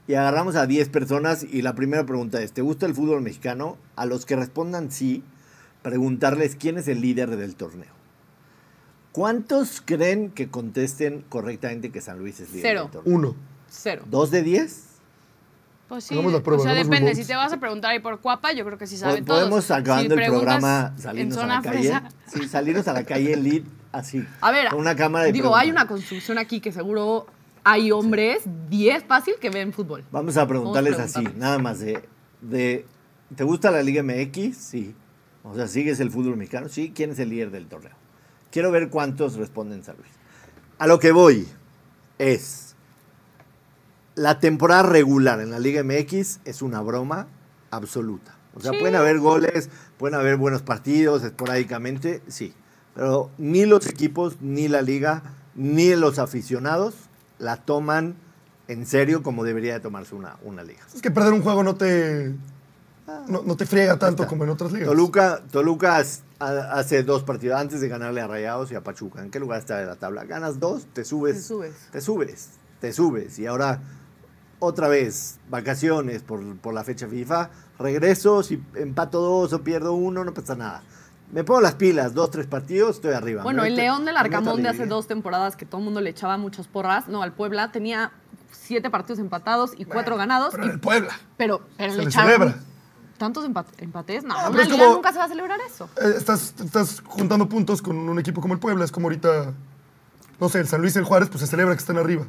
y 0.08 0.16
agarramos 0.16 0.56
a 0.56 0.66
10 0.66 0.90
personas 0.90 1.44
y 1.44 1.62
la 1.62 1.76
primera 1.76 2.06
pregunta 2.06 2.42
es, 2.42 2.52
¿te 2.52 2.62
gusta 2.62 2.86
el 2.86 2.96
fútbol 2.96 3.22
mexicano? 3.22 3.78
A 3.96 4.06
los 4.06 4.26
que 4.26 4.36
respondan 4.36 4.92
sí, 4.92 5.24
preguntarles 5.82 6.56
quién 6.56 6.78
es 6.78 6.88
el 6.88 7.02
líder 7.02 7.36
del 7.36 7.56
torneo. 7.56 7.92
¿Cuántos 9.14 9.80
creen 9.80 10.32
que 10.32 10.50
contesten 10.50 11.24
correctamente 11.30 11.92
que 11.92 12.02
San 12.02 12.18
Luis 12.18 12.40
es 12.40 12.52
líder 12.52 12.90
Cero. 12.90 13.02
Uno. 13.06 13.36
Cero. 13.70 14.04
¿Dos 14.10 14.32
de 14.32 14.42
10? 14.42 14.84
Pues 15.88 16.06
sí, 16.06 16.16
Hagamos 16.16 16.34
la 16.34 16.42
prueba, 16.42 16.62
o 16.62 16.64
sea, 16.64 16.72
hagamos 16.72 16.90
depende. 16.90 17.14
Si 17.16 17.24
te 17.24 17.36
vas 17.36 17.54
a 17.54 17.58
preguntar 17.60 17.92
ahí 17.92 18.00
por 18.00 18.20
Cuapa, 18.22 18.54
yo 18.54 18.66
creo 18.66 18.78
que 18.80 18.88
sí 18.88 18.98
saben 18.98 19.24
Podemos, 19.24 19.68
todos. 19.68 19.72
acabando 19.72 20.16
Si 20.16 20.20
el 20.22 20.26
preguntas 20.26 20.58
programa, 20.60 20.94
en 20.96 21.02
salirnos 21.02 21.38
a 21.38 21.42
zona 21.42 21.56
la 21.58 21.62
calle. 21.62 21.80
fresa, 21.80 22.10
Sí, 22.26 22.48
salirnos 22.48 22.88
a 22.88 22.94
la 22.94 23.04
calle 23.04 23.36
lead 23.36 23.62
así. 23.92 24.26
A 24.42 24.52
ver, 24.52 24.70
Con 24.70 24.80
una 24.80 24.96
cámara 24.96 25.30
y 25.30 25.32
digo, 25.32 25.56
hay 25.56 25.70
una 25.70 25.86
construcción 25.88 26.40
aquí 26.40 26.60
que 26.60 26.72
seguro 26.72 27.28
hay 27.64 27.92
hombres, 27.92 28.44
10 28.70 29.04
fácil, 29.04 29.36
que 29.40 29.52
ven 29.52 29.74
fútbol. 29.74 30.04
Vamos 30.12 30.38
a 30.38 30.48
preguntarles 30.48 30.98
Vamos 30.98 31.16
a 31.16 31.20
así, 31.20 31.28
nada 31.38 31.60
más 31.60 31.80
de, 31.80 32.02
de, 32.42 32.86
¿te 33.36 33.44
gusta 33.44 33.70
la 33.70 33.84
Liga 33.84 34.02
MX? 34.02 34.58
Sí. 34.58 34.96
O 35.44 35.54
sea, 35.54 35.68
¿sigues 35.68 36.00
el 36.00 36.10
fútbol 36.10 36.36
mexicano? 36.36 36.68
Sí. 36.70 36.92
¿Quién 36.96 37.12
es 37.12 37.20
el 37.20 37.30
líder 37.30 37.52
del 37.52 37.68
torneo? 37.68 38.03
Quiero 38.54 38.70
ver 38.70 38.90
cuántos 38.90 39.34
responden 39.34 39.84
San 39.84 39.96
Luis. 39.98 40.12
A 40.78 40.86
lo 40.86 41.00
que 41.00 41.12
voy 41.12 41.48
es, 42.20 42.76
la 44.14 44.40
temporada 44.40 44.84
regular 44.84 45.42
en 45.42 45.50
la 45.50 45.58
Liga 45.58 45.84
MX 45.84 46.40
es 46.46 46.62
una 46.62 46.80
broma 46.82 47.26
absoluta. 47.72 48.38
O 48.54 48.60
sea, 48.60 48.72
pueden 48.74 48.94
haber 48.94 49.18
goles, 49.18 49.72
pueden 49.98 50.14
haber 50.14 50.38
buenos 50.38 50.62
partidos 50.62 51.24
esporádicamente, 51.24 52.22
sí. 52.28 52.54
Pero 52.94 53.32
ni 53.40 53.66
los 53.66 53.88
equipos, 53.88 54.38
ni 54.40 54.68
la 54.68 54.84
liga, 54.84 55.24
ni 55.56 55.96
los 55.96 56.20
aficionados 56.20 56.94
la 57.40 57.58
toman 57.58 58.14
en 58.68 58.86
serio 58.86 59.24
como 59.24 59.44
debería 59.44 59.74
de 59.74 59.80
tomarse 59.80 60.14
una, 60.14 60.38
una 60.44 60.64
liga. 60.64 60.82
Es 60.94 61.02
que 61.02 61.10
perder 61.10 61.34
un 61.34 61.42
juego 61.42 61.64
no 61.64 61.74
te, 61.74 62.36
no, 63.28 63.42
no 63.44 63.56
te 63.58 63.66
friega 63.66 63.98
tanto 63.98 64.26
como 64.28 64.44
en 64.44 64.50
otras 64.50 64.72
ligas. 64.72 64.88
Toluca, 64.88 65.42
Toluca 65.52 66.04
hace 66.40 67.04
dos 67.04 67.24
partidos 67.24 67.60
antes 67.60 67.82
de 67.82 67.88
ganarle 67.88 68.22
a 68.22 68.28
Rayados 68.28 68.72
y 68.72 68.76
a 68.76 68.82
Pachuca. 68.84 69.22
¿En 69.22 69.30
qué 69.32 69.40
lugar 69.40 69.60
está 69.60 69.78
de 69.78 69.86
la 69.86 69.96
tabla? 69.96 70.24
Ganas 70.26 70.60
dos, 70.60 70.86
te 70.94 71.04
subes. 71.04 71.36
Te 71.36 71.42
subes. 71.42 71.74
Te 71.92 72.02
subes, 72.02 72.50
te 72.80 72.94
subes. 72.94 73.40
Y 73.40 73.46
ahora, 73.48 73.80
otra 74.60 74.88
vez, 74.88 75.40
vacaciones 75.50 76.22
por, 76.24 76.42
por 76.58 76.74
la 76.74 76.84
fecha 76.84 77.08
FIFA. 77.08 77.50
Regreso, 77.80 78.44
si 78.44 78.62
empato 78.76 79.20
dos 79.22 79.54
o 79.54 79.62
pierdo 79.64 79.94
uno, 79.94 80.24
no 80.24 80.34
pasa 80.34 80.56
nada. 80.56 80.84
Me 81.32 81.44
pongo 81.44 81.62
las 81.62 81.74
pilas, 81.74 82.14
dos, 82.14 82.30
tres 82.30 82.46
partidos, 82.46 82.98
estoy 82.98 83.14
arriba. 83.14 83.42
Bueno, 83.42 83.64
el 83.64 83.76
León 83.76 84.06
del 84.06 84.16
Arcamón 84.18 84.62
de 84.62 84.70
hace 84.70 84.86
dos 84.86 85.08
temporadas 85.08 85.56
que 85.56 85.66
todo 85.66 85.80
el 85.80 85.86
mundo 85.86 86.00
le 86.00 86.12
echaba 86.12 86.38
muchas 86.38 86.68
porras, 86.68 87.08
no, 87.08 87.24
al 87.24 87.34
Puebla 87.34 87.72
tenía 87.72 88.12
siete 88.52 88.90
partidos 88.92 89.18
empatados 89.20 89.72
y 89.76 89.86
cuatro 89.86 90.16
ganados. 90.16 90.52
Pero 90.54 90.68
y- 90.68 90.70
el 90.70 90.80
Puebla. 90.80 91.14
pero 91.38 91.62
pero 91.76 91.94
Se 91.94 92.04
le. 92.06 92.54
Tantos 93.24 93.46
empa- 93.48 93.66
empates. 93.78 94.24
No, 94.26 94.36
Ah, 94.38 94.50
una 94.50 94.62
es 94.64 94.70
liga 94.70 94.84
como- 94.84 94.96
nunca 94.98 95.12
se 95.14 95.18
va 95.20 95.24
a 95.26 95.28
celebrar 95.30 95.60
eso. 95.66 95.90
Eh, 96.02 96.14
estás, 96.18 96.54
estás 96.64 97.02
juntando 97.06 97.48
puntos 97.48 97.82
con 97.82 97.96
un 97.98 98.20
equipo 98.20 98.42
como 98.42 98.54
el 98.54 98.60
Puebla. 98.60 98.84
Es 98.84 98.92
como 98.92 99.06
ahorita, 99.08 99.54
no 100.40 100.50
sé, 100.50 100.60
el 100.60 100.68
San 100.68 100.82
Luis 100.82 100.96
y 100.96 101.00
el 101.00 101.06
Juárez, 101.06 101.30
pues 101.30 101.40
se 101.42 101.48
celebra 101.48 101.74
que 101.74 101.80
están 101.80 101.98
arriba. 101.98 102.26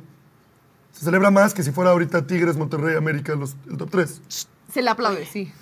Se 0.93 1.05
celebra 1.05 1.31
más 1.33 1.53
que 1.55 1.63
si 1.65 1.73
fuera 1.73 1.91
ahorita 1.91 2.27
Tigres, 2.27 2.57
Monterrey, 2.57 2.97
América, 2.97 3.35
los, 3.35 3.57
el 3.69 3.77
top 3.77 3.91
3. 3.91 4.21
Se 4.73 4.81
le 4.83 4.89
aplaude, 4.91 5.27
sí. 5.27 5.53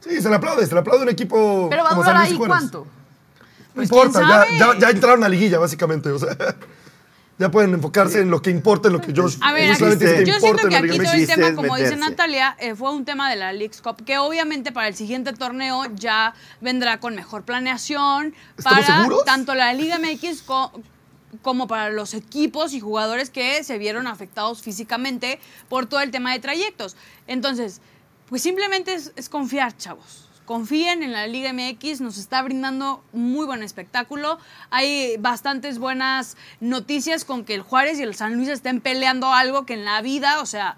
Sí, 0.00 0.22
se 0.22 0.28
le 0.28 0.36
aplaude, 0.36 0.64
se 0.64 0.72
le 0.74 0.80
aplaude 0.80 1.02
un 1.02 1.08
equipo 1.08 1.66
Pero 1.68 1.82
va 1.82 1.90
a 1.90 1.94
durar 1.94 2.16
ahí 2.18 2.34
cuánto. 2.36 2.80
No 2.86 2.86
Pues, 3.74 3.90
importa, 3.90 4.20
¿quién 4.20 4.28
ya, 4.28 4.44
sabe? 4.68 4.78
ya, 4.78 4.78
ya 4.78 4.90
entraron 4.90 5.24
a 5.24 5.28
liguilla, 5.28 5.58
básicamente. 5.58 6.10
O 6.10 6.18
sea, 6.18 6.36
ya 7.38 7.50
pueden 7.50 7.74
enfocarse 7.74 8.20
en 8.20 8.30
lo 8.30 8.40
que 8.40 8.50
importa, 8.50 8.88
en 8.88 8.94
lo 8.94 9.00
que 9.00 9.12
Josh. 9.14 9.36
A 9.42 9.52
ver, 9.52 9.70
aquí- 9.72 9.78
que 9.98 10.24
yo 10.24 10.34
importa 10.34 10.38
siento 10.40 10.62
en 10.64 10.68
que 10.70 10.76
aquí 10.76 10.98
todo 10.98 11.12
el 11.12 11.26
tema, 11.26 11.54
como 11.54 11.76
dice. 11.76 11.96
Natalia, 11.96 12.56
eh, 12.58 12.74
fue 12.74 12.92
un 12.94 13.04
tema 13.04 13.28
de 13.28 13.36
la 13.36 13.52
Leagues 13.52 13.82
Cup, 13.82 14.04
que 14.04 14.18
obviamente 14.18 14.72
para 14.72 14.88
el 14.88 14.94
siguiente 14.96 15.32
torneo 15.34 15.82
ya 15.94 16.34
vendrá 16.60 16.98
con 17.00 17.14
mejor 17.14 17.42
planeación 17.44 18.34
¿Estamos 18.56 18.84
para 18.86 19.00
seguros? 19.00 19.24
tanto 19.24 19.54
la 19.54 19.72
Liga 19.74 19.98
MX 19.98 20.42
co- 20.42 20.72
como 21.42 21.66
para 21.68 21.90
los 21.90 22.14
equipos 22.14 22.72
y 22.72 22.80
jugadores 22.80 23.28
que 23.28 23.62
se 23.64 23.76
vieron 23.76 24.06
afectados 24.06 24.62
físicamente 24.62 25.38
por 25.68 25.84
todo 25.86 26.00
el 26.00 26.10
tema 26.10 26.32
de 26.32 26.38
trayectos. 26.38 26.96
Entonces, 27.26 27.80
pues 28.30 28.40
simplemente 28.42 28.94
es, 28.94 29.12
es 29.16 29.28
confiar, 29.28 29.76
chavos. 29.76 30.25
Confíen 30.46 31.02
en 31.02 31.12
la 31.12 31.26
Liga 31.26 31.52
MX, 31.52 32.00
nos 32.00 32.18
está 32.18 32.40
brindando 32.40 33.02
muy 33.12 33.44
buen 33.46 33.64
espectáculo. 33.64 34.38
Hay 34.70 35.16
bastantes 35.18 35.80
buenas 35.80 36.36
noticias 36.60 37.24
con 37.24 37.44
que 37.44 37.54
el 37.54 37.62
Juárez 37.62 37.98
y 37.98 38.04
el 38.04 38.14
San 38.14 38.36
Luis 38.36 38.48
estén 38.48 38.80
peleando 38.80 39.32
algo 39.32 39.66
que 39.66 39.74
en 39.74 39.84
la 39.84 40.00
vida, 40.02 40.40
o 40.40 40.46
sea, 40.46 40.76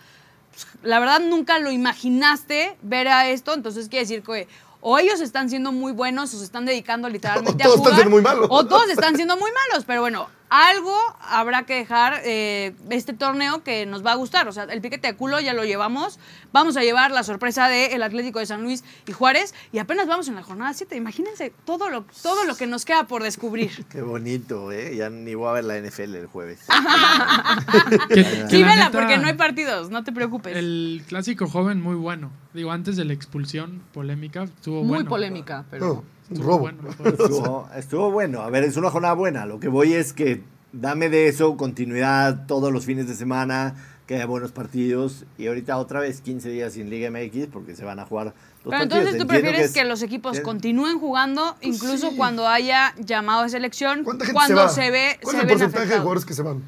pues, 0.50 0.66
la 0.82 0.98
verdad 0.98 1.20
nunca 1.20 1.58
lo 1.58 1.70
imaginaste 1.70 2.78
ver 2.80 3.08
a 3.08 3.28
esto, 3.28 3.52
entonces 3.52 3.90
quiere 3.90 4.04
decir 4.04 4.22
que 4.22 4.48
o 4.80 4.98
ellos 4.98 5.20
están 5.20 5.50
siendo 5.50 5.70
muy 5.70 5.92
buenos 5.92 6.32
o 6.32 6.38
se 6.38 6.44
están 6.44 6.64
dedicando 6.64 7.08
literalmente 7.10 7.66
O 7.66 7.72
todos 7.72 7.74
a 7.74 7.78
jugar. 7.78 7.92
están 7.92 7.96
siendo 7.96 8.10
muy 8.10 8.22
malos. 8.22 8.48
O 8.50 8.66
todos 8.66 8.88
están 8.88 9.16
siendo 9.16 9.36
muy 9.36 9.50
malos, 9.50 9.84
pero 9.84 10.00
bueno, 10.00 10.28
algo 10.50 10.94
habrá 11.20 11.64
que 11.64 11.74
dejar 11.74 12.20
eh, 12.24 12.74
este 12.90 13.12
torneo 13.12 13.62
que 13.62 13.86
nos 13.86 14.04
va 14.04 14.12
a 14.12 14.14
gustar. 14.14 14.48
O 14.48 14.52
sea, 14.52 14.64
el 14.64 14.80
piquete 14.80 15.08
de 15.08 15.16
culo 15.16 15.40
ya 15.40 15.52
lo 15.54 15.64
llevamos. 15.64 16.18
Vamos 16.52 16.76
a 16.76 16.82
llevar 16.82 17.10
la 17.10 17.22
sorpresa 17.22 17.68
del 17.68 18.02
Atlético 18.02 18.38
de 18.38 18.46
San 18.46 18.62
Luis 18.62 18.84
y 19.06 19.12
Juárez 19.12 19.54
y 19.72 19.78
apenas 19.78 20.06
vamos 20.06 20.28
en 20.28 20.34
la 20.36 20.42
jornada 20.42 20.72
7. 20.72 20.96
Imagínense 20.96 21.52
todo 21.64 21.88
lo, 21.90 22.04
todo 22.22 22.44
lo 22.44 22.56
que 22.56 22.66
nos 22.66 22.84
queda 22.84 23.06
por 23.06 23.22
descubrir. 23.22 23.84
Qué 23.90 24.02
bonito, 24.02 24.72
¿eh? 24.72 24.96
Ya 24.96 25.10
ni 25.10 25.34
voy 25.34 25.48
a 25.48 25.52
ver 25.52 25.64
la 25.64 25.78
NFL 25.78 26.14
el 26.14 26.26
jueves. 26.26 26.60
Que- 28.08 28.14
que 28.14 28.24
Sí, 28.48 28.60
la 28.62 28.68
vela, 28.68 28.84
neta, 28.86 28.90
porque 28.98 29.18
no 29.18 29.26
hay 29.26 29.34
partidos, 29.34 29.90
no 29.90 30.04
te 30.04 30.12
preocupes. 30.12 30.56
El 30.56 31.02
clásico 31.06 31.46
joven 31.48 31.80
muy 31.80 31.94
bueno. 31.96 32.30
Digo, 32.54 32.70
antes 32.72 32.96
de 32.96 33.04
la 33.04 33.12
expulsión 33.12 33.82
polémica, 33.92 34.44
estuvo 34.44 34.80
Muy 34.80 34.88
bueno. 34.96 35.08
polémica, 35.10 35.64
pero. 35.70 36.04
Robo. 36.30 36.58
bueno. 36.60 36.78
Estuvo, 37.04 37.68
estuvo 37.76 38.10
bueno. 38.10 38.40
A 38.42 38.50
ver, 38.50 38.64
es 38.64 38.76
una 38.76 38.90
jornada 38.90 39.14
buena. 39.14 39.46
Lo 39.46 39.60
que 39.60 39.68
voy 39.68 39.94
es 39.94 40.12
que 40.12 40.42
dame 40.72 41.08
de 41.08 41.28
eso 41.28 41.56
continuidad 41.56 42.46
todos 42.46 42.72
los 42.72 42.84
fines 42.84 43.08
de 43.08 43.14
semana, 43.14 43.74
que 44.06 44.14
haya 44.16 44.26
buenos 44.26 44.52
partidos. 44.52 45.24
Y 45.38 45.46
ahorita 45.46 45.76
otra 45.78 46.00
vez 46.00 46.20
15 46.20 46.48
días 46.50 46.72
sin 46.74 46.90
Liga 46.90 47.10
MX 47.10 47.46
porque 47.52 47.74
se 47.74 47.84
van 47.84 47.98
a 47.98 48.04
jugar 48.06 48.26
los 48.26 48.34
Pero 48.34 48.70
partidos. 48.70 48.82
entonces 48.82 49.16
tú 49.16 49.22
Entiendo 49.22 49.28
prefieres 49.28 49.66
es- 49.66 49.72
que, 49.74 49.84
los 49.84 50.02
equipos 50.02 50.36
es- 50.38 50.42
continúen 50.42 50.98
jugando 50.98 51.56
incluso 51.60 52.10
sí. 52.10 52.16
cuando 52.16 52.46
haya 52.48 52.94
llamado 52.98 53.42
de 53.44 53.48
selección, 53.50 54.04
¿Cuánta 54.04 54.24
gente 54.26 54.34
cuando 54.34 54.68
se 54.68 54.80
va? 54.80 54.86
se, 54.86 54.90
ve 54.90 55.18
¿Cuál 55.22 55.36
se 55.36 55.38
es 55.38 55.42
el 55.44 55.48
porcentaje 55.50 55.86
de 55.88 55.96
jugadores 55.98 56.24
que 56.24 56.34
se 56.34 56.42
van? 56.42 56.62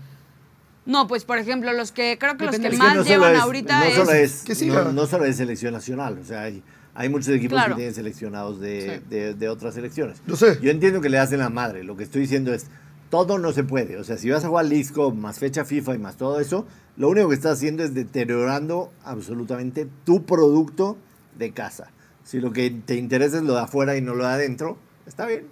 No, 0.86 1.06
pues 1.06 1.24
por 1.24 1.38
ejemplo, 1.38 1.72
los 1.72 1.92
que 1.92 2.16
creo 2.18 2.36
que 2.36 2.46
los 2.46 2.56
que 2.56 2.62
de- 2.62 2.68
Es 2.68 2.72
que 2.74 2.78
más 2.78 2.96
no 2.96 3.02
llevan 3.04 3.34
es- 3.34 3.40
ahorita 3.40 3.78
no 3.78 3.84
es, 3.84 3.94
solo 3.94 4.12
es, 4.12 4.42
Que 4.42 4.66
no, 4.66 4.92
no 4.92 5.06
solo 5.06 5.24
es 5.26 5.36
selección 5.36 5.72
nacional, 5.74 6.18
o 6.20 6.24
sea, 6.24 6.42
hay, 6.42 6.62
hay 6.94 7.08
muchos 7.08 7.28
equipos 7.28 7.56
Claro. 7.56 7.70
que 7.74 7.76
tienen 7.80 7.94
seleccionados 7.94 8.60
de, 8.60 9.00
Sí. 9.00 9.06
de- 9.10 9.34
de 9.34 9.48
otras 9.48 9.74
selecciones. 9.74 10.20
Yo 10.26 10.36
sé. 10.36 10.58
Yo 10.62 10.70
entiendo 10.70 11.00
que 11.00 11.08
le 11.08 11.18
hacen 11.18 11.38
la 11.38 11.50
madre, 11.50 11.84
lo 11.84 11.96
que 11.96 12.04
estoy 12.04 12.22
diciendo 12.22 12.52
es, 12.52 12.66
todo 13.10 13.38
no 13.38 13.52
se 13.52 13.64
puede, 13.64 13.96
o 13.96 14.04
sea, 14.04 14.16
si 14.18 14.30
vas 14.30 14.44
a 14.44 14.48
jugar 14.48 14.66
Cup 14.94 15.14
más 15.16 15.38
fecha 15.40 15.64
FIFA 15.64 15.94
y 15.96 15.98
más 15.98 16.16
todo 16.16 16.38
eso, 16.40 16.66
lo 16.96 17.08
único 17.08 17.28
que 17.28 17.34
estás 17.34 17.58
haciendo 17.58 17.82
es 17.82 17.92
deteriorando 17.94 18.92
absolutamente 19.04 19.88
tu 20.04 20.24
producto 20.24 20.96
de 21.36 21.52
casa. 21.52 21.88
Si 22.24 22.38
lo 22.40 22.52
que 22.52 22.70
te 22.70 22.94
interesa 22.96 23.38
es 23.38 23.42
lo 23.42 23.54
de 23.54 23.60
afuera 23.60 23.96
y 23.96 24.00
no 24.00 24.14
lo 24.14 24.24
de 24.24 24.30
adentro, 24.30 24.76
está 25.06 25.26
bien. 25.26 25.46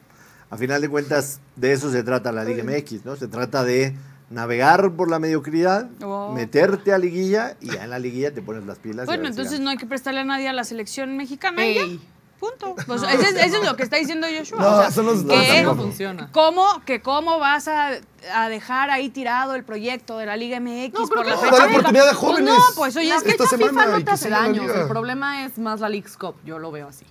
A 0.51 0.57
final 0.57 0.81
de 0.81 0.89
cuentas, 0.89 1.41
de 1.57 1.73
eso 1.73 1.91
se 1.91 2.03
trata 2.03 2.31
la 2.33 2.45
Liga 2.45 2.63
MX, 2.63 3.05
¿no? 3.05 3.17
Se 3.17 3.27
trata 3.29 3.65
de 3.65 3.95
navegar 4.31 4.93
por 4.93 5.11
la 5.11 5.19
mediocridad, 5.19 5.89
Oh. 6.03 6.33
meterte 6.33 6.93
a 6.93 6.99
liguilla 6.99 7.57
y 7.61 7.71
ya 7.73 7.85
en 7.85 7.91
la 7.91 7.99
liguilla 7.99 8.33
te 8.33 8.43
pones 8.43 8.65
las 8.67 8.79
pilas. 8.79 9.07
Bueno, 9.07 9.25
si 9.25 9.31
entonces 9.31 9.61
no 9.61 9.71
hay 9.71 9.77
que 9.79 9.87
prestarle 9.87 10.21
a 10.21 10.25
nadie 10.25 10.49
a 10.49 10.53
la 10.53 10.65
selección 10.65 11.17
mexicana. 11.17 11.67
y 11.67 11.75
ya. 11.75 11.81
Ey. 11.83 12.01
Punto. 12.39 12.77
Pues, 12.87 13.03
eso, 13.03 13.09
es, 13.09 13.35
eso 13.35 13.57
es 13.61 13.65
lo 13.65 13.75
que 13.77 13.83
está 13.83 13.97
diciendo 13.97 14.25
Joshua. 14.29 14.61
No, 14.61 14.69
o 14.77 14.79
sea, 14.79 14.89
eso 14.91 15.03
no 15.03 15.11
es- 15.13 15.25
No, 15.25 15.35
que, 15.35 15.63
no 15.65 15.75
funciona. 15.75 16.29
¿cómo, 16.31 16.65
que 16.87 17.03
cómo 17.03 17.41
vas 17.41 17.67
a, 17.67 17.95
a 18.33 18.49
dejar 18.49 18.91
ahí 18.91 19.09
tirado 19.09 19.57
el 19.57 19.65
proyecto 19.65 20.19
de 20.19 20.27
la 20.27 20.37
Liga 20.37 20.61
MX 20.61 20.93
No, 20.95 21.09
por 21.09 21.25
que 21.25 21.31
la 21.31 21.35
no, 21.35 21.41
fecha 21.43 21.67
oportunidad 21.67 22.05
Pues 22.05 22.17
jóvenes. 22.17 22.55
no, 22.55 22.61
pues 22.77 22.97
oye, 22.97 23.13
es 23.13 23.23
que 23.25 23.31
esta 23.31 23.45
FIFA 23.45 23.87
no 23.87 24.05
te 24.05 24.11
hace 24.13 24.31
liga. 24.31 24.83
El 24.83 24.87
problema 24.87 25.45
es 25.47 25.59
más 25.59 25.81
la 25.81 25.89
League's 25.89 26.17
Cup. 26.17 26.37
Yo 26.45 26.61
lo 26.61 26.71
veo 26.71 26.87
así. 26.87 27.05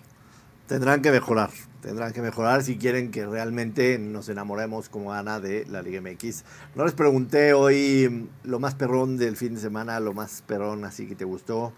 Tendrán 0.68 1.02
que 1.02 1.12
mejorar, 1.12 1.50
tendrán 1.82 2.12
que 2.12 2.22
mejorar 2.22 2.62
si 2.62 2.78
quieren 2.78 3.10
que 3.10 3.26
realmente 3.26 3.98
nos 3.98 4.28
enamoremos 4.28 4.90
como 4.90 5.14
Ana 5.14 5.40
de 5.40 5.66
la 5.70 5.82
Liga 5.82 6.02
MX. 6.02 6.44
No 6.76 6.84
les 6.84 6.94
pregunté 6.94 7.54
hoy 7.54 8.10
mm, 8.10 8.50
lo 8.50 8.60
más 8.60 8.76
perrón 8.76 9.16
del 9.16 9.38
fin 9.38 9.56
de 9.56 9.62
semana, 9.62 9.98
lo 10.02 10.14
más 10.14 10.44
perrón 10.46 10.84
así 10.84 11.08
que 11.08 11.16
te 11.16 11.24
gustó. 11.24 11.72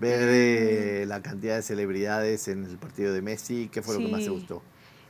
Ver 0.00 0.30
eh, 0.32 1.04
la 1.06 1.20
cantidad 1.20 1.56
de 1.56 1.62
celebridades 1.62 2.48
en 2.48 2.64
el 2.64 2.78
partido 2.78 3.12
de 3.12 3.20
Messi, 3.20 3.68
¿qué 3.70 3.82
fue 3.82 3.96
lo 3.96 4.00
que 4.00 4.10
más 4.10 4.24
te 4.24 4.30
gustó? 4.30 4.62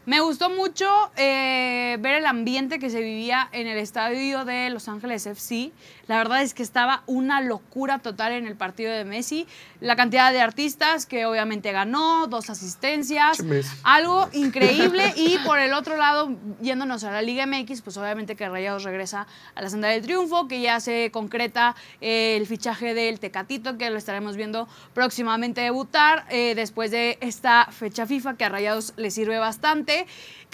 Me 0.05 0.19
gustó 0.19 0.51
mucho 0.51 0.91
eh, 1.17 1.97
ver 2.01 2.15
el 2.15 2.27
ambiente 2.27 2.81
que 2.81 2.91
se 2.91 3.01
vivía 3.01 3.49
en 3.53 3.69
el 3.69 3.79
estadio 3.79 4.45
de 4.45 4.69
Los 4.69 4.88
Ángeles 4.88 5.27
FC. 5.27 5.71
La 6.09 6.17
verdad 6.17 6.43
es 6.43 6.55
que 6.55 6.65
estaba 6.65 7.05
una 7.07 7.41
locura 7.41 8.01
total 8.01 8.33
en 8.33 8.49
el 8.49 8.57
partido 8.57 8.93
de 8.93 9.05
Messi. 9.05 9.47
La 9.81 9.95
cantidad 9.95 10.33
de 10.33 10.41
artistas 10.41 11.07
que 11.07 11.25
obviamente 11.25 11.71
ganó, 11.71 12.27
dos 12.27 12.51
asistencias, 12.51 13.38
algo 13.85 14.29
increíble. 14.33 15.12
Y 15.15 15.38
por 15.47 15.61
el 15.61 15.73
otro 15.73 15.97
lado, 15.97 16.37
yéndonos 16.61 17.05
a 17.05 17.12
la 17.12 17.23
Liga 17.23 17.47
MX, 17.47 17.83
pues 17.83 17.97
obviamente 17.97 18.35
que 18.35 18.49
Rayados 18.49 18.83
regresa 18.83 19.29
a 19.55 19.62
la 19.62 19.71
senda 19.71 19.87
del 19.87 20.03
triunfo, 20.03 20.49
que 20.49 20.61
ya 20.61 20.81
se 20.81 21.12
concreta 21.12 21.77
eh, 22.01 22.37
el 22.37 22.49
fichaje 22.49 22.93
del 22.93 23.21
Tecatito, 23.21 23.79
que 23.79 23.88
lo 23.88 23.99
estaremos 23.99 24.37
viendo 24.37 24.67
próximamente 24.95 25.61
debutar 25.61 26.25
eh, 26.29 26.55
después 26.57 26.90
de 26.90 27.19
esta 27.21 27.69
fecha 27.71 28.05
FIFA, 28.05 28.37
que 28.37 28.44
a 28.44 28.48
Rayados 28.48 28.94
le 28.96 29.13
sirve 29.13 29.38
bastante. 29.38 29.92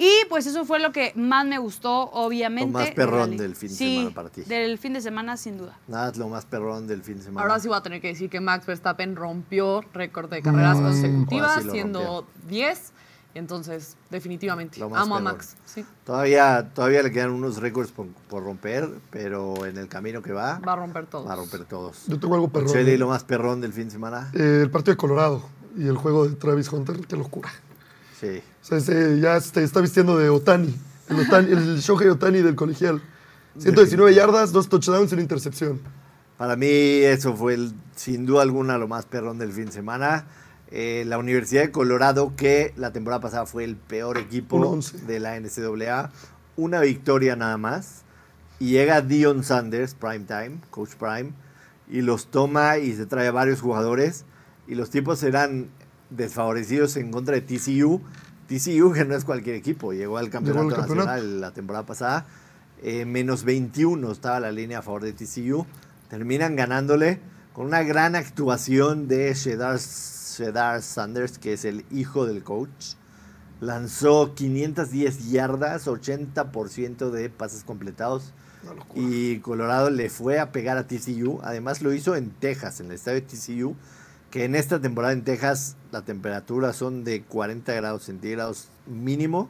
Y 0.00 0.10
pues 0.28 0.46
eso 0.46 0.64
fue 0.64 0.78
lo 0.78 0.92
que 0.92 1.12
más 1.16 1.44
me 1.44 1.58
gustó, 1.58 2.02
obviamente. 2.12 2.72
Lo 2.72 2.78
más 2.78 2.90
perrón 2.92 3.36
del 3.36 3.56
fin 3.56 3.68
de 3.68 3.74
Sí, 3.74 3.96
semana 3.96 4.14
para 4.14 4.28
ti. 4.30 4.42
Del 4.42 4.78
fin 4.78 4.92
de 4.92 5.00
semana, 5.00 5.36
sin 5.36 5.58
duda. 5.58 5.76
Nada, 5.88 6.10
es 6.12 6.16
lo 6.16 6.28
más 6.28 6.44
perrón 6.44 6.86
del 6.86 7.02
fin 7.02 7.16
de 7.16 7.24
semana. 7.24 7.42
Ahora 7.46 7.58
sí 7.60 7.66
voy 7.66 7.76
a 7.78 7.82
tener 7.82 8.00
que 8.00 8.08
decir 8.08 8.30
que 8.30 8.40
Max 8.40 8.64
Verstappen 8.64 9.16
rompió 9.16 9.82
récord 9.92 10.30
de 10.30 10.40
carreras 10.40 10.78
consecutivas, 10.78 11.60
sí 11.62 11.66
lo 11.66 11.72
siendo 11.72 12.26
10. 12.48 12.92
Entonces, 13.34 13.96
definitivamente, 14.10 14.80
Lo 14.80 14.88
más 14.88 15.02
amo 15.02 15.16
a. 15.16 15.20
Max. 15.20 15.56
Sí, 15.64 15.84
Todavía, 16.04 16.70
todavía 16.74 17.02
le 17.02 17.10
quedan 17.12 17.30
unos 17.30 17.58
récords 17.58 17.92
por, 17.92 18.06
por 18.28 18.42
romper, 18.42 18.88
pero 19.10 19.66
en 19.66 19.76
el 19.76 19.88
camino 19.88 20.22
que 20.22 20.32
va, 20.32 20.58
va 20.60 20.72
a 20.72 20.76
romper 20.76 21.06
todo. 21.06 21.24
va 21.24 21.34
a 21.34 21.36
romper 21.36 21.64
todos. 21.64 22.06
Yo 22.06 22.18
tengo 22.18 22.34
algo 22.34 22.48
perrón. 22.48 22.72
Cheli, 22.72 22.96
lo 22.96 23.08
más 23.08 23.24
perrón 23.24 23.60
del 23.60 23.72
fin 23.72 23.84
de 23.86 23.90
semana. 23.90 24.30
Eh, 24.34 24.60
el 24.62 24.70
partido 24.70 24.92
de 24.94 24.96
Colorado 24.96 25.42
y 25.76 25.86
el 25.86 25.96
juego 25.96 26.26
de 26.26 26.36
Travis 26.36 26.72
Hunter, 26.72 27.00
qué 27.06 27.16
locura. 27.16 27.50
Sí. 28.20 28.42
O 28.62 28.64
sea, 28.64 28.78
ese 28.78 29.20
ya 29.20 29.40
se 29.40 29.62
está 29.62 29.80
vistiendo 29.80 30.16
de 30.18 30.28
Otani, 30.28 30.74
el, 31.08 31.20
Otani, 31.20 31.52
el 31.52 31.78
Shohei 31.80 32.08
Otani 32.08 32.42
del 32.42 32.54
colegial. 32.56 33.00
119 33.58 34.14
yardas, 34.14 34.52
dos 34.52 34.68
touchdowns 34.68 35.10
y 35.10 35.14
una 35.14 35.22
intercepción. 35.22 35.80
Para 36.36 36.54
mí 36.56 36.66
eso 36.68 37.34
fue 37.34 37.54
el- 37.54 37.72
sin 37.96 38.26
duda 38.26 38.42
alguna 38.42 38.78
lo 38.78 38.86
más 38.88 39.06
perrón 39.06 39.38
del 39.38 39.52
fin 39.52 39.66
de 39.66 39.72
semana. 39.72 40.26
Eh, 40.70 41.04
la 41.06 41.18
Universidad 41.18 41.62
de 41.62 41.70
Colorado, 41.72 42.34
que 42.36 42.72
la 42.76 42.92
temporada 42.92 43.20
pasada 43.20 43.46
fue 43.46 43.64
el 43.64 43.74
peor 43.76 44.18
equipo 44.18 44.78
de 45.06 45.18
la 45.18 45.36
NCAA, 45.36 46.10
una 46.56 46.80
victoria 46.80 47.36
nada 47.36 47.56
más. 47.56 48.02
Y 48.60 48.70
llega 48.72 49.00
Dion 49.00 49.44
Sanders, 49.44 49.94
prime 49.94 50.20
time, 50.26 50.58
coach 50.70 50.90
prime, 50.98 51.32
y 51.90 52.02
los 52.02 52.26
toma 52.30 52.78
y 52.78 52.94
se 52.94 53.06
trae 53.06 53.28
a 53.28 53.32
varios 53.32 53.60
jugadores 53.60 54.24
y 54.66 54.74
los 54.74 54.90
tipos 54.90 55.22
eran 55.22 55.68
desfavorecidos 56.10 56.96
en 56.96 57.10
contra 57.10 57.34
de 57.34 57.42
TCU. 57.42 58.00
TCU 58.48 58.92
que 58.92 59.04
no 59.04 59.14
es 59.14 59.24
cualquier 59.24 59.56
equipo, 59.56 59.92
llegó 59.92 60.16
al 60.18 60.30
campeonato, 60.30 60.68
al 60.68 60.74
campeonato. 60.74 61.06
nacional 61.06 61.40
la 61.40 61.50
temporada 61.52 61.84
pasada, 61.84 62.26
eh, 62.82 63.04
menos 63.04 63.44
21 63.44 64.10
estaba 64.10 64.40
la 64.40 64.52
línea 64.52 64.78
a 64.78 64.82
favor 64.82 65.02
de 65.02 65.12
TCU, 65.12 65.66
terminan 66.08 66.56
ganándole 66.56 67.20
con 67.52 67.66
una 67.66 67.82
gran 67.82 68.14
actuación 68.14 69.08
de 69.08 69.34
Shedar, 69.34 69.78
Shedar 69.78 70.80
Sanders, 70.80 71.38
que 71.38 71.54
es 71.54 71.64
el 71.64 71.84
hijo 71.90 72.24
del 72.24 72.44
coach. 72.44 72.94
Lanzó 73.60 74.34
510 74.36 75.30
yardas, 75.30 75.88
80% 75.88 77.10
de 77.10 77.28
pases 77.28 77.64
completados. 77.64 78.32
Y 78.94 79.38
Colorado 79.38 79.90
le 79.90 80.08
fue 80.08 80.38
a 80.38 80.52
pegar 80.52 80.78
a 80.78 80.86
TCU. 80.86 81.40
Además 81.42 81.82
lo 81.82 81.92
hizo 81.92 82.14
en 82.14 82.30
Texas, 82.30 82.78
en 82.78 82.86
el 82.86 82.92
estadio 82.92 83.20
de 83.20 83.26
TCU. 83.26 83.74
Que 84.30 84.44
en 84.44 84.54
esta 84.54 84.80
temporada 84.80 85.14
en 85.14 85.24
Texas 85.24 85.76
la 85.90 86.02
temperatura 86.02 86.72
son 86.72 87.02
de 87.04 87.22
40 87.22 87.72
grados 87.72 88.04
centígrados 88.04 88.68
mínimo. 88.86 89.48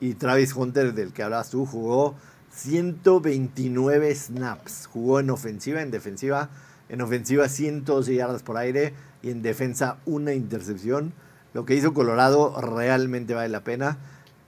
Y 0.00 0.14
Travis 0.14 0.54
Hunter, 0.54 0.94
del 0.94 1.12
que 1.12 1.22
hablabas 1.22 1.50
tú, 1.50 1.64
jugó 1.66 2.14
129 2.52 4.14
snaps. 4.14 4.86
Jugó 4.92 5.20
en 5.20 5.30
ofensiva, 5.30 5.80
en 5.80 5.90
defensiva. 5.90 6.50
En 6.88 7.00
ofensiva 7.00 7.48
112 7.48 8.14
yardas 8.14 8.42
por 8.42 8.58
aire. 8.58 8.92
Y 9.22 9.30
en 9.30 9.42
defensa 9.42 9.96
una 10.04 10.34
intercepción. 10.34 11.14
Lo 11.54 11.64
que 11.64 11.74
hizo 11.74 11.94
Colorado 11.94 12.60
realmente 12.60 13.34
vale 13.34 13.48
la 13.48 13.64
pena. 13.64 13.98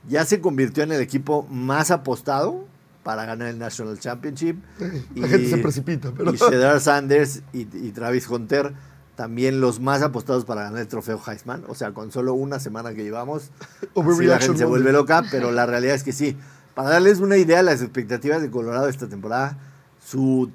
Ya 0.08 0.24
se 0.24 0.40
convirtió 0.40 0.82
en 0.82 0.92
el 0.92 1.00
equipo 1.00 1.46
más 1.50 1.90
apostado 1.90 2.66
para 3.02 3.24
ganar 3.24 3.48
el 3.48 3.58
National 3.58 3.98
Championship. 3.98 4.56
La 5.14 5.28
gente 5.28 5.48
se 5.48 5.58
precipita, 5.58 6.12
pero 6.16 6.32
Y 6.32 6.36
Shedar 6.36 6.80
Sanders 6.80 7.42
y, 7.52 7.60
y 7.62 7.92
Travis 7.92 8.28
Hunter 8.28 8.72
también 9.20 9.60
los 9.60 9.80
más 9.80 10.00
apostados 10.00 10.46
para 10.46 10.62
ganar 10.62 10.80
el 10.80 10.88
trofeo 10.88 11.20
Heisman. 11.26 11.64
O 11.68 11.74
sea, 11.74 11.92
con 11.92 12.10
solo 12.10 12.32
una 12.32 12.58
semana 12.58 12.94
que 12.94 13.02
llevamos, 13.02 13.50
sí, 14.16 14.24
la 14.24 14.38
gente 14.38 14.56
se 14.56 14.64
vuelve 14.64 14.92
loca, 14.92 15.22
pero 15.30 15.52
la 15.52 15.66
realidad 15.66 15.94
es 15.94 16.02
que 16.02 16.12
sí. 16.12 16.38
Para 16.74 16.88
darles 16.88 17.18
una 17.18 17.36
idea 17.36 17.58
de 17.58 17.64
las 17.64 17.82
expectativas 17.82 18.40
de 18.40 18.50
Colorado 18.50 18.88
esta 18.88 19.10
temporada, 19.10 19.58
su, 20.02 20.50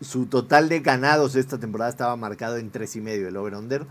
su 0.00 0.24
total 0.24 0.70
de 0.70 0.80
ganados 0.80 1.36
esta 1.36 1.58
temporada 1.58 1.90
estaba 1.90 2.16
marcado 2.16 2.56
en 2.56 2.70
tres 2.70 2.96
y 2.96 3.02
medio 3.02 3.28
el 3.28 3.36
over-under. 3.36 3.84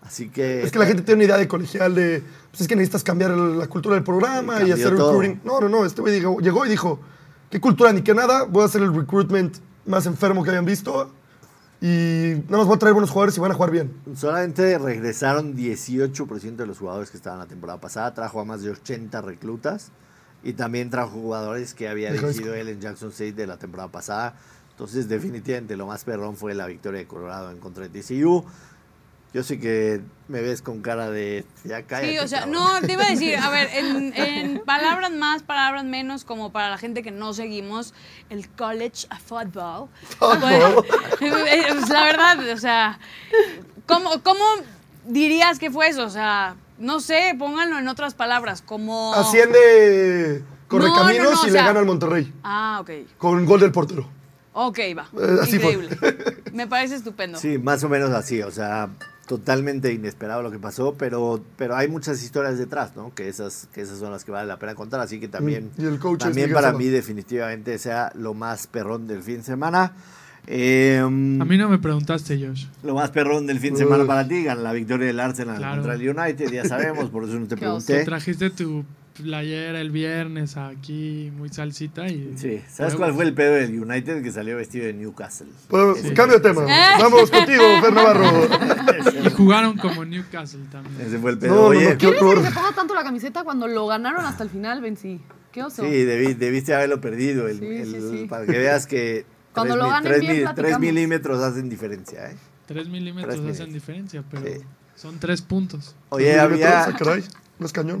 Así 0.00 0.30
que... 0.30 0.62
Es 0.62 0.72
que 0.72 0.78
la 0.78 0.86
gente 0.86 1.02
tiene 1.02 1.16
una 1.16 1.24
idea 1.24 1.36
de 1.36 1.46
colegial 1.46 1.94
de, 1.94 2.22
pues 2.50 2.62
es 2.62 2.68
que 2.68 2.74
necesitas 2.74 3.04
cambiar 3.04 3.32
la 3.32 3.66
cultura 3.66 3.96
del 3.96 4.04
programa 4.04 4.62
y 4.62 4.72
hacer 4.72 4.96
todo. 4.96 5.12
recruiting. 5.12 5.42
No, 5.44 5.60
no, 5.60 5.68
no, 5.68 5.84
este 5.84 6.00
güey 6.00 6.14
llegó, 6.14 6.40
llegó 6.40 6.64
y 6.64 6.70
dijo, 6.70 7.00
qué 7.50 7.60
cultura 7.60 7.92
ni 7.92 8.00
qué 8.00 8.14
nada, 8.14 8.44
voy 8.44 8.62
a 8.62 8.64
hacer 8.64 8.80
el 8.80 8.94
recruitment 8.94 9.58
más 9.84 10.06
enfermo 10.06 10.42
que 10.42 10.52
hayan 10.52 10.64
visto 10.64 11.12
y 11.80 12.42
nada 12.46 12.58
más 12.58 12.66
voy 12.66 12.74
a 12.74 12.78
traer 12.78 12.92
buenos 12.92 13.10
jugadores 13.10 13.36
y 13.36 13.40
van 13.40 13.52
a 13.52 13.54
jugar 13.54 13.70
bien. 13.70 13.92
Solamente 14.14 14.78
regresaron 14.78 15.56
18% 15.56 16.56
de 16.56 16.66
los 16.66 16.78
jugadores 16.78 17.10
que 17.10 17.16
estaban 17.16 17.38
la 17.38 17.46
temporada 17.46 17.80
pasada. 17.80 18.14
Trajo 18.14 18.40
a 18.40 18.44
más 18.44 18.62
de 18.62 18.70
80 18.70 19.20
reclutas. 19.20 19.92
Y 20.42 20.52
también 20.52 20.90
trajo 20.90 21.10
jugadores 21.10 21.74
que 21.74 21.88
había 21.88 22.16
school. 22.16 22.48
él 22.54 22.68
en 22.68 22.80
Jackson 22.80 23.10
State 23.10 23.32
de 23.32 23.46
la 23.46 23.58
temporada 23.58 23.90
pasada. 23.90 24.34
Entonces, 24.70 25.08
definitivamente, 25.08 25.76
lo 25.76 25.86
más 25.86 26.04
perrón 26.04 26.36
fue 26.36 26.54
la 26.54 26.66
victoria 26.66 27.00
de 27.00 27.06
Colorado 27.06 27.50
en 27.50 27.58
contra 27.58 27.88
de 27.88 28.00
TCU. 28.00 28.44
Yo 29.34 29.42
sé 29.42 29.58
que 29.60 30.00
me 30.26 30.40
ves 30.40 30.62
con 30.62 30.80
cara 30.80 31.10
de... 31.10 31.44
Ya 31.64 31.82
cállate, 31.82 32.12
Sí, 32.12 32.18
o 32.18 32.26
sea, 32.28 32.40
cabrón". 32.40 32.62
no, 32.62 32.80
te 32.80 32.92
iba 32.94 33.04
a 33.04 33.10
decir, 33.10 33.36
a 33.36 33.50
ver, 33.50 33.68
en, 33.74 34.12
en 34.16 34.58
palabras 34.64 35.10
más, 35.12 35.42
palabras 35.42 35.84
menos, 35.84 36.24
como 36.24 36.50
para 36.50 36.70
la 36.70 36.78
gente 36.78 37.02
que 37.02 37.10
no 37.10 37.34
seguimos 37.34 37.92
el 38.30 38.48
college 38.48 39.06
football. 39.26 39.88
pues, 40.18 40.64
pues, 41.18 41.88
la 41.90 42.04
verdad, 42.04 42.38
o 42.52 42.56
sea, 42.56 42.98
¿cómo, 43.86 44.22
¿cómo 44.22 44.44
dirías 45.06 45.58
que 45.58 45.70
fue 45.70 45.88
eso? 45.88 46.04
O 46.04 46.10
sea, 46.10 46.56
no 46.78 47.00
sé, 47.00 47.34
pónganlo 47.38 47.78
en 47.78 47.88
otras 47.88 48.14
palabras, 48.14 48.62
como... 48.62 49.12
Asciende 49.14 50.42
Correcaminos 50.68 51.24
No, 51.24 51.30
no, 51.30 51.42
no, 51.42 51.46
y 51.46 51.50
o 51.50 51.52
le 51.52 51.58
gana 51.62 51.80
al 51.80 51.86
Monterrey 51.86 52.32
Ah, 52.44 52.78
ok. 52.80 52.90
con 53.18 53.44
gol 53.46 53.60
del 53.60 53.72
portero. 53.72 54.08
Ok, 54.52 54.78
va. 54.96 55.08
Eh, 55.18 55.38
así 55.42 55.58
fue. 55.58 55.72
Increíble. 55.74 55.96
Me 56.52 56.66
parece 56.66 56.96
estupendo. 56.96 57.38
Sí, 57.38 57.58
más 57.58 57.84
o 57.84 57.88
menos 57.88 58.10
así, 58.10 58.42
o 58.42 58.50
sea, 58.50 58.88
totalmente 59.28 59.92
inesperado 59.92 60.42
lo 60.42 60.50
que 60.50 60.58
pasó, 60.58 60.94
pero, 60.98 61.44
pero 61.56 61.76
hay 61.76 61.86
muchas 61.86 62.20
historias 62.22 62.58
detrás, 62.58 62.96
¿no? 62.96 63.14
Que 63.14 63.28
esas, 63.28 63.68
que 63.72 63.82
esas 63.82 63.98
son 64.00 64.10
las 64.10 64.24
que 64.24 64.32
vale 64.32 64.48
la 64.48 64.58
pena 64.58 64.74
contar, 64.74 64.98
así 65.00 65.20
que 65.20 65.28
también, 65.28 65.70
y 65.78 65.84
el 65.84 65.98
coach 66.00 66.20
también 66.20 66.52
para 66.52 66.72
mí 66.72 66.86
definitivamente 66.86 67.78
sea 67.78 68.10
lo 68.16 68.34
más 68.34 68.66
perrón 68.66 69.06
del 69.06 69.22
fin 69.22 69.36
de 69.36 69.42
semana. 69.44 69.92
Eh, 70.50 70.98
A 71.02 71.08
mí 71.10 71.58
no 71.58 71.68
me 71.68 71.78
preguntaste, 71.78 72.38
Josh. 72.44 72.66
Lo 72.82 72.94
más 72.94 73.10
perrón 73.10 73.46
del 73.46 73.60
fin 73.60 73.74
de 73.74 73.80
semana 73.80 74.06
para 74.06 74.26
ti, 74.26 74.44
la 74.44 74.72
victoria 74.72 75.06
del 75.06 75.20
Arsenal 75.20 75.58
Claro. 75.58 75.74
contra 75.82 75.94
el 75.94 76.08
United, 76.08 76.50
ya 76.50 76.64
sabemos, 76.64 77.10
por 77.10 77.24
eso 77.24 77.38
no. 77.38 77.46
Te 77.46 77.56
pregunté. 77.56 78.02
trajiste 78.04 78.48
tu 78.50 78.82
playera 79.22 79.80
el 79.80 79.90
viernes 79.90 80.56
aquí, 80.56 81.30
muy 81.36 81.48
salsita 81.48 82.08
y... 82.08 82.34
Sí, 82.36 82.62
¿sabes 82.68 82.94
cuál 82.94 83.12
fue 83.14 83.24
el 83.24 83.34
pedo 83.34 83.54
del 83.54 83.80
United 83.82 84.22
que 84.22 84.30
salió 84.32 84.56
vestido 84.56 84.86
de 84.86 84.94
Newcastle? 84.94 85.48
Podemos- 85.68 85.98
Sí. 85.98 86.14
Cambio 86.14 86.38
de 86.38 86.48
tema. 86.48 86.64
Eh. 86.64 86.84
Vamos 87.00 87.30
contigo, 87.30 87.62
Fer 87.82 87.92
Navarro. 87.92 88.24
Y 89.24 89.30
jugaron 89.30 89.76
como 89.76 90.04
Newcastle 90.04 90.60
también. 90.70 91.00
Ese 91.00 91.18
fue 91.18 91.32
el 91.32 91.38
pedo. 91.38 91.54
No, 91.54 91.60
no, 91.62 91.66
Oye, 91.68 91.84
no, 91.84 91.90
qué 91.90 91.96
¿Quién 91.98 92.14
es 92.14 92.20
el 92.20 92.26
horror. 92.26 92.44
que 92.44 92.50
ponga 92.50 92.72
tanto 92.72 92.94
la 92.94 93.02
camiseta 93.04 93.44
cuando 93.44 93.66
lo 93.68 93.86
ganaron 93.86 94.24
hasta 94.24 94.44
el 94.44 94.50
final, 94.50 94.80
Benzi? 94.80 95.20
¿Qué 95.52 95.62
oso? 95.62 95.82
Sí, 95.82 95.88
debí- 95.88 96.34
debiste 96.34 96.74
haberlo 96.74 97.00
perdido. 97.00 97.48
el- 97.48 97.58
Sí, 97.58 97.66
el- 97.66 97.86
sí, 97.92 98.18
sí. 98.20 98.26
Para 98.28 98.46
que 98.46 98.58
veas 98.58 98.86
que 98.86 99.24
Cuando 99.52 99.74
tres 99.74 99.82
lo 99.82 99.88
mi- 99.88 99.90
ganen 99.94 100.08
tres 100.12 100.20
bien, 100.20 100.32
mi- 100.36 100.42
platicamos. 100.42 100.68
tres 100.70 100.80
milímetros 100.80 101.42
hacen 101.42 101.68
diferencia. 101.68 102.30
¿eh? 102.30 102.36
Tres 102.66 102.88
milímetros 102.88 103.34
Tres 103.34 103.38
hacen 103.50 103.72
milímetros. 103.72 103.72
diferencia, 103.74 104.24
pero 104.30 104.46
Sí. 104.46 104.64
son 104.94 105.18
tres 105.18 105.42
puntos. 105.42 105.96
Oye, 106.10 106.38
había, 106.38 106.84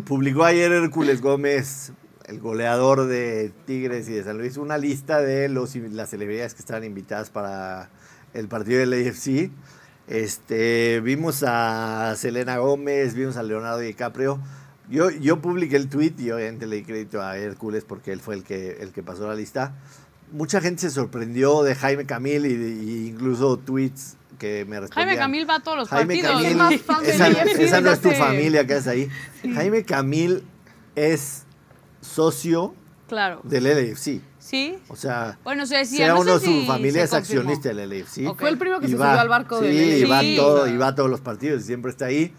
publicó 0.04 0.44
ayer 0.44 0.70
Hércules 0.70 1.20
Gómez, 1.20 1.92
el 2.26 2.38
goleador 2.38 3.06
de 3.06 3.50
Tigres 3.66 4.08
y 4.08 4.12
de 4.12 4.22
San 4.22 4.38
Luis, 4.38 4.56
una 4.56 4.78
lista 4.78 5.20
de 5.20 5.48
los, 5.48 5.74
las 5.74 6.10
celebridades 6.10 6.54
que 6.54 6.60
estaban 6.60 6.84
invitadas 6.84 7.30
para 7.30 7.90
el 8.34 8.46
partido 8.46 8.78
del 8.78 8.92
AFC. 8.92 9.50
Este, 10.06 11.00
vimos 11.00 11.42
a 11.44 12.14
Selena 12.16 12.58
Gómez, 12.58 13.14
vimos 13.14 13.36
a 13.36 13.42
Leonardo 13.42 13.80
DiCaprio. 13.80 14.38
Yo, 14.88 15.10
yo 15.10 15.42
publiqué 15.42 15.74
el 15.74 15.88
tweet 15.88 16.14
y 16.18 16.30
obviamente 16.30 16.66
le 16.66 16.76
di 16.76 16.84
crédito 16.84 17.20
a 17.20 17.36
Hércules 17.36 17.84
porque 17.84 18.12
él 18.12 18.20
fue 18.20 18.36
el 18.36 18.44
que, 18.44 18.78
el 18.80 18.92
que 18.92 19.02
pasó 19.02 19.26
la 19.26 19.34
lista. 19.34 19.74
Mucha 20.30 20.60
gente 20.60 20.82
se 20.82 20.90
sorprendió 20.90 21.64
de 21.64 21.74
Jaime 21.74 22.06
Camil 22.06 22.46
y 22.46 23.08
incluso 23.08 23.58
tweets 23.58 24.17
que 24.38 24.64
me 24.66 24.80
respondían. 24.80 25.08
Jaime 25.08 25.18
Camil 25.20 25.50
va 25.50 25.54
a 25.56 25.60
todos 25.60 25.76
los 25.78 25.88
Jaime 25.88 26.14
partidos. 26.22 26.42
Camil, 26.42 27.60
esa, 27.64 27.80
no 27.80 27.90
es 27.90 28.00
tu 28.00 28.10
familia 28.12 28.66
que 28.66 28.76
es 28.76 28.86
ahí. 28.86 29.08
Jaime 29.54 29.84
Camil 29.84 30.42
es 30.96 31.44
socio 32.00 32.74
Claro. 33.08 33.40
del 33.44 33.64
LAFC. 33.64 34.20
Sí. 34.38 34.78
O 34.88 34.96
sea, 34.96 35.38
Bueno, 35.44 35.66
se 35.66 35.76
decía, 35.76 36.06
sea 36.06 36.14
no 36.14 36.20
o 36.20 36.24
no 36.24 36.38
sé 36.38 36.46
su 36.46 36.52
si 36.52 36.66
familia 36.66 37.04
es 37.04 37.10
confirmó. 37.10 37.40
accionista 37.50 37.68
del 37.74 37.90
LAFC. 37.90 38.26
Ok. 38.28 38.40
Fue 38.40 38.48
el 38.50 38.58
primero 38.58 38.80
que 38.80 38.86
Y 38.86 38.90
se 38.90 38.96
va- 38.96 39.06
subió 39.10 39.20
al 39.20 39.28
barco 39.28 39.60
sí, 39.60 39.66
del 39.66 39.98
y 39.98 40.04
va, 40.04 40.20
Sí. 40.20 40.36
todo, 40.36 40.66
y 40.68 40.76
va 40.76 40.86
a 40.88 40.94
todos 40.94 41.10
los 41.10 41.20
partidos 41.20 41.62
y 41.62 41.64
siempre 41.66 41.90
está 41.90 42.06
ahí. 42.06 42.32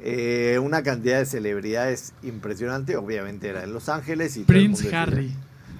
Eh, 0.00 0.60
una 0.62 0.82
cantidad 0.84 1.18
de 1.18 1.26
celebridades 1.26 2.12
impresionante. 2.22 2.96
Obviamente 2.96 3.48
era 3.48 3.64
en 3.64 3.72
Los 3.72 3.88
Ángeles. 3.88 4.36
y 4.36 4.44
Prince 4.44 4.94
Harry. 4.94 5.26
decía- 5.28 5.36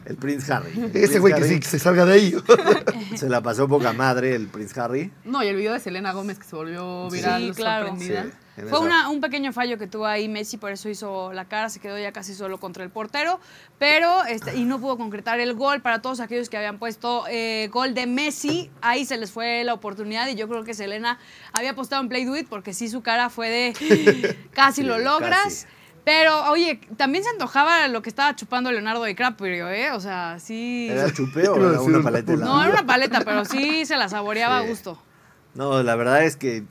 El 0.08 0.16
Prince 0.16 0.50
Harry. 0.52 0.70
El 0.72 0.84
Ese 0.86 0.90
Prince 0.90 1.18
güey 1.20 1.34
que 1.34 1.44
sí, 1.44 1.60
que 1.60 1.66
se 1.68 1.78
salga 1.78 2.04
de 2.06 2.12
ahí. 2.14 2.34
Se 3.16 3.28
la 3.28 3.42
pasó 3.42 3.68
poca 3.68 3.92
madre 3.92 4.34
el 4.34 4.46
Prince 4.48 4.78
Harry. 4.80 5.12
No, 5.24 5.42
y 5.42 5.48
el 5.48 5.56
video 5.56 5.72
de 5.74 5.80
Selena 5.80 6.12
Gómez 6.12 6.38
que 6.38 6.44
se 6.44 6.56
volvió 6.56 7.10
viral, 7.10 7.42
Sí, 7.48 7.52
claro. 7.52 7.88
sorprendida. 7.88 8.22
Sí, 8.24 8.30
en 8.58 8.68
Fue 8.68 8.80
una- 8.80 9.08
un 9.10 9.20
pequeño 9.20 9.52
fallo 9.52 9.76
que 9.78 9.86
tuvo 9.86 10.06
ahí 10.06 10.28
Messi, 10.28 10.56
por 10.56 10.72
eso 10.72 10.88
hizo 10.88 11.32
la 11.32 11.44
cara, 11.46 11.68
se 11.68 11.78
quedó 11.78 11.98
ya 11.98 12.10
casi 12.12 12.34
solo 12.34 12.58
contra 12.58 12.82
el 12.84 12.90
portero, 12.90 13.38
pero 13.78 14.24
este, 14.24 14.56
y 14.56 14.64
no 14.64 14.80
pudo 14.80 14.96
concretar 14.96 15.38
el 15.40 15.54
gol 15.54 15.80
para 15.82 16.00
todos 16.02 16.18
aquellos 16.20 16.48
que 16.48 16.56
habían 16.56 16.78
puesto 16.78 17.24
eh, 17.28 17.68
gol 17.72 17.94
de 17.94 18.06
Messi, 18.06 18.70
ahí 18.80 19.04
se 19.04 19.16
les 19.16 19.30
fue 19.30 19.62
la 19.64 19.74
oportunidad 19.74 20.26
y 20.28 20.34
yo 20.34 20.48
creo 20.48 20.64
que 20.64 20.74
Selena 20.74 21.18
había 21.52 21.70
apostado 21.70 22.02
en 22.02 22.08
Play 22.08 22.24
Do 22.24 22.36
It 22.36 22.48
porque 22.48 22.72
sí 22.74 22.88
su 22.88 23.00
cara 23.02 23.30
fue 23.30 23.48
de 23.48 24.36
casi 24.52 24.80
Sí, 24.82 24.86
lo 24.86 24.98
logras. 24.98 25.44
casi. 25.44 25.66
Pero, 26.10 26.50
oye, 26.50 26.80
también 26.96 27.22
se 27.22 27.28
antojaba 27.28 27.86
lo 27.88 28.00
que 28.00 28.08
estaba 28.08 28.34
chupando 28.34 28.72
Leonardo 28.72 29.04
DiCaprio, 29.04 29.68
¿eh? 29.68 29.92
O 29.92 30.00
sea, 30.00 30.38
sí. 30.40 30.88
¿Era 30.90 31.12
chupeo 31.12 31.52
o 31.52 31.68
era 31.70 31.82
una 31.82 32.02
paleta 32.02 32.32
de. 32.32 32.38
No, 32.38 32.62
era 32.62 32.70
una 32.72 32.86
paleta, 32.86 33.20
pero 33.26 33.44
sí 33.44 33.84
se 33.84 33.94
la 33.98 34.08
saboreaba 34.08 34.60
Sí. 34.60 34.64
a 34.64 34.68
gusto. 34.70 35.02
No, 35.54 35.82
la 35.82 35.96
verdad 35.96 36.24
es 36.24 36.36
que, 36.38 36.64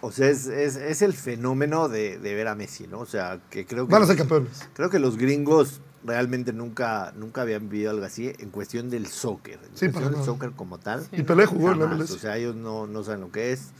o 0.00 0.12
sea, 0.12 0.28
es, 0.28 0.46
es- 0.46 0.76
es 0.76 1.02
el 1.02 1.12
fenómeno 1.12 1.88
de, 1.88 2.18
de 2.20 2.34
ver 2.36 2.46
a 2.46 2.54
Messi, 2.54 2.86
¿no? 2.86 3.00
O 3.00 3.06
sea, 3.06 3.40
que 3.50 3.66
creo 3.66 3.88
que, 3.88 3.92
Van 3.92 4.04
a 4.04 4.06
ser 4.06 4.16
campeones. 4.16 4.68
creo 4.74 4.90
que 4.90 5.00
los 5.00 5.16
gringos 5.16 5.80
realmente 6.04 6.52
nunca, 6.52 7.12
nunca 7.16 7.40
habían 7.42 7.68
vivido 7.68 7.90
algo 7.90 8.04
así 8.04 8.32
en 8.38 8.50
cuestión 8.50 8.90
del 8.90 9.08
soccer. 9.08 9.58
En 9.72 9.76
Sí, 9.76 9.88
cuestión 9.90 10.14
del 10.14 10.22
soccer 10.24 10.52
como 10.52 10.78
tal. 10.78 11.04
Y 11.10 11.24
Pelé 11.24 11.46
jugó 11.46 11.72
en 11.72 11.80
la. 11.80 11.86
MLS. 11.86 12.12
O 12.12 12.18
sea, 12.20 12.36
ellos 12.36 12.54
no, 12.54 12.86
no 12.86 13.02
saben 13.02 13.22
lo 13.22 13.32
que 13.32 13.50
es. 13.50 13.70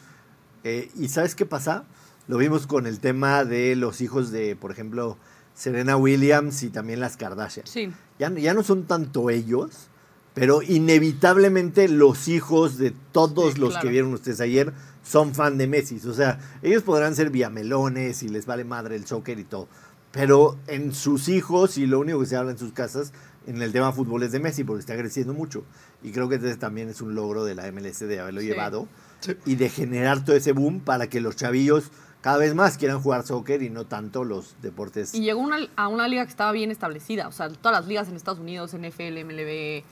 Eh, 0.64 0.90
¿Y 0.96 1.06
sabes 1.06 1.36
qué 1.36 1.46
pasa? 1.46 1.84
Lo 2.26 2.38
vimos 2.38 2.66
con 2.66 2.86
el 2.86 3.00
tema 3.00 3.44
de 3.44 3.76
los 3.76 4.00
hijos 4.00 4.30
de, 4.30 4.56
por 4.56 4.70
ejemplo, 4.70 5.18
Serena 5.54 5.96
Williams 5.96 6.62
y 6.62 6.70
también 6.70 7.00
las 7.00 7.16
Kardashian. 7.16 7.66
Sí. 7.66 7.92
Ya, 8.18 8.30
ya 8.32 8.54
no 8.54 8.62
son 8.62 8.84
tanto 8.84 9.28
ellos, 9.30 9.88
pero 10.32 10.62
inevitablemente 10.62 11.88
los 11.88 12.28
hijos 12.28 12.78
de 12.78 12.92
todos 13.12 13.54
Sí, 13.54 13.60
los 13.60 13.70
claro. 13.70 13.82
que 13.82 13.88
vieron 13.90 14.14
ustedes 14.14 14.40
ayer 14.40 14.72
son 15.02 15.34
fan 15.34 15.58
de 15.58 15.66
Messi. 15.66 16.00
O 16.08 16.14
sea, 16.14 16.38
ellos 16.62 16.82
podrán 16.82 17.14
ser 17.14 17.30
viamelones 17.30 18.22
y 18.22 18.28
les 18.28 18.46
vale 18.46 18.64
madre 18.64 18.96
el 18.96 19.06
soccer 19.06 19.38
y 19.38 19.44
todo, 19.44 19.68
pero 20.10 20.56
en 20.66 20.94
sus 20.94 21.28
hijos 21.28 21.76
y 21.76 21.86
lo 21.86 22.00
único 22.00 22.20
que 22.20 22.26
se 22.26 22.36
habla 22.36 22.52
en 22.52 22.58
sus 22.58 22.72
casas 22.72 23.12
en 23.46 23.60
el 23.60 23.72
tema 23.72 23.92
fútbol 23.92 24.22
es 24.22 24.32
de 24.32 24.40
Messi 24.40 24.64
porque 24.64 24.80
está 24.80 24.96
creciendo 24.96 25.34
mucho. 25.34 25.64
Y 26.02 26.12
creo 26.12 26.28
que 26.30 26.36
ese 26.36 26.56
también 26.56 26.88
es 26.88 27.02
un 27.02 27.14
logro 27.14 27.44
de 27.44 27.54
la 27.54 27.70
MLS 27.70 28.00
de 28.06 28.18
haberlo 28.18 28.40
Sí. 28.40 28.46
llevado 28.46 28.88
Sí. 29.20 29.34
y 29.46 29.56
de 29.56 29.68
generar 29.68 30.24
todo 30.24 30.36
ese 30.36 30.52
boom 30.52 30.80
para 30.80 31.08
que 31.08 31.20
los 31.20 31.36
chavillos 31.36 31.90
cada 32.24 32.38
vez 32.38 32.54
más 32.54 32.78
quieran 32.78 33.02
jugar 33.02 33.22
soccer 33.26 33.62
y 33.62 33.68
no 33.68 33.84
tanto 33.84 34.24
los 34.24 34.56
deportes. 34.62 35.12
Y 35.14 35.20
llegó 35.20 35.40
una- 35.42 35.58
a 35.76 35.88
una 35.88 36.08
liga 36.08 36.24
que 36.24 36.30
estaba 36.30 36.52
bien 36.52 36.70
establecida. 36.70 37.28
O 37.28 37.32
sea, 37.32 37.50
todas 37.50 37.78
las 37.78 37.86
ligas 37.86 38.08
en 38.08 38.16
Estados 38.16 38.40
Unidos, 38.40 38.72
NFL, 38.72 39.18
MLB, 39.24 39.84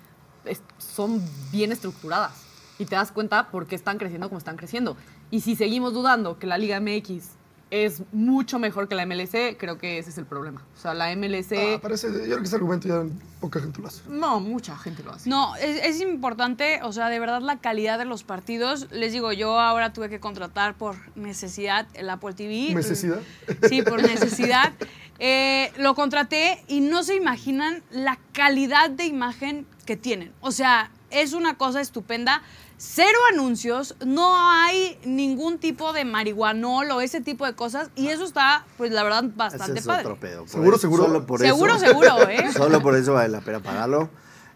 son 0.78 1.22
bien 1.53 1.72
estructuradas. 1.72 2.33
Y 2.78 2.87
te 2.87 2.97
das 2.97 3.12
cuenta 3.12 3.51
por 3.51 3.66
qué 3.66 3.74
están 3.74 3.99
creciendo 3.99 4.28
como 4.30 4.39
están 4.39 4.57
creciendo. 4.57 4.97
Y 5.30 5.43
si 5.43 5.57
seguimos 5.57 5.93
dudando 5.93 6.39
que 6.39 6.47
la 6.47 6.57
Liga 6.57 6.80
MX 6.80 7.33
es 7.72 8.02
mucho 8.12 8.58
mejor 8.58 8.86
que 8.86 8.94
la 8.94 9.06
MLC, 9.06 9.56
creo 9.56 9.78
que 9.78 9.96
ese 9.96 10.10
es 10.10 10.18
el 10.18 10.26
problema. 10.26 10.62
O 10.76 10.78
sea, 10.78 10.92
la 10.92 11.16
MLC... 11.16 11.76
Ah, 11.76 11.80
parece, 11.80 12.08
yo 12.08 12.24
creo 12.24 12.38
que 12.40 12.44
ese 12.44 12.56
argumento 12.56 12.86
ya 12.86 13.02
poca 13.40 13.60
gente 13.60 13.80
lo 13.80 13.88
hace. 13.88 14.02
no, 14.10 14.40
mucha 14.40 14.76
gente 14.76 15.02
lo 15.02 15.10
hace. 15.10 15.30
No, 15.30 15.56
es, 15.56 15.82
es 15.82 16.02
importante, 16.02 16.80
o 16.82 16.92
sea, 16.92 17.08
de 17.08 17.18
verdad 17.18 17.40
la 17.40 17.60
calidad 17.60 17.98
de 17.98 18.04
los 18.04 18.24
partidos. 18.24 18.88
Les 18.90 19.14
digo, 19.14 19.32
yo 19.32 19.58
ahora 19.58 19.94
tuve 19.94 20.10
que 20.10 20.20
contratar 20.20 20.74
por 20.74 20.96
necesidad 21.16 21.86
el 21.94 22.10
Apple 22.10 22.34
TV. 22.34 22.74
¿Necesidad? 22.74 23.20
Sí, 23.66 23.80
por 23.80 24.02
necesidad. 24.02 24.74
Eh, 25.24 25.70
lo 25.76 25.94
contraté 25.94 26.64
y 26.66 26.80
no 26.80 27.04
se 27.04 27.14
imaginan 27.14 27.84
la 27.92 28.18
calidad 28.32 28.90
de 28.90 29.04
imagen 29.04 29.66
que 29.86 29.96
tienen. 29.96 30.32
O 30.40 30.50
sea, 30.50 30.90
es 31.10 31.32
una 31.32 31.56
cosa 31.56 31.80
estupenda. 31.80 32.42
Cero 32.85 33.16
anuncios, 33.33 33.95
no 34.05 34.35
hay 34.37 34.99
ningún 35.05 35.59
tipo 35.59 35.93
de 35.93 36.05
marihuanol 36.05 36.91
o 36.91 37.01
ese 37.01 37.20
tipo 37.20 37.47
de 37.47 37.55
cosas. 37.55 37.91
Y 37.95 38.09
eso 38.09 38.24
está, 38.24 38.66
pues 38.76 38.91
la 38.91 39.05
verdad, 39.05 39.24
Ese 39.24 39.37
bastante 39.37 39.78
es 39.80 39.87
padre. 39.87 40.01
otro 40.03 40.16
pedo. 40.18 40.41
Por 40.41 40.49
¿Seguro, 40.51 40.70
eso- 40.76 40.80
seguro? 40.80 41.05
Solo 41.05 41.26
por 41.26 41.41
Seguro, 41.41 41.74
eso, 41.76 41.87
seguro, 41.87 42.16
¿eh? 42.28 42.53
Solo 42.53 42.83
por 42.83 42.97
eso 42.97 43.12
vale 43.14 43.28
la 43.28 43.41
pena 43.41 43.61
pagarlo. 43.61 44.11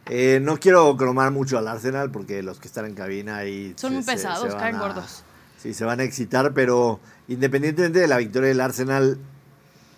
Eh, 0.07 0.41
no 0.43 0.59
quiero 0.59 0.97
cromar 0.97 1.31
mucho 1.31 1.57
al 1.57 1.69
Arsenal 1.69 2.11
porque 2.11 2.43
los 2.43 2.59
que 2.59 2.67
están 2.67 2.85
en 2.87 2.95
cabina 2.95 3.37
ahí 3.37 3.75
Son 3.77 3.91
se- 3.91 3.97
muy 3.99 4.05
pesados, 4.05 4.49
van 4.49 4.59
caen 4.59 4.77
a- 4.77 4.81
gordos. 4.81 5.23
Sí, 5.63 5.73
se 5.73 5.85
van 5.85 6.01
a 6.01 6.03
excitar, 6.03 6.53
pero 6.53 6.99
independientemente 7.29 8.01
de 8.01 8.09
la 8.09 8.17
victoria 8.19 8.49
del 8.49 8.61
Arsenal, 8.61 9.19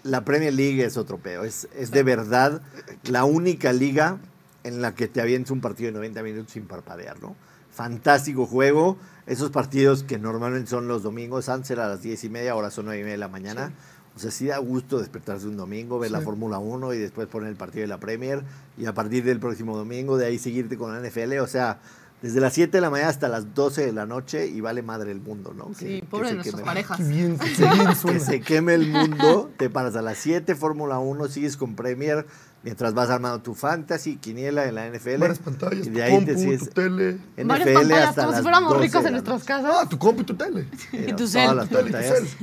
la 0.02 0.24
Premier 0.26 0.52
League 0.52 0.84
es 0.84 0.98
otro 0.98 1.16
pedo. 1.16 1.44
Es, 1.44 1.66
es 1.74 1.90
de 1.92 2.02
verdad 2.02 2.60
la 3.04 3.24
única 3.24 3.72
liga 3.72 4.18
en 4.64 4.82
la 4.82 4.94
que 4.94 5.08
te 5.08 5.22
avientes 5.22 5.50
un 5.50 5.62
partido 5.62 5.88
de 5.88 5.92
90 5.96 6.22
minutos 6.22 6.52
sin 6.52 6.66
parpadear, 6.66 7.20
¿no? 7.22 7.34
Fantástico 7.78 8.44
juego. 8.44 8.96
Esos 9.28 9.50
partidos 9.52 10.02
que 10.02 10.18
normalmente 10.18 10.68
son 10.68 10.88
los 10.88 11.04
domingos, 11.04 11.48
antes 11.48 11.70
era 11.70 11.84
a 11.84 11.88
las 11.88 12.02
10 12.02 12.24
y 12.24 12.28
media, 12.28 12.50
ahora 12.50 12.72
son 12.72 12.86
9 12.86 12.98
y 12.98 13.02
media 13.04 13.12
de 13.12 13.18
la 13.18 13.28
mañana. 13.28 13.72
O 14.16 14.18
sea, 14.18 14.32
sí 14.32 14.46
da 14.46 14.58
gusto 14.58 14.98
despertarse 14.98 15.46
un 15.46 15.56
domingo, 15.56 16.00
ver 16.00 16.10
la. 16.10 16.20
Fórmula 16.20 16.58
1 16.58 16.92
y 16.94 16.98
después 16.98 17.28
poner 17.28 17.48
el 17.50 17.54
partido 17.54 17.82
de 17.82 17.86
la 17.86 17.98
Premier 18.00 18.42
y 18.76 18.86
a 18.86 18.94
partir 18.94 19.22
del 19.22 19.38
próximo 19.38 19.76
domingo 19.76 20.16
de 20.16 20.26
ahí 20.26 20.40
seguirte 20.40 20.76
con 20.76 20.92
la 20.92 21.08
NFL. 21.08 21.38
O 21.38 21.46
sea, 21.46 21.78
desde 22.20 22.40
las 22.40 22.52
7 22.52 22.72
de 22.78 22.80
la 22.80 22.90
mañana 22.90 23.10
hasta 23.10 23.28
las 23.28 23.54
12 23.54 23.86
de 23.86 23.92
la 23.92 24.06
noche 24.06 24.48
y 24.48 24.60
vale 24.60 24.82
madre 24.82 25.12
el 25.12 25.20
mundo, 25.20 25.54
¿no? 25.56 25.70
Sí, 25.78 26.00
Que- 26.00 26.06
pobre 26.10 26.30
que 26.30 26.34
de 26.38 26.42
se 26.42 26.50
nuestras 26.50 26.62
queme- 26.62 26.64
parejas. 26.64 27.08
Bien, 27.08 27.38
qué 27.38 27.46
bien 27.46 27.86
Que 28.12 28.18
se 28.18 28.40
queme 28.40 28.74
el 28.74 28.88
mundo, 28.90 29.52
te 29.56 29.70
paras 29.70 29.94
a 29.94 30.02
las 30.02 30.18
7 30.18 30.56
Fórmula 30.56 30.98
1, 30.98 31.28
sigues 31.28 31.56
con 31.56 31.76
Premier, 31.76 32.26
mientras 32.62 32.94
vas 32.94 33.10
armando 33.10 33.40
tu 33.40 33.54
fantasy, 33.54 34.16
quiniela 34.16 34.64
en 34.66 34.74
la 34.74 34.88
NFL. 34.88 35.18
Varias 35.18 35.38
pantallas, 35.38 35.86
y 35.86 35.90
tu 35.90 35.94
de 35.96 36.02
ahí 36.02 36.10
compu, 36.12 36.26
te 36.32 36.38
sigues 36.38 36.60
tu 36.60 36.66
tele. 36.66 37.12
NFL 37.36 37.72
pantallas, 37.72 38.08
hasta 38.08 38.24
como 38.24 38.36
si 38.36 38.42
fuéramos 38.42 38.70
12 38.74 38.82
ricos 38.82 39.02
de 39.02 39.08
en 39.08 39.14
la 39.14 39.20
nuestras 39.20 39.44
casas. 39.44 39.72
Ah, 39.74 39.88
tu 39.88 39.98
compu 39.98 40.22
y 40.22 40.24
tu 40.24 40.34
tele. 40.36 40.66
Y 40.92 41.06
tu 41.12 41.16
todas 41.16 41.30
cel. 41.30 41.56
las 41.56 41.68
pantallas. 41.68 42.36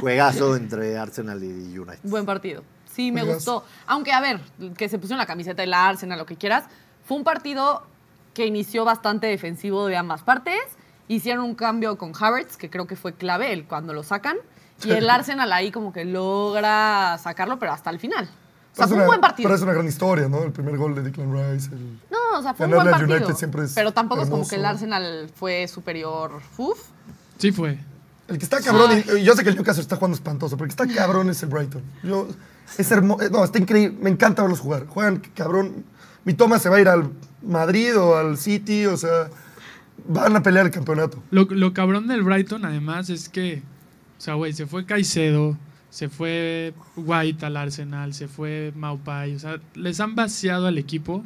Juegazo 0.00 0.56
entre 0.56 0.98
Arsenal 0.98 1.42
y 1.42 1.78
United. 1.78 1.98
Buen 2.02 2.26
partido. 2.26 2.62
Sí, 2.92 3.10
me 3.10 3.22
Juegazo. 3.22 3.54
gustó. 3.60 3.68
Aunque, 3.86 4.12
a 4.12 4.20
ver, 4.20 4.40
que 4.76 4.88
se 4.88 4.98
pusieron 4.98 5.18
la 5.18 5.26
camiseta 5.26 5.62
del 5.62 5.74
Arsenal, 5.74 6.18
lo 6.18 6.26
que 6.26 6.36
quieras, 6.36 6.64
fue 7.04 7.16
un 7.16 7.24
partido 7.24 7.86
que 8.34 8.46
inició 8.46 8.84
bastante 8.84 9.26
defensivo 9.26 9.86
de 9.86 9.96
ambas 9.96 10.22
partes. 10.22 10.60
Hicieron 11.08 11.44
un 11.44 11.54
cambio 11.54 11.98
con 11.98 12.12
Havertz, 12.18 12.56
que 12.56 12.70
creo 12.70 12.86
que 12.86 12.96
fue 12.96 13.14
clave 13.14 13.52
el 13.52 13.66
cuando 13.66 13.92
lo 13.92 14.02
sacan. 14.02 14.36
Y 14.84 14.90
el 14.92 15.08
Arsenal 15.10 15.52
ahí 15.52 15.70
como 15.70 15.92
que 15.92 16.04
logra 16.04 17.18
sacarlo, 17.22 17.58
pero 17.58 17.72
hasta 17.72 17.90
el 17.90 17.98
final. 17.98 18.28
O 18.74 18.76
sea, 18.76 18.86
fue 18.88 18.96
un 18.96 19.00
una- 19.02 19.06
buen 19.06 19.20
partido. 19.20 19.46
Pero 19.48 19.54
es 19.56 19.62
una 19.62 19.72
gran 19.72 19.86
historia, 19.86 20.28
¿no? 20.28 20.42
El 20.42 20.52
primer 20.52 20.76
gol 20.76 20.94
de 20.94 21.02
Declan 21.02 21.32
Rice. 21.32 21.70
el- 21.72 21.98
No, 22.10 22.38
o 22.38 22.42
sea, 22.42 22.54
fue 22.54 22.66
un 22.66 22.72
buen 22.72 22.90
partido. 22.90 23.16
United 23.16 23.34
siempre 23.34 23.64
es 23.64 23.72
pero 23.72 23.92
tampoco 23.92 24.22
es 24.22 24.28
como 24.28 24.46
que 24.48 24.56
el. 24.56 24.64
Arsenal 24.64 25.30
fue 25.34 25.66
superior. 25.68 26.40
Uf. 26.58 26.78
Sí 27.38 27.52
fue. 27.52 27.78
El 28.26 28.38
que 28.38 28.44
está 28.44 28.60
cabrón, 28.60 28.90
y 29.18 29.22
yo 29.22 29.34
sé 29.36 29.42
que 29.44 29.50
el 29.50 29.54
Newcastle 29.56 29.82
está 29.82 29.96
jugando 29.96 30.14
espantoso, 30.16 30.56
pero 30.56 30.64
el 30.70 30.74
que 30.74 30.82
está 30.82 30.94
cabrón 30.94 31.28
es 31.28 31.42
el 31.42 31.50
Brighton. 31.50 31.82
Yo, 32.02 32.26
es 32.78 32.90
hermoso, 32.90 33.28
no, 33.30 33.44
está 33.44 33.58
increíble, 33.58 33.98
me 34.00 34.08
encanta 34.08 34.40
verlos 34.42 34.60
jugar. 34.60 34.86
Juegan 34.86 35.22
cabrón. 35.34 35.84
Mi 36.24 36.32
toma 36.32 36.58
se 36.58 36.70
va 36.70 36.76
a 36.76 36.80
ir 36.80 36.88
al 36.88 37.10
Madrid 37.42 37.94
o 37.98 38.16
al 38.16 38.38
City, 38.38 38.86
o 38.86 38.96
sea, 38.96 39.28
van 40.08 40.34
a 40.34 40.42
pelear 40.42 40.64
el 40.64 40.72
campeonato. 40.72 41.22
Lo, 41.30 41.44
lo 41.50 41.74
cabrón 41.74 42.08
del 42.08 42.22
Brighton, 42.22 42.64
además, 42.64 43.10
es 43.10 43.28
que, 43.28 43.62
o 44.16 44.20
sea, 44.20 44.34
güey, 44.34 44.54
se 44.54 44.66
fue 44.66 44.86
Caicedo, 44.86 45.58
se 45.94 46.08
fue 46.08 46.74
White 46.96 47.46
al 47.46 47.56
Arsenal, 47.56 48.14
se 48.14 48.26
fue 48.26 48.72
Maupay, 48.74 49.36
o 49.36 49.38
sea, 49.38 49.60
les 49.76 50.00
han 50.00 50.16
vaciado 50.16 50.66
al 50.66 50.76
equipo. 50.76 51.22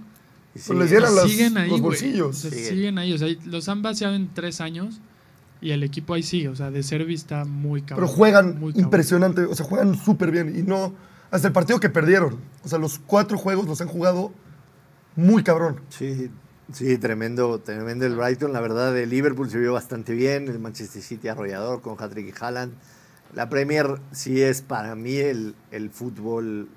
Y 0.55 0.59
Pues 0.59 0.65
siguen- 0.67 0.79
les 0.81 0.91
dieron 0.91 1.13
y 1.13 1.17
las- 1.17 1.31
siguen 1.31 1.57
ahí, 1.57 1.71
los 1.71 1.81
güey. 1.81 1.91
bolsillos. 1.93 2.29
O 2.29 2.33
sea, 2.39 2.51
Siguen. 2.51 2.69
siguen 2.69 2.99
ahí, 2.99 3.13
o 3.15 3.19
sea, 3.19 3.29
los 3.47 3.67
han 3.71 3.81
vaciado 3.81 4.15
en 4.15 4.29
tres 4.35 4.61
años 4.61 5.01
y 5.63 5.71
el 5.71 5.83
equipo 5.85 6.13
ahí 6.13 6.23
sigue, 6.23 6.51
o 6.51 6.55
sea, 6.55 6.71
de 6.71 6.83
Servi 6.83 7.15
está 7.15 7.47
muy 7.47 7.81
cabrón. 7.81 8.07
Pero 8.09 8.15
juegan 8.19 8.59
muy 8.61 8.73
cabrón. 8.73 8.85
impresionante, 8.85 9.41
o 9.45 9.55
sea, 9.55 9.65
juegan 9.65 9.97
súper 9.97 10.31
bien. 10.33 10.55
Y 10.55 10.63
no, 10.63 10.95
hasta 11.31 11.47
el 11.49 11.55
partido 11.55 11.81
que 11.81 11.89
perdieron, 11.89 12.37
o 12.63 12.69
sea, 12.69 12.79
los 12.79 12.99
cuatro 12.99 13.39
juegos 13.39 13.67
los 13.67 13.81
han 13.81 13.89
jugado 13.89 14.33
muy 15.17 15.43
cabrón. 15.43 15.81
Sí, 15.89 16.29
sí, 16.75 16.99
tremendo, 16.99 17.59
tremendo 17.61 18.05
el 18.05 18.17
Brighton. 18.17 18.53
La 18.53 18.61
verdad, 18.61 18.97
el 18.99 19.09
Liverpool 19.09 19.49
se 19.49 19.59
vio 19.59 19.73
bastante 19.73 20.13
bien. 20.13 20.47
El 20.49 20.59
Manchester 20.59 21.01
City 21.01 21.29
arrollador 21.29 21.81
con 21.81 21.97
Hattrick 21.99 22.29
y 22.29 22.35
Haaland. 22.45 22.75
La 23.35 23.49
Premier 23.49 24.01
sí 24.13 24.41
es 24.41 24.63
para 24.63 24.95
mí 24.95 25.17
el, 25.17 25.55
el 25.71 25.91
fútbol 25.91 26.69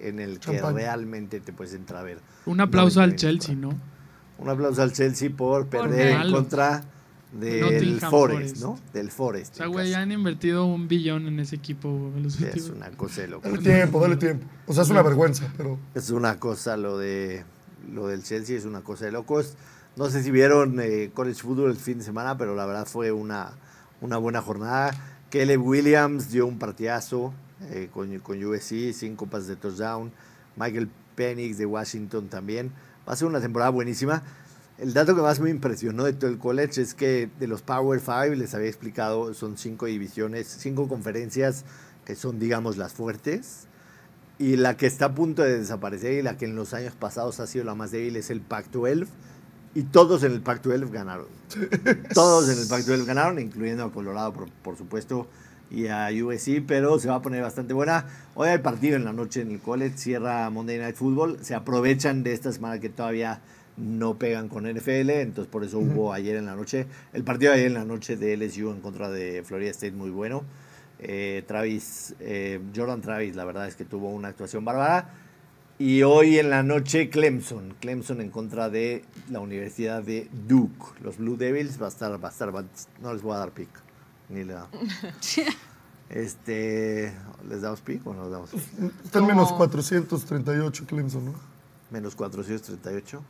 en 0.00 0.20
el 0.20 0.38
que 0.38 0.60
realmente 0.60 1.40
te 1.40 1.52
puedes 1.52 1.74
entrar 1.74 2.00
a 2.00 2.04
ver. 2.04 2.18
Un 2.46 2.60
aplauso 2.60 3.00
al 3.00 3.10
90 3.10 3.26
minutos. 3.26 3.46
Chelsea, 3.46 3.54
¿no? 3.54 3.80
Un 4.38 4.48
aplauso 4.48 4.82
al 4.82 4.92
Chelsea 4.92 5.30
por 5.30 5.66
perder 5.66 6.20
en 6.20 6.32
contra 6.32 6.84
del 7.32 8.00
Forest, 8.00 8.10
Forest. 8.10 8.56
¿no? 8.58 8.78
Del 8.92 9.10
Forest. 9.10 9.54
O 9.54 9.56
sea, 9.56 9.66
en 9.66 9.72
güey, 9.72 9.90
casa. 9.90 10.00
han 10.02 10.12
invertido 10.12 10.66
un 10.66 10.88
billón 10.88 11.26
en 11.26 11.40
ese 11.40 11.56
equipo 11.56 12.12
en 12.16 12.22
los 12.22 12.34
Sí, 12.34 12.46
es 12.52 12.68
una 12.68 12.90
cosa 12.90 13.22
de 13.22 13.28
loco. 13.28 13.48
Dale 13.48 13.62
tiempo, 13.62 14.00
dale 14.00 14.16
tiempo. 14.16 14.46
O 14.66 14.72
sea, 14.72 14.82
es 14.82 14.90
una 14.90 15.02
vergüenza, 15.02 15.52
pero 15.56 15.78
Es 15.94 16.10
una 16.10 16.38
cosa 16.38 16.76
lo 16.76 16.98
de 16.98 17.44
lo 17.92 18.08
del 18.08 18.22
Chelsea, 18.22 18.56
es 18.56 18.64
una 18.64 18.80
cosa 18.80 19.04
de 19.06 19.12
locos. 19.12 19.56
No 19.96 20.08
sé 20.08 20.22
si 20.22 20.30
vieron 20.30 20.80
eh, 20.80 21.10
College 21.14 21.40
Football 21.40 21.70
el 21.70 21.76
fin 21.76 21.98
de 21.98 22.04
semana, 22.04 22.36
pero 22.36 22.54
la 22.54 22.66
verdad 22.66 22.86
fue 22.86 23.12
una, 23.12 23.52
una 24.00 24.16
buena 24.16 24.40
jornada. 24.40 24.92
Caleb 25.34 25.66
Williams 25.66 26.30
dio 26.30 26.46
un 26.46 26.60
partidazo 26.60 27.34
eh, 27.72 27.88
con, 27.92 28.20
con 28.20 28.44
USC, 28.44 28.92
cinco 28.92 29.26
pases 29.26 29.48
de 29.48 29.56
touchdown. 29.56 30.12
Michael 30.54 30.88
Penix 31.16 31.58
de 31.58 31.66
Washington 31.66 32.28
también. 32.28 32.70
Va 33.08 33.14
a 33.14 33.16
ser 33.16 33.26
una 33.26 33.40
temporada 33.40 33.72
buenísima. 33.72 34.22
El 34.78 34.94
dato 34.94 35.16
que 35.16 35.22
más 35.22 35.40
me 35.40 35.50
impresionó 35.50 36.04
de 36.04 36.12
todo 36.12 36.30
el 36.30 36.38
college 36.38 36.80
es 36.80 36.94
que 36.94 37.28
de 37.40 37.48
los 37.48 37.62
Power 37.62 37.98
Five, 37.98 38.36
les 38.36 38.54
había 38.54 38.68
explicado, 38.68 39.34
son 39.34 39.58
cinco 39.58 39.86
divisiones, 39.86 40.46
cinco 40.46 40.86
conferencias 40.86 41.64
que 42.04 42.14
son, 42.14 42.38
digamos, 42.38 42.76
las 42.76 42.92
fuertes. 42.92 43.66
Y 44.38 44.54
la 44.54 44.76
que 44.76 44.86
está 44.86 45.06
a 45.06 45.14
punto 45.16 45.42
de 45.42 45.58
desaparecer 45.58 46.12
y 46.12 46.22
la 46.22 46.36
que 46.36 46.44
en 46.44 46.54
los 46.54 46.74
años 46.74 46.94
pasados 46.94 47.40
ha 47.40 47.48
sido 47.48 47.64
la 47.64 47.74
más 47.74 47.90
débil 47.90 48.14
es 48.14 48.30
el 48.30 48.40
Pac-12. 48.40 49.08
Y 49.74 49.82
todos 49.82 50.22
en 50.22 50.32
el 50.32 50.40
Pac-12 50.40 50.90
ganaron. 50.90 51.26
Todos 52.14 52.48
en 52.48 52.60
el 52.60 52.68
Pac-12 52.68 53.04
ganaron, 53.04 53.38
incluyendo 53.40 53.84
a 53.84 53.92
Colorado, 53.92 54.32
por, 54.32 54.48
por 54.48 54.76
supuesto, 54.76 55.26
y 55.70 55.88
a 55.88 56.08
USC, 56.10 56.62
pero 56.66 56.98
se 56.98 57.08
va 57.08 57.16
a 57.16 57.22
poner 57.22 57.42
bastante 57.42 57.74
buena. 57.74 58.06
Hoy 58.34 58.48
hay 58.48 58.58
partido 58.58 58.96
en 58.96 59.04
la 59.04 59.12
noche 59.12 59.40
en 59.40 59.50
el 59.50 59.60
college, 59.60 59.98
cierra 59.98 60.48
Monday 60.50 60.78
Night 60.78 60.94
Football. 60.94 61.38
Se 61.42 61.54
aprovechan 61.54 62.22
de 62.22 62.32
esta 62.32 62.52
semana 62.52 62.78
que 62.78 62.88
todavía 62.88 63.40
no 63.76 64.16
pegan 64.16 64.48
con 64.48 64.64
NFL, 64.64 65.10
entonces 65.10 65.50
por 65.50 65.64
eso 65.64 65.80
hubo 65.80 66.12
ayer 66.12 66.36
en 66.36 66.46
la 66.46 66.54
noche. 66.54 66.86
El 67.12 67.24
partido 67.24 67.52
de 67.52 67.58
ayer 67.58 67.66
en 67.68 67.74
la 67.74 67.84
noche 67.84 68.16
de 68.16 68.36
LSU 68.36 68.70
en 68.70 68.80
contra 68.80 69.10
de 69.10 69.42
Florida 69.44 69.70
State 69.70 69.92
muy 69.92 70.10
bueno. 70.10 70.44
Eh, 71.00 71.42
Travis, 71.46 72.14
eh, 72.20 72.60
Jordan 72.74 73.00
Travis, 73.00 73.34
la 73.34 73.44
verdad 73.44 73.66
es 73.66 73.74
que 73.74 73.84
tuvo 73.84 74.10
una 74.10 74.28
actuación 74.28 74.64
bárbara. 74.64 75.10
Y 75.78 76.02
hoy 76.04 76.38
en 76.38 76.50
la 76.50 76.62
noche 76.62 77.10
Clemson, 77.10 77.74
Clemson 77.80 78.20
en 78.20 78.30
contra 78.30 78.70
de 78.70 79.04
la 79.30 79.40
Universidad 79.40 80.02
de 80.02 80.28
Duke. 80.46 81.00
Los 81.02 81.18
Blue 81.18 81.36
Devils 81.36 81.80
va 81.82 81.86
a 81.86 81.88
estar, 81.88 82.22
va 82.22 82.28
a 82.28 82.30
estar, 82.30 82.54
va- 82.54 82.64
no 83.02 83.12
les 83.12 83.22
voy 83.22 83.34
a 83.34 83.38
dar 83.38 83.50
pick. 83.50 83.68
Ni 84.28 84.44
le 84.44 84.54
Este, 86.10 87.12
¿les 87.48 87.62
damos 87.62 87.80
pick 87.80 88.06
o 88.06 88.14
no 88.14 88.22
les 88.24 88.30
damos 88.32 88.50
pick? 88.50 88.62
están 89.04 89.26
menos 89.26 89.50
No. 89.50 89.56
438 89.56 90.84
Clemson, 90.86 91.24
¿no? 91.24 91.34
Menos 91.90 92.14
438. 92.14 93.22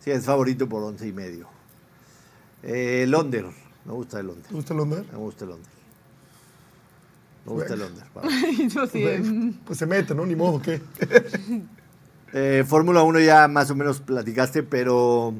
Sí, 0.00 0.10
es 0.10 0.24
favorito 0.24 0.68
por 0.68 0.82
11 0.82 1.06
y 1.06 1.12
medio. 1.12 1.46
Eh, 2.64 3.10
under. 3.16 3.46
Me 3.84 3.92
gusta 3.92 4.18
el 4.18 4.28
under. 4.28 4.44
¿Te 4.46 4.54
gusta 4.54 4.74
el 4.74 4.80
under? 4.80 5.04
Me 5.12 5.18
gusta 5.18 5.44
el 5.44 5.50
under. 5.52 5.72
Me 7.46 7.52
gusta 7.52 7.74
el 7.74 7.82
sí, 8.90 9.04
mm, 9.30 9.52
Pues 9.64 9.78
se 9.78 9.86
mete, 9.86 10.14
¿no? 10.14 10.26
Ni 10.26 10.34
modo, 10.34 10.60
¿qué? 10.60 10.80
Eh, 12.32 12.64
Fórmula 12.66 13.02
1 13.02 13.20
ya 13.20 13.46
más 13.48 13.70
o 13.70 13.74
menos 13.74 14.00
platicaste, 14.00 14.62
pero 14.62 15.34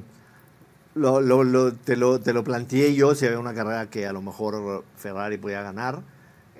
lo, 0.95 1.21
lo- 1.21 1.45
lo- 1.45 1.73
te, 1.73 1.97
lo, 1.97 2.21
te 2.21 2.33
lo 2.33 2.45
planteé 2.45 2.95
yo 2.95 3.15
si 3.15 3.27
había 3.27 3.39
una 3.39 3.55
carrera 3.55 3.89
que 3.89 4.07
a 4.07 4.13
lo 4.13 4.21
mejor 4.23 4.85
Ferrari 4.97 5.39
podía 5.39 5.63
ganar. 5.63 6.01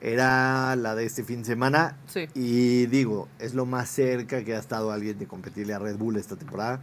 Era 0.01 0.75
la 0.75 0.95
de 0.97 1.05
este 1.05 1.23
fin 1.23 1.41
de 1.41 1.45
semana. 1.45 1.97
Sí. 2.07 2.27
Y 2.35 2.87
digo, 2.87 3.29
es 3.39 3.55
lo 3.55 3.67
más 3.67 3.89
cerca 3.89 4.43
que 4.43 4.57
ha 4.57 4.59
estado 4.59 4.91
alguien 4.91 5.19
de 5.19 5.27
competirle 5.29 5.75
a 5.75 5.79
Red 5.79 5.97
Bull 5.97 6.17
esta 6.17 6.35
temporada. 6.35 6.81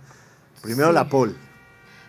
Primero 0.61 0.89
Sí. 0.89 0.93
la 0.95 1.09
pole. 1.09 1.33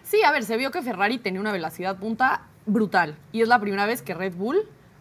Sí, 0.04 0.22
a 0.22 0.30
ver, 0.30 0.44
se 0.44 0.56
vio 0.56 0.70
que 0.70 0.82
Ferrari 0.82 1.18
tenía 1.18 1.40
una 1.40 1.52
velocidad 1.52 1.98
punta 1.98 2.42
brutal. 2.66 3.16
Y 3.32 3.42
es 3.42 3.48
la 3.48 3.58
primera 3.60 3.86
vez 3.86 4.02
que 4.02 4.14
Red 4.14 4.34
Bull 4.34 4.58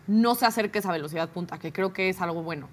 no 0.08 0.34
se 0.34 0.48
acerca 0.48 0.80
a 0.80 0.82
esa 0.82 0.92
velocidad 0.92 1.30
punta, 1.30 1.60
que 1.60 1.72
creo 1.72 1.94
que 1.94 2.10
es 2.10 2.22
algo 2.22 2.42
bueno. 2.42 2.70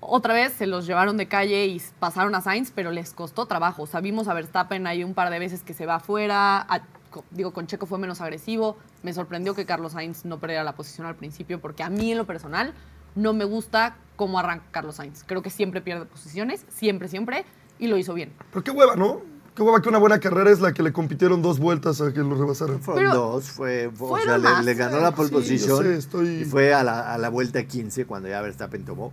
Otra 0.00 0.32
vez 0.34 0.52
se 0.52 0.66
los 0.66 0.86
llevaron 0.86 1.16
de 1.16 1.26
calle 1.26 1.66
y 1.66 1.82
pasaron 1.98 2.34
a 2.34 2.40
Sainz, 2.40 2.70
pero 2.74 2.90
les 2.92 3.12
costó 3.12 3.46
trabajo. 3.46 3.82
O 3.92 4.00
vimos 4.00 4.28
a 4.28 4.34
Verstappen 4.34 4.86
ahí 4.86 5.02
un 5.02 5.14
par 5.14 5.30
de 5.30 5.38
veces 5.38 5.62
que 5.62 5.74
se 5.74 5.86
va 5.86 5.96
afuera. 5.96 6.60
a- 6.60 6.82
digo, 7.30 7.52
con 7.52 7.66
Checo 7.66 7.86
fue 7.86 7.98
menos 7.98 8.20
agresivo. 8.20 8.76
Me 9.02 9.12
sorprendió 9.12 9.54
que 9.54 9.64
Carlos 9.66 9.92
Sainz 9.92 10.24
no 10.24 10.38
perdiera 10.38 10.62
la 10.62 10.74
posición 10.76 11.06
al 11.06 11.16
principio, 11.16 11.60
porque 11.60 11.82
a 11.82 11.90
mí 11.90 12.12
en 12.12 12.18
lo 12.18 12.26
personal 12.26 12.74
no 13.16 13.32
me 13.32 13.44
gusta 13.44 13.96
cómo 14.14 14.38
arranca 14.38 14.66
Carlos 14.70 14.96
Sainz. 14.96 15.24
Creo 15.26 15.42
que 15.42 15.50
siempre 15.50 15.80
pierde 15.80 16.04
posiciones, 16.06 16.64
siempre, 16.68 17.08
siempre, 17.08 17.44
y 17.78 17.86
lo 17.88 17.96
hizo 17.96 18.14
bien. 18.14 18.32
Pero 18.52 18.62
qué 18.62 18.70
hueva, 18.70 18.94
¿no? 18.94 19.22
Qué 19.56 19.62
hueva 19.62 19.82
que 19.82 19.88
una 19.88 19.98
buena 19.98 20.20
carrera 20.20 20.50
es 20.50 20.60
la 20.60 20.72
que 20.72 20.84
le 20.84 20.92
compitieron 20.92 21.42
dos 21.42 21.58
vueltas 21.58 22.00
a 22.00 22.12
que 22.12 22.20
lo 22.20 22.36
rebasaran. 22.36 22.80
Fueron 22.80 23.02
Pero 23.04 23.14
dos, 23.14 23.46
fue, 23.50 23.90
o 23.98 24.18
sea, 24.20 24.38
le, 24.38 24.74
ganó 24.74 25.00
la 25.00 25.12
pole 25.12 25.28
sí, 25.30 25.34
yo 25.34 25.40
position 25.40 25.82
sé, 25.82 25.96
estoy- 25.96 26.42
y 26.42 26.44
fue 26.44 26.72
a 26.74 26.84
la, 26.84 27.12
a 27.12 27.18
la 27.18 27.28
vuelta 27.28 27.64
15 27.64 28.04
cuando 28.04 28.28
ya 28.28 28.40
Verstappen 28.40 28.84
tomó. 28.84 29.12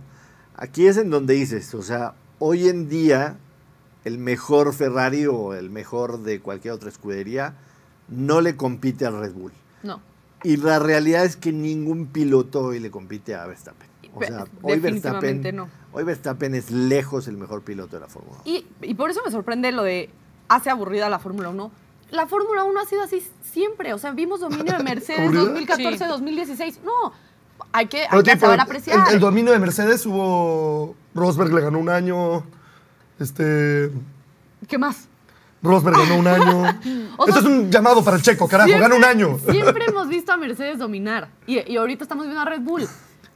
Aquí 0.56 0.86
es 0.86 0.96
en 0.96 1.10
donde 1.10 1.34
dices, 1.34 1.74
o 1.74 1.82
sea, 1.82 2.14
hoy 2.38 2.68
en 2.68 2.88
día 2.88 3.36
el 4.04 4.18
mejor 4.18 4.72
Ferrari 4.72 5.26
o 5.26 5.52
el 5.54 5.68
mejor 5.70 6.20
de 6.22 6.40
cualquier 6.40 6.74
otra 6.74 6.88
escudería 6.88 7.54
no 8.08 8.40
le 8.40 8.56
compite 8.56 9.04
al 9.06 9.18
Red 9.20 9.32
Bull. 9.32 9.52
No. 9.82 10.00
Y 10.42 10.56
la 10.58 10.78
realidad 10.78 11.24
es 11.24 11.36
que 11.36 11.52
ningún 11.52 12.06
piloto 12.06 12.60
hoy 12.66 12.78
le 12.78 12.90
compite 12.90 13.34
a 13.34 13.46
Verstappen. 13.46 13.88
O 14.14 14.22
sea, 14.22 14.46
hoy 14.62 14.78
definitivamente 14.78 15.52
Verstappen, 15.52 15.56
no. 15.56 15.68
hoy 15.92 16.04
Verstappen 16.04 16.54
es 16.54 16.70
lejos 16.70 17.28
el 17.28 17.36
mejor 17.36 17.62
piloto 17.62 17.96
de 17.96 18.00
la 18.00 18.08
Fórmula 18.08 18.36
1. 18.36 18.42
Y, 18.46 18.66
y 18.82 18.94
por 18.94 19.10
eso 19.10 19.20
me 19.24 19.30
sorprende 19.30 19.72
lo 19.72 19.82
de 19.82 20.08
hace 20.48 20.70
aburrida 20.70 21.10
la 21.10 21.18
Fórmula 21.18 21.50
1. 21.50 21.70
La 22.12 22.26
Fórmula 22.26 22.64
1 22.64 22.80
ha 22.80 22.84
sido 22.86 23.02
así 23.02 23.22
siempre. 23.42 23.92
O 23.92 23.98
sea, 23.98 24.12
vimos 24.12 24.40
dominio 24.40 24.78
de 24.78 24.84
Mercedes 24.84 25.20
¿Aburrida? 25.20 25.42
2014, 25.42 25.98
Sí. 25.98 26.04
2016. 26.08 26.80
No, 26.84 27.12
hay 27.72 27.86
que, 27.86 28.02
hay 28.02 28.06
Pero, 28.10 28.22
que 28.22 28.30
tipo, 28.32 28.46
saber 28.46 28.60
apreciar. 28.60 29.08
El, 29.08 29.14
el 29.14 29.20
dominio 29.20 29.52
de 29.52 29.58
Mercedes 29.58 30.04
hubo. 30.06 30.94
Rosberg 31.14 31.52
le 31.52 31.60
ganó 31.62 31.78
un 31.78 31.88
año. 31.88 32.44
Este. 33.18 33.90
¿Qué 34.68 34.78
más? 34.78 35.08
Rosberg 35.62 35.96
ganó 35.96 36.16
un 36.16 36.26
año. 36.26 36.62
O 37.18 37.26
Esto 37.26 37.40
es 37.40 37.46
un 37.46 37.70
llamado 37.70 38.04
para 38.04 38.16
el 38.18 38.22
checo, 38.22 38.46
carajo, 38.46 38.68
Siempre- 38.68 38.88
gana 38.88 38.94
un 38.96 39.04
año. 39.04 39.38
Siempre 39.50 39.86
hemos 39.86 40.06
visto 40.08 40.32
a 40.32 40.36
Mercedes 40.36 40.78
dominar. 40.78 41.28
Y, 41.46 41.58
y 41.72 41.76
ahorita 41.78 42.04
estamos 42.04 42.24
viendo 42.26 42.40
a 42.40 42.44
Red 42.44 42.60
Bull. 42.60 42.86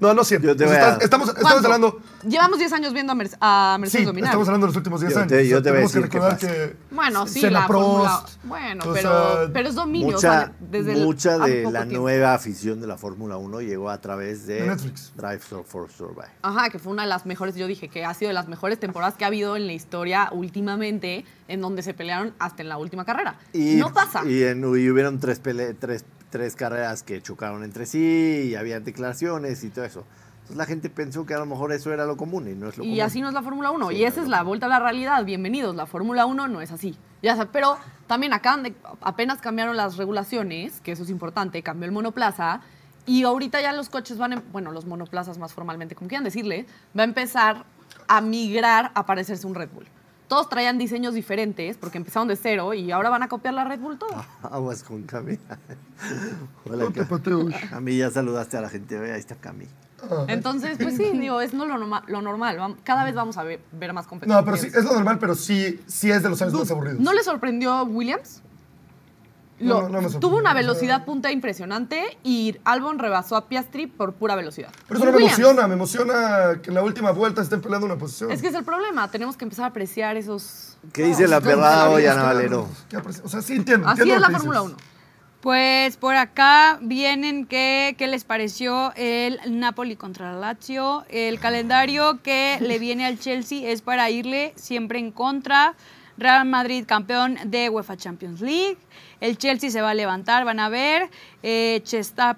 No, 0.01 0.15
no 0.15 0.25
siempre. 0.25 0.49
Yo 0.49 0.57
te 0.57 0.65
voy 0.65 0.75
a- 0.75 0.79
estás- 0.79 1.03
estamos, 1.03 1.29
estamos 1.29 1.51
¿Cuánto? 1.51 1.67
hablando. 1.69 2.01
Llevamos 2.27 2.59
10 2.59 2.73
años 2.73 2.93
viendo 2.93 3.13
a, 3.13 3.17
Merce- 3.17 3.37
a 3.41 3.77
Mercedes 3.79 4.01
Sí, 4.01 4.07
dominar. 4.07 4.29
estamos 4.31 4.49
hablando 4.49 4.67
de 4.67 4.71
los 4.71 4.77
últimos 4.77 5.01
10 5.01 5.13
Yo 5.13 5.19
años. 5.21 5.29
te- 5.31 5.49
yo 5.49 5.63
te 5.63 5.71
voy 5.71 5.83
a 5.83 5.87
tenemos 5.87 5.93
que 5.93 5.99
decir 5.99 6.11
qué 6.11 6.19
recordar 6.19 6.39
pasa. 6.41 6.53
que. 6.53 6.77
Bueno, 6.95 7.27
sí, 7.27 7.41
Senna 7.41 7.61
la 7.61 7.67
Fórmula... 7.67 8.21
Prost, 8.25 8.45
Bueno, 8.45 8.85
o 8.87 8.93
pero, 8.95 9.11
sea, 9.45 9.51
pero 9.53 9.69
es 9.69 9.75
dominio. 9.75 10.09
o 10.09 10.13
Mucha, 10.13 10.21
sea, 10.21 10.53
desde 10.59 10.93
el- 10.95 11.05
mucha 11.05 11.35
hace 11.35 11.51
de 11.51 11.63
poco 11.65 11.73
la 11.73 11.83
tiempo. 11.85 12.01
nueva 12.03 12.35
afición 12.35 12.81
de 12.81 12.87
la 12.87 12.97
Fórmula 12.97 13.37
1 13.37 13.61
llegó 13.61 13.91
a 13.91 14.01
través 14.01 14.47
de 14.47 14.63
De 14.63 14.67
Netflix. 14.69 15.13
Drive 15.17 15.39
for 15.41 15.91
Survive. 15.91 16.29
Ajá, 16.43 16.71
que 16.71 16.79
fue 16.79 16.93
una 16.93 17.03
de 17.03 17.09
las 17.09 17.27
mejores, 17.27 17.55
yo 17.55 17.67
dije 17.67 17.89
que 17.89 18.05
ha 18.05 18.15
sido 18.15 18.29
de 18.31 18.35
las 18.35 18.49
mejores 18.49 18.81
temporadas 18.81 19.15
que 19.17 19.25
ha 19.25 19.27
habido 19.29 19.57
en 19.57 19.67
la 19.67 19.73
historia 19.75 20.29
últimamente, 20.33 21.25
en 21.49 21.61
donde 21.61 21.83
se 21.83 21.93
pelearon 21.95 22.33
hasta 22.39 22.63
en 22.63 22.71
la 22.71 22.79
última 22.79 23.05
carrera. 23.05 23.37
Y, 23.53 23.75
no 23.77 23.93
pasa. 23.93 24.23
Y, 24.25 24.43
en- 24.45 24.61
y 24.63 24.89
hubieron 24.91 25.19
tres, 25.21 25.43
pele- 25.43 25.75
tres, 25.79 26.05
tres 26.31 26.57
carreras 26.57 27.03
que 27.03 27.21
chocaron 27.21 27.65
entre 27.65 27.87
sí 27.87 28.49
y 28.51 28.55
había 28.55 28.81
declaraciones 28.81 29.63
y 29.65 29.71
todo 29.71 29.85
eso. 29.85 30.05
Entonces 30.35 30.57
la 30.57 30.65
gente 30.67 30.91
pensó 30.91 31.27
que 31.27 31.35
a 31.35 31.39
lo 31.39 31.47
mejor 31.47 31.73
eso 31.73 31.93
era 31.93 32.07
lo 32.07 32.17
común 32.17 32.49
y 32.49 32.55
no 32.55 32.69
es 32.69 32.79
lo 32.79 32.83
común. 32.83 32.97
Y 32.97 33.01
así 33.01 33.21
no 33.21 33.29
es 33.29 33.35
la 33.35 33.43
Fórmula 33.43 33.71
1. 33.71 33.91
Sí, 33.91 33.97
y 33.97 34.05
esa 34.05 34.23
es 34.23 34.29
la 34.29 34.43
vuelta 34.43 34.67
a 34.67 34.69
la 34.69 34.79
realidad. 34.81 35.25
Bienvenidos. 35.25 35.75
La 35.77 35.87
Fórmula 35.87 36.27
1 36.27 36.49
no 36.49 36.61
es 36.61 36.73
así. 36.73 36.97
Ya 37.23 37.37
pero 37.53 37.77
también 38.07 38.33
acaban 38.33 38.63
de. 38.63 38.75
Apenas 39.01 39.41
cambiaron 39.41 39.77
las 39.77 39.97
regulaciones, 39.97 40.81
que 40.81 40.93
eso 40.93 41.03
es 41.03 41.11
importante. 41.11 41.63
Cambió 41.63 41.87
el 41.87 41.93
monoplaza. 41.93 42.63
Y 43.07 43.25
ahorita 43.25 43.61
ya 43.61 43.73
los 43.73 43.89
coches 43.89 44.19
van. 44.19 44.33
em- 44.35 44.43
bueno, 44.53 44.73
los 44.73 44.87
monoplazas 44.87 45.39
más 45.39 45.53
formalmente, 45.53 45.95
como 45.95 46.09
quieran 46.09 46.25
decirle, 46.25 46.67
va 46.99 47.03
a 47.03 47.05
empezar 47.05 47.65
a 48.09 48.21
migrar 48.21 48.93
a 48.95 49.07
parecerse 49.07 49.47
un 49.47 49.55
Red 49.55 49.71
Bull. 49.73 49.87
Todos 50.31 50.49
traían 50.49 50.79
diseños 50.79 51.13
diferentes 51.13 51.77
porque 51.77 51.99
empezaron 51.99 52.29
de 52.29 52.37
cero 52.37 52.73
y 52.73 52.93
ahora 52.93 53.11
van 53.11 53.25
a 53.25 53.29
copiar 53.29 53.53
la 53.53 53.65
Red 53.65 53.81
Bull 53.81 53.99
todo. 53.99 54.11
Aguas 54.45 54.85
con 54.85 55.03
Cami. 55.03 55.37
Hola, 56.71 56.87
Cami. 56.95 57.53
A 57.73 57.81
mí 57.81 57.97
ya 57.99 58.11
saludaste 58.11 58.57
a 58.57 58.61
la 58.61 58.69
gente. 58.69 58.97
Ahí 59.13 59.19
está 59.19 59.35
Cami. 59.35 59.67
Entonces, 60.29 60.79
pues 60.81 60.97
sí, 60.97 61.11
digo, 61.19 61.41
es 61.41 61.53
no 61.53 61.67
lo, 61.67 61.77
norma- 61.77 62.05
lo 62.07 62.23
normal. 62.23 62.77
Cada 62.85 63.03
vez 63.05 63.17
vamos 63.17 63.39
a 63.39 63.43
ver, 63.43 63.61
ver 63.73 63.93
más 63.93 64.07
competencia. 64.07 64.39
No, 64.41 64.45
pero 64.45 64.57
sí, 64.57 64.69
es 64.69 64.85
lo 64.85 64.93
normal, 64.95 65.19
pero 65.19 65.35
sí, 65.35 65.81
sí 65.89 66.13
es 66.13 66.23
de 66.23 66.29
los 66.31 66.41
años 66.41 66.55
más 66.55 66.71
aburridos. 66.71 67.01
¿No 67.01 67.13
le 67.13 67.25
sorprendió 67.25 67.83
Williams? 67.83 68.41
No, 69.61 69.83
Lo- 69.83 69.89
no, 69.89 70.01
no 70.01 70.11
tuvo 70.19 70.39
una 70.39 70.55
velocidad 70.55 71.05
punta 71.05 71.31
impresionante 71.31 72.19
y 72.25 72.57
Albon 72.65 72.99
rebasó 72.99 73.37
a 73.37 73.47
Piastri 73.47 73.87
por 73.87 74.15
pura 74.15 74.35
velocidad. 74.35 74.71
Pero 74.89 74.99
eso 74.99 75.05
no 75.07 75.13
me 75.13 75.19
Williams, 75.19 75.39
emociona, 75.39 75.69
me 75.69 75.75
emociona 75.75 76.61
que 76.63 76.71
en 76.71 76.75
la 76.75 76.83
última 76.83 77.11
vuelta 77.11 77.43
estén 77.43 77.61
peleando 77.61 77.87
una 77.87 77.97
posición. 77.97 78.31
Es 78.31 78.41
que 78.41 78.49
es 78.49 78.55
el 78.55 78.65
problema, 78.65 79.11
tenemos 79.11 79.37
que 79.37 79.45
empezar 79.45 79.67
a 79.67 79.69
apreciar 79.69 80.17
esos... 80.17 80.79
¿Qué 80.93 81.05
dice 81.05 81.29
la 81.29 81.41
perrada 81.41 81.87
no, 81.87 81.93
hoy, 81.93 82.07
Ana 82.07 82.23
Valero? 82.23 82.69
O 83.23 83.29
sea, 83.29 83.43
sí 83.43 83.55
entiendo. 83.55 83.87
Así 83.87 84.01
entiendo 84.01 84.27
es 84.27 84.33
la 84.33 84.39
Fórmula 84.39 84.61
dices. 84.61 84.77
1. 84.77 84.91
Pues 85.41 85.97
por 85.97 86.17
acá 86.17 86.79
vienen 86.83 87.47
que, 87.47 87.95
qué 87.97 88.07
les 88.07 88.25
pareció 88.25 88.93
el 88.95 89.41
Napoli 89.59 89.97
contra 89.97 90.33
la 90.33 90.39
Lazio. 90.39 91.05
El 91.09 91.41
calendario 91.41 92.21
que 92.23 92.59
le 92.61 92.79
viene 92.79 93.07
al 93.07 93.19
Chelsea 93.19 93.71
es 93.71 93.81
para 93.81 94.11
irle 94.11 94.53
siempre 94.57 94.99
en 94.99 95.13
contra. 95.13 95.75
Real 96.19 96.45
Madrid 96.45 96.85
campeón 96.87 97.39
de 97.47 97.71
UEFA 97.71 97.97
Champions 97.97 98.43
League. 98.43 98.77
El 99.21 99.37
Chelsea 99.39 99.71
se 99.71 99.81
va 99.83 99.91
a 99.91 99.95
levantar, 99.95 100.45
van 100.45 100.61
a 100.61 100.69
ver. 100.69 101.11
Eh, 101.43 101.83
Chestap- 101.85 102.37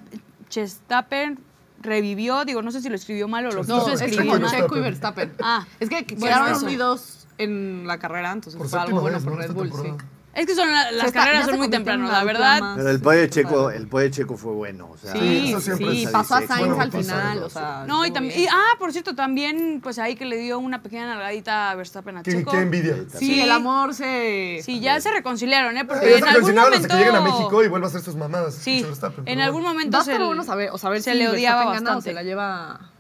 Chestapen 0.48 1.38
revivió, 1.80 2.44
digo, 2.44 2.62
no 2.62 2.70
sé 2.70 2.80
si 2.80 2.88
lo 2.88 2.94
escribió 2.94 3.26
mal 3.28 3.46
o 3.46 3.50
lo 3.50 3.64
No, 3.64 3.78
quiso 3.80 3.92
es 3.92 4.00
escribir 4.02 4.40
mal. 4.40 4.50
Checo 4.50 4.76
y 4.76 4.80
Verstappen. 4.80 5.32
Ah, 5.42 5.66
Es 5.80 5.88
que 5.88 6.04
quedaron 6.06 6.62
unidos 6.62 7.26
en 7.38 7.86
la 7.86 7.98
carrera, 7.98 8.32
entonces 8.32 8.58
Por 8.58 8.68
fue 8.68 8.78
algo 8.80 9.00
bueno 9.00 9.16
vez, 9.18 9.24
por. 9.24 9.36
Red 9.38 9.52
Bull, 9.52 9.72
sí. 9.82 9.92
Es 10.34 10.46
que 10.46 10.54
son 10.54 10.70
la- 10.70 10.90
las 10.92 11.06
está- 11.06 11.20
carreras 11.20 11.46
son 11.46 11.58
muy 11.58 11.68
temprano, 11.68 12.10
la 12.10 12.24
verdad. 12.24 12.60
Pero 12.76 12.88
el 12.90 13.00
pollo. 13.00 13.26
Checo, 13.26 13.70
el 13.70 13.86
pollo 13.88 14.04
de 14.04 14.10
Checo 14.10 14.36
fue 14.36 14.52
bueno. 14.52 14.88
O 14.92 14.96
sea, 14.96 15.12
Sí, 15.12 15.48
eso 15.48 15.60
siempre 15.60 15.90
sí, 15.92 16.06
pasó 16.10 16.34
a 16.36 16.46
Sainz 16.46 16.68
bueno, 16.68 16.80
al 16.80 16.90
final, 16.92 17.40
¿no? 17.40 17.46
o 17.46 17.50
sea... 17.50 17.84
No, 17.86 18.06
y 18.06 18.10
también, 18.10 18.40
y, 18.40 18.46
ah, 18.46 18.76
por 18.78 18.92
cierto, 18.92 19.14
también, 19.14 19.80
pues 19.82 19.98
ahí 19.98 20.14
que 20.16 20.24
le 20.24 20.36
dio 20.38 20.58
una 20.58 20.82
pequeña 20.82 21.06
nalgadita 21.06 21.70
a 21.70 21.74
Verstappen 21.74 22.16
a 22.18 22.22
Qué, 22.22 22.32
Checo. 22.32 22.50
qué 22.50 22.58
envidia. 22.60 22.96
Sí, 23.18 23.40
el 23.40 23.50
amor 23.50 23.94
se... 23.94 24.60
Sí, 24.64 24.80
ya 24.80 25.00
se 25.00 25.10
reconciliaron, 25.10 25.76
¿eh? 25.76 25.84
Porque 25.84 26.06
Ya 26.10 26.16
en 26.16 26.22
se 26.22 26.28
algún 26.28 26.34
reconciliaron 26.34 26.70
momento... 26.70 26.86
hasta 26.86 26.98
que 26.98 27.04
lleguen 27.04 27.16
a 27.16 27.20
México 27.38 27.64
y 27.64 27.68
vuelva 27.68 27.86
a 27.86 27.90
hacer 27.90 28.00
sus 28.02 28.16
mamadas. 28.16 28.54
Sí, 28.54 28.86
en 29.26 29.40
algún 29.40 29.62
momento 29.62 29.96
Va 29.98 30.02
a 30.02 30.04
se, 30.04 30.18
bueno 30.18 30.44
saber, 30.44 30.70
o 30.72 30.78
saber 30.78 31.02
se 31.02 31.12
si 31.12 31.18
le 31.18 31.28
odiaba 31.28 31.64
bastante. 31.64 32.02
se 32.02 32.12
la 32.12 32.22
lleva... 32.22 32.91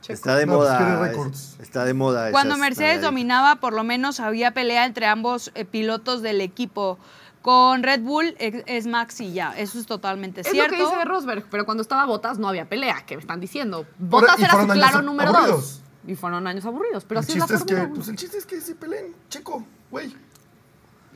Checo. 0.00 0.12
Está 0.14 0.36
de 0.36 0.46
No, 0.46 0.56
pues, 0.58 0.68
moda. 0.70 1.10
es- 1.30 1.56
está 1.60 1.84
de 1.84 1.94
moda. 1.94 2.30
Cuando 2.30 2.54
esas 2.54 2.60
Mercedes 2.60 3.02
dominaba, 3.02 3.56
por 3.56 3.72
lo 3.72 3.82
menos 3.84 4.20
había 4.20 4.52
pelea 4.52 4.84
entre 4.86 5.06
ambos 5.06 5.50
eh, 5.54 5.64
pilotos 5.64 6.22
del 6.22 6.40
equipo. 6.40 6.98
Con 7.42 7.82
Red 7.82 8.00
Bull 8.02 8.34
es, 8.38 8.62
es 8.66 8.86
Max 8.86 9.20
y 9.20 9.32
ya, 9.32 9.56
eso 9.56 9.78
es 9.78 9.86
totalmente 9.86 10.40
Es 10.42 10.48
cierto. 10.50 10.72
lo 10.72 10.76
que 10.76 10.84
dice 10.90 11.04
Rosberg, 11.04 11.44
pero 11.50 11.64
cuando 11.64 11.82
estaba 11.82 12.04
Botas 12.04 12.38
no 12.38 12.48
había 12.48 12.68
pelea, 12.68 13.04
que 13.06 13.16
me 13.16 13.20
están 13.20 13.40
diciendo. 13.40 13.86
Botas 13.98 14.38
era 14.40 14.60
su 14.60 14.66
claro 14.68 15.02
número 15.02 15.32
dos. 15.32 15.82
Y 16.06 16.14
fueron 16.14 16.46
años 16.46 16.64
aburridos, 16.64 17.04
pero 17.04 17.20
el 17.20 17.24
así 17.24 17.32
es 17.34 17.38
la 17.38 17.46
que, 17.46 17.58
Fórmula 17.58 17.84
1. 17.84 17.94
pues 17.94 18.08
el 18.08 18.16
chiste 18.16 18.38
es 18.38 18.46
que 18.46 18.60
se 18.60 18.74
peleen, 18.74 19.14
checo, 19.28 19.64
güey. 19.90 20.14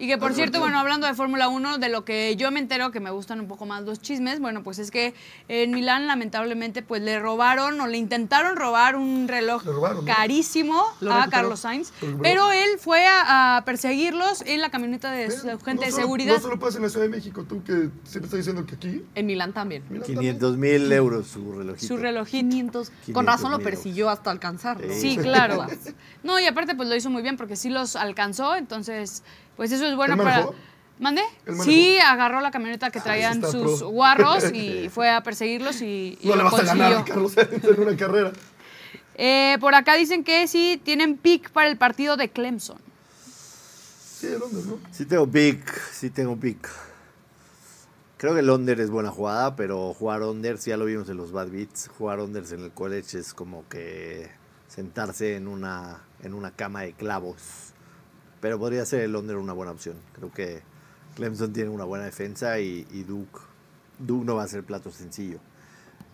Y 0.03 0.09
que 0.09 0.19
por 0.19 0.35
cierto, 0.35 0.59
bueno, 0.59 0.81
hablando 0.81 1.07
de 1.07 1.15
Fórmula 1.15 1.47
1, 1.49 1.79
de 1.79 1.89
lo 1.89 2.05
que 2.05 2.35
yo 2.35 2.51
me 2.51 2.59
entero, 2.59 2.91
que 2.91 2.99
me 2.99 3.11
gustan 3.13 3.39
un 3.39 3.47
poco 3.47 3.67
más 3.67 3.83
los 3.85 4.01
chismes, 4.01 4.41
bueno, 4.41 4.65
pues 4.65 4.81
es 4.81 4.91
que 4.91 5.15
en 5.47 5.71
Milán 5.71 6.09
lamentablemente 6.09 6.83
pues 6.83 7.03
le 7.03 7.21
robaron 7.21 7.81
o 7.81 7.87
le 7.87 7.99
intentaron 7.99 8.57
robar 8.57 8.97
un 8.97 9.29
reloj 9.29 9.65
Le 9.65 9.71
robaron, 9.71 10.05
¿no? 10.05 10.13
carísimo 10.13 10.83
Lo 11.01 11.13
a 11.13 11.19
recuperó. 11.19 11.31
Carlos 11.31 11.61
Sainz, 11.61 11.93
Lo 12.01 12.09
recuperó. 12.09 12.23
pero 12.23 12.51
él 12.53 12.71
fue 12.81 13.07
a, 13.07 13.59
a 13.59 13.65
perseguirlos 13.65 14.43
en 14.45 14.61
la 14.61 14.71
camioneta 14.71 15.13
de 15.13 15.31
su 15.31 15.43
gente 15.61 15.75
no 15.75 15.81
de 15.83 15.91
solo- 15.93 16.03
seguridad. 16.03 16.35
No 16.35 16.41
solo 16.41 16.59
pasa 16.59 16.79
en 16.79 16.83
la 16.83 16.89
Ciudad 16.89 17.05
de 17.07 17.11
México, 17.11 17.45
tú 17.49 17.63
que 17.63 17.73
siempre 18.03 18.25
estás 18.27 18.39
diciendo 18.39 18.67
que 18.67 18.75
aquí. 18.75 19.05
En 19.15 19.27
Milán 19.27 19.53
también. 19.53 19.85
mira, 19.89 20.05
500 20.05 20.57
mil 20.57 20.91
euros 20.91 21.29
su 21.29 21.53
relojito. 21.53 21.87
Su 21.87 21.97
relojito. 21.97 22.39
500. 22.49 22.91
500 22.91 23.15
Con 23.15 23.27
razón 23.27 23.53
lo 23.53 23.59
mil 23.59 23.65
persiguió 23.65 24.11
hasta 24.11 24.33
alcanzarlo. 24.33 24.93
Sí. 24.93 25.13
Sí, 25.13 25.17
claro. 25.17 25.65
No, 26.25 26.39
y 26.39 26.47
aparte 26.47 26.77
pues 26.77 26.89
lo 26.89 26.95
hizo 26.95 27.11
muy 27.11 27.21
bien 27.23 27.37
porque 27.37 27.57
sí 27.57 27.69
los 27.69 27.97
alcanzó, 27.97 28.55
entonces 28.55 29.25
pues 29.63 29.71
eso 29.71 29.87
es 29.87 29.95
bueno 29.95 30.15
¿Él 30.15 30.19
para... 30.19 30.49
¿Mande? 30.99 31.23
Sí, 31.63 31.97
agarró 31.99 32.41
la 32.41 32.51
camioneta 32.51 32.91
que 32.91 32.99
Ah, 32.99 33.05
traían 33.05 33.41
sus 33.43 33.79
pro. 33.79 33.91
guarros 33.91 34.53
y 34.53 34.89
fue 34.93 35.09
a 35.09 35.23
perseguirlos 35.23 35.81
y, 35.83 36.19
y 36.21 36.27
No 36.27 36.35
le 36.35 36.43
vas 36.43 36.55
a 36.55 36.63
ganar. 36.65 37.05
Carlos 37.05 37.37
en 37.37 37.81
una 37.81 37.97
carrera. 37.97 38.33
Eh, 39.15 39.57
por 39.61 39.77
acá 39.77 39.95
dicen 39.95 40.25
que 40.25 40.49
sí 40.49 40.81
tienen 40.85 41.17
pick 41.17 41.51
para 41.51 41.69
el 41.69 41.77
partido 41.77 42.17
de 42.17 42.29
Clemson. 42.29 42.79
Sí, 44.19 44.27
el 44.27 44.41
Londres, 44.41 44.67
¿no? 44.67 44.79
Sí 44.91 45.05
tengo 45.07 45.29
pick, 45.31 45.73
sí 45.93 46.11
tengo 46.11 46.37
pick. 46.37 46.69
Creo 48.17 48.35
que 48.35 48.41
el 48.41 48.51
under 48.51 48.81
es 48.81 48.91
buena 48.91 49.11
jugada, 49.11 49.55
pero 49.55 49.95
jugar 49.95 50.23
unders, 50.23 50.65
ya 50.65 50.77
lo 50.77 50.87
vimos 50.87 51.09
en 51.09 51.19
los 51.19 51.31
bad 51.31 51.51
beats, 51.51 51.89
jugar 51.99 52.19
unders 52.19 52.51
en 52.51 52.65
el 52.65 52.73
college 52.73 53.17
es 53.17 53.33
como 53.33 53.69
que 53.69 54.29
sentarse 54.67 55.37
en 55.37 55.47
una, 55.47 56.03
en 56.25 56.35
una 56.35 56.51
cama 56.51 56.83
de 56.83 56.95
clavos. 56.95 57.72
Pero 58.43 58.59
podría 58.59 58.85
ser 58.85 59.01
el 59.01 59.17
under 59.17 59.37
una 59.37 59.55
buena 59.55 59.73
opción. 59.73 59.97
Creo 60.13 60.31
que 60.31 60.61
Clemson 61.15 61.53
tiene 61.55 61.71
una 61.71 61.85
buena 61.85 62.05
defensa 62.05 62.59
y, 62.59 62.87
y 62.91 63.05
Duke, 63.05 63.39
Duke 64.01 64.27
no 64.27 64.35
va 64.35 64.43
a 64.43 64.49
ser 64.49 64.65
plato 64.65 64.91
sencillo. 64.91 65.39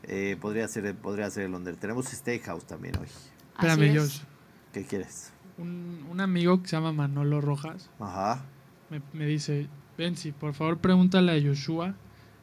Eh, 0.03 0.37
podría, 0.41 0.69
ser, 0.69 0.95
podría 0.95 1.31
ser 1.31 1.45
el 1.45 1.55
under. 1.55 1.75
Tenemos 1.77 2.07
Steakhouse 2.07 2.65
también 2.67 2.97
hoy. 2.99 3.09
Espérame, 3.55 3.97
es. 3.97 3.99
Josh. 3.99 4.21
¿Qué 4.73 4.85
quieres? 4.85 5.33
Un, 5.57 6.07
un 6.11 6.21
amigo 6.21 6.63
que 6.63 6.69
se 6.69 6.77
llama 6.77 6.93
Manolo 6.93 7.41
Rojas 7.41 7.91
Ajá. 7.99 8.45
me, 8.91 9.03
me 9.13 9.27
dice, 9.27 9.67
Benzi, 9.97 10.31
por 10.31 10.55
favor 10.55 10.79
pregúntale 10.79 11.33
a 11.33 11.43
Joshua 11.43 11.97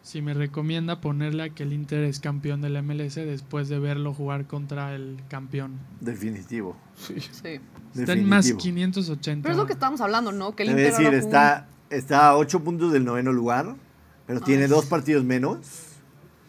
si 0.06 0.22
me 0.22 0.36
recomienda 0.36 1.02
ponerle 1.02 1.42
a 1.42 1.50
que 1.50 1.64
el 1.64 1.74
Inter 1.74 2.04
es 2.04 2.20
campeón 2.20 2.62
del 2.62 2.80
MLS 2.84 3.16
después 3.16 3.70
de 3.70 3.80
verlo 3.80 4.14
jugar 4.14 4.46
contra 4.46 4.94
el 4.94 5.18
campeón. 5.30 5.80
Definitivo. 6.00 6.78
Sí. 6.96 7.60
Está 7.96 8.14
en 8.14 8.30
más 8.30 8.46
Definitivo. 8.46 8.76
580. 8.76 9.42
Pero 9.42 9.54
es 9.54 9.58
lo 9.58 9.66
que 9.66 9.74
estábamos 9.74 10.02
hablando, 10.02 10.32
¿no? 10.32 10.56
Que 10.56 10.62
el 10.62 10.70
Inter 10.70 10.92
decir, 10.92 11.14
está, 11.16 11.68
está 11.90 12.28
a 12.28 12.38
8 12.38 12.64
puntos 12.64 12.94
del 12.94 13.04
noveno 13.04 13.34
lugar, 13.34 13.76
pero 14.28 14.42
tiene 14.42 14.68
dos 14.68 14.86
partidos 14.86 15.24
menos. 15.24 15.58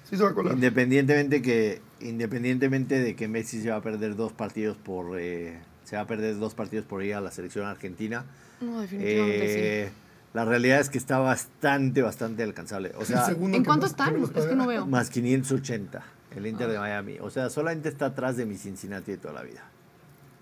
Sí 0.04 0.18
se 0.18 0.22
va 0.22 0.30
a 0.30 0.34
colar. 0.34 0.52
Independientemente 0.52 1.40
que 1.40 1.80
independientemente 2.00 3.00
de 3.00 3.16
que 3.16 3.26
Messi 3.26 3.62
se 3.62 3.70
va 3.70 3.76
a 3.76 3.82
perder 3.82 4.16
dos 4.16 4.34
partidos 4.34 4.76
por 4.76 5.18
eh, 5.18 5.58
se 5.84 5.96
va 5.96 6.02
a 6.02 6.06
perder 6.06 6.36
dos 6.38 6.52
partidos 6.52 6.84
por 6.84 7.02
ir 7.02 7.14
a 7.14 7.22
la 7.22 7.30
selección 7.30 7.64
argentina. 7.64 8.26
No, 8.60 8.82
definitivamente 8.82 9.84
eh, 9.84 9.90
La 10.36 10.44
realidad 10.44 10.80
es 10.80 10.90
que 10.90 10.98
está 10.98 11.18
bastante 11.18 12.02
bastante 12.02 12.42
alcanzable. 12.42 12.92
O 12.98 13.04
sea. 13.06 13.26
¿En 13.30 13.64
cuánto 13.64 13.86
están? 13.86 14.22
Es 14.34 14.44
que 14.44 14.54
no 14.54 14.66
veo. 14.66 14.84
más 14.86 15.08
580 15.08 16.04
el 16.36 16.46
Inter 16.46 16.68
Ah. 16.68 16.72
de 16.72 16.78
Miami. 16.78 17.16
O 17.20 17.30
sea, 17.30 17.48
solamente 17.48 17.88
está 17.88 18.06
atrás 18.06 18.36
de 18.36 18.44
mi 18.44 18.56
Cincinnati 18.58 19.12
de 19.12 19.16
toda 19.18 19.32
la 19.32 19.42
vida. 19.42 19.62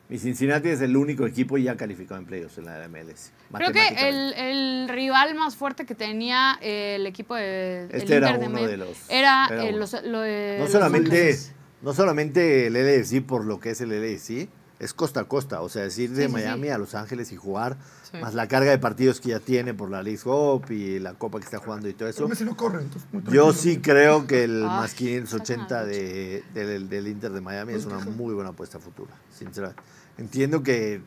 Mi 0.09 0.19
Cincinnati 0.19 0.69
es 0.69 0.81
el 0.81 0.97
único 0.97 1.27
equipo 1.27 1.57
ya 1.59 1.77
calificado 1.77 2.21
en 2.21 2.27
playoffs 2.27 2.59
en 2.59 2.65
la 2.67 2.89
MLS. 2.89 3.31
Creo 3.55 3.71
que 3.73 3.87
el, 4.09 4.35
el 4.35 4.89
rival 4.89 5.35
más 5.37 5.55
fuerte 5.55 5.87
que 5.87 5.95
tenía 5.95 6.59
eh, 6.61 6.97
el 6.97 7.07
equipo 7.07 7.37
de, 7.37 7.85
el 7.85 7.95
Este 7.95 8.17
era 8.17 8.33
Inter 8.33 8.49
uno 8.49 8.63
de 8.67 8.77
los- 8.77 9.09
era, 9.09 9.47
era 9.51 9.65
eh, 9.65 9.73
los, 9.73 9.93
lo 10.03 10.21
de 10.21 10.57
No 10.59 10.65
Los 10.65 10.73
solamente, 10.73 11.37
no 11.83 11.95
solamente 11.95 12.67
el 12.67 12.75
LFC 12.75 13.23
por 13.25 13.45
lo 13.47 13.61
que 13.61 13.71
es 13.71 13.81
el 13.81 13.91
LFC, 13.93 14.49
es 14.85 14.95
costa 14.95 15.21
a 15.21 15.25
costa. 15.25 15.61
O 15.63 15.69
sea, 15.69 15.85
es 15.85 15.99
ir 15.99 16.11
de 16.11 16.27
Sí, 16.27 16.33
Miami 16.33 16.65
sí. 16.65 16.69
a 16.71 16.79
Los 16.79 16.95
Ángeles 16.95 17.33
y 17.33 17.37
jugar, 17.37 17.77
Sí. 18.11 18.19
más 18.19 18.35
la 18.35 18.47
carga 18.49 18.71
de 18.71 18.79
partidos 18.79 19.21
que 19.21 19.31
ya 19.31 19.41
tiene 19.41 19.75
por 19.75 19.91
la 19.91 20.03
League 20.03 20.21
Cup 20.23 20.71
y 20.71 20.99
la 21.01 21.15
Copa 21.15 21.39
que 21.39 21.45
está 21.47 21.59
jugando 21.59 21.89
y 21.89 21.95
todo 21.95 22.09
eso. 22.09 22.29
Messi 22.29 22.45
no 22.45 22.57
corre, 22.57 22.83
entonces 22.83 23.09
Yo 23.33 23.53
sí 23.53 23.81
creo 23.81 24.27
que 24.27 24.45
el 24.45 24.63
Ay, 24.63 24.69
más 24.69 24.91
sacan 24.91 25.07
580 25.07 25.79
a 25.79 25.85
de, 25.85 26.45
del, 26.55 26.89
del 26.89 27.09
Inter 27.09 27.33
de 27.33 27.41
Miami 27.41 27.73
es 27.75 27.87
una 27.87 27.97
Pues, 27.97 28.15
muy 28.15 28.35
buena 28.35 28.51
apuesta 28.51 28.79
futura, 28.79 29.13
sinceramente. 29.31 29.83
Entiendo 30.19 30.63
que 30.63 31.03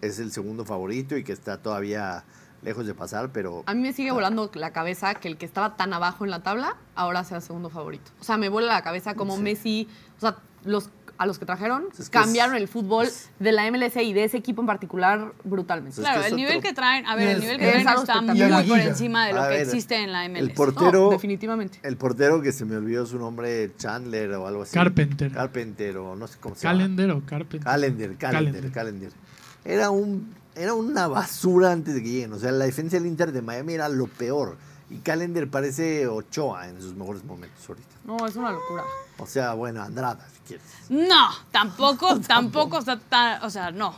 es 0.00 0.18
el 0.18 0.30
segundo 0.32 0.64
favorito 0.64 1.16
y 1.16 1.24
que 1.24 1.32
está 1.32 1.58
todavía 1.62 2.24
lejos 2.62 2.86
de 2.86 2.94
pasar, 2.94 3.30
pero 3.32 3.64
A 3.66 3.74
mí 3.74 3.80
me 3.80 3.92
sigue 3.92 4.12
volando 4.12 4.48
la 4.54 4.72
cabeza 4.72 5.14
que 5.14 5.26
el 5.26 5.36
que 5.36 5.46
estaba 5.46 5.76
tan 5.76 5.92
abajo 5.92 6.24
en 6.24 6.30
la 6.30 6.44
tabla 6.44 6.76
ahora 6.94 7.24
sea 7.24 7.40
segundo 7.40 7.70
favorito. 7.70 8.12
O 8.20 8.24
sea, 8.24 8.36
me 8.36 8.48
vuela 8.48 8.72
la 8.72 8.82
cabeza 8.82 9.14
como 9.14 9.36
Sí. 9.36 9.42
Messi, 9.42 9.88
o 10.16 10.20
sea, 10.20 10.38
los 10.64 10.90
a 11.22 11.26
los 11.26 11.38
que 11.38 11.46
trajeron 11.46 11.84
Es 11.98 12.10
que 12.10 12.18
cambiaron 12.18 12.56
es- 12.56 12.62
el 12.62 12.68
fútbol 12.68 13.08
de 13.38 13.52
la 13.52 13.66
MLS 13.70 13.96
y 14.02 14.12
de 14.12 14.24
ese 14.24 14.36
equipo 14.38 14.60
en 14.60 14.66
particular 14.66 15.32
brutalmente. 15.44 16.00
Es 16.00 16.04
Claro, 16.06 16.20
que 16.22 16.28
el 16.28 16.36
nivel 16.36 16.56
otro- 16.58 16.68
que 16.68 16.74
traen, 16.74 17.06
a 17.06 17.14
ver, 17.14 17.28
el 17.28 17.40
nivel 17.40 17.58
que 17.58 17.68
es 17.68 17.82
traen 17.84 17.98
está 17.98 18.20
muy 18.22 18.68
por 18.68 18.78
encima 18.80 19.26
de 19.26 19.32
lo 19.34 19.40
A 19.42 19.48
que 19.48 19.54
ver, 19.54 19.62
existe 19.62 19.94
en 19.96 20.12
la 20.12 20.24
MLS. 20.24 20.40
el 20.42 20.50
portero 20.52 20.92
No, 21.04 21.10
definitivamente. 21.10 21.78
El 21.82 21.96
portero 21.96 22.42
que 22.42 22.52
se 22.52 22.64
me 22.64 22.76
olvidó 22.76 23.06
su 23.06 23.18
nombre, 23.18 23.70
Chandler 23.76 24.32
o 24.34 24.46
algo 24.46 24.62
así. 24.62 24.74
Carpenter. 24.74 25.30
Carpenter 25.32 25.96
o 25.98 26.16
no 26.16 26.26
sé 26.26 26.38
cómo 26.40 26.54
se 26.54 26.62
llama. 26.66 26.78
Calendar 26.80 27.10
o 27.12 27.22
Carpenter. 27.24 27.60
Calendar, 27.60 28.16
Calendar, 28.18 28.52
Calendar. 28.52 28.72
Calendar. 28.72 29.10
Era, 29.64 29.90
un, 29.90 30.34
era 30.56 30.74
una 30.74 31.06
basura 31.06 31.70
antes 31.72 31.94
de 31.94 32.02
que 32.02 32.08
lleguen. 32.08 32.32
O 32.32 32.38
sea, 32.38 32.50
la 32.50 32.64
defensa 32.64 32.96
del 32.96 33.06
Inter 33.06 33.30
de 33.32 33.42
Miami 33.42 33.74
era 33.74 33.88
lo 33.88 34.06
peor. 34.08 34.56
Y 34.92 34.98
Calendar 34.98 35.48
parece 35.48 36.06
Ochoa 36.06 36.68
en 36.68 36.80
sus 36.80 36.94
mejores 36.94 37.24
momentos 37.24 37.66
ahorita. 37.66 37.88
No, 38.04 38.26
es 38.26 38.36
una 38.36 38.52
locura. 38.52 38.84
O 39.18 39.26
sea, 39.26 39.54
bueno, 39.54 39.82
Andrada, 39.82 40.28
si 40.34 40.40
quieres. 40.40 40.66
No, 40.90 41.30
tampoco, 41.50 42.20
tampoco 42.20 42.78
está 42.78 42.98
tan, 42.98 43.42
o 43.42 43.48
sea, 43.48 43.70
no. 43.70 43.94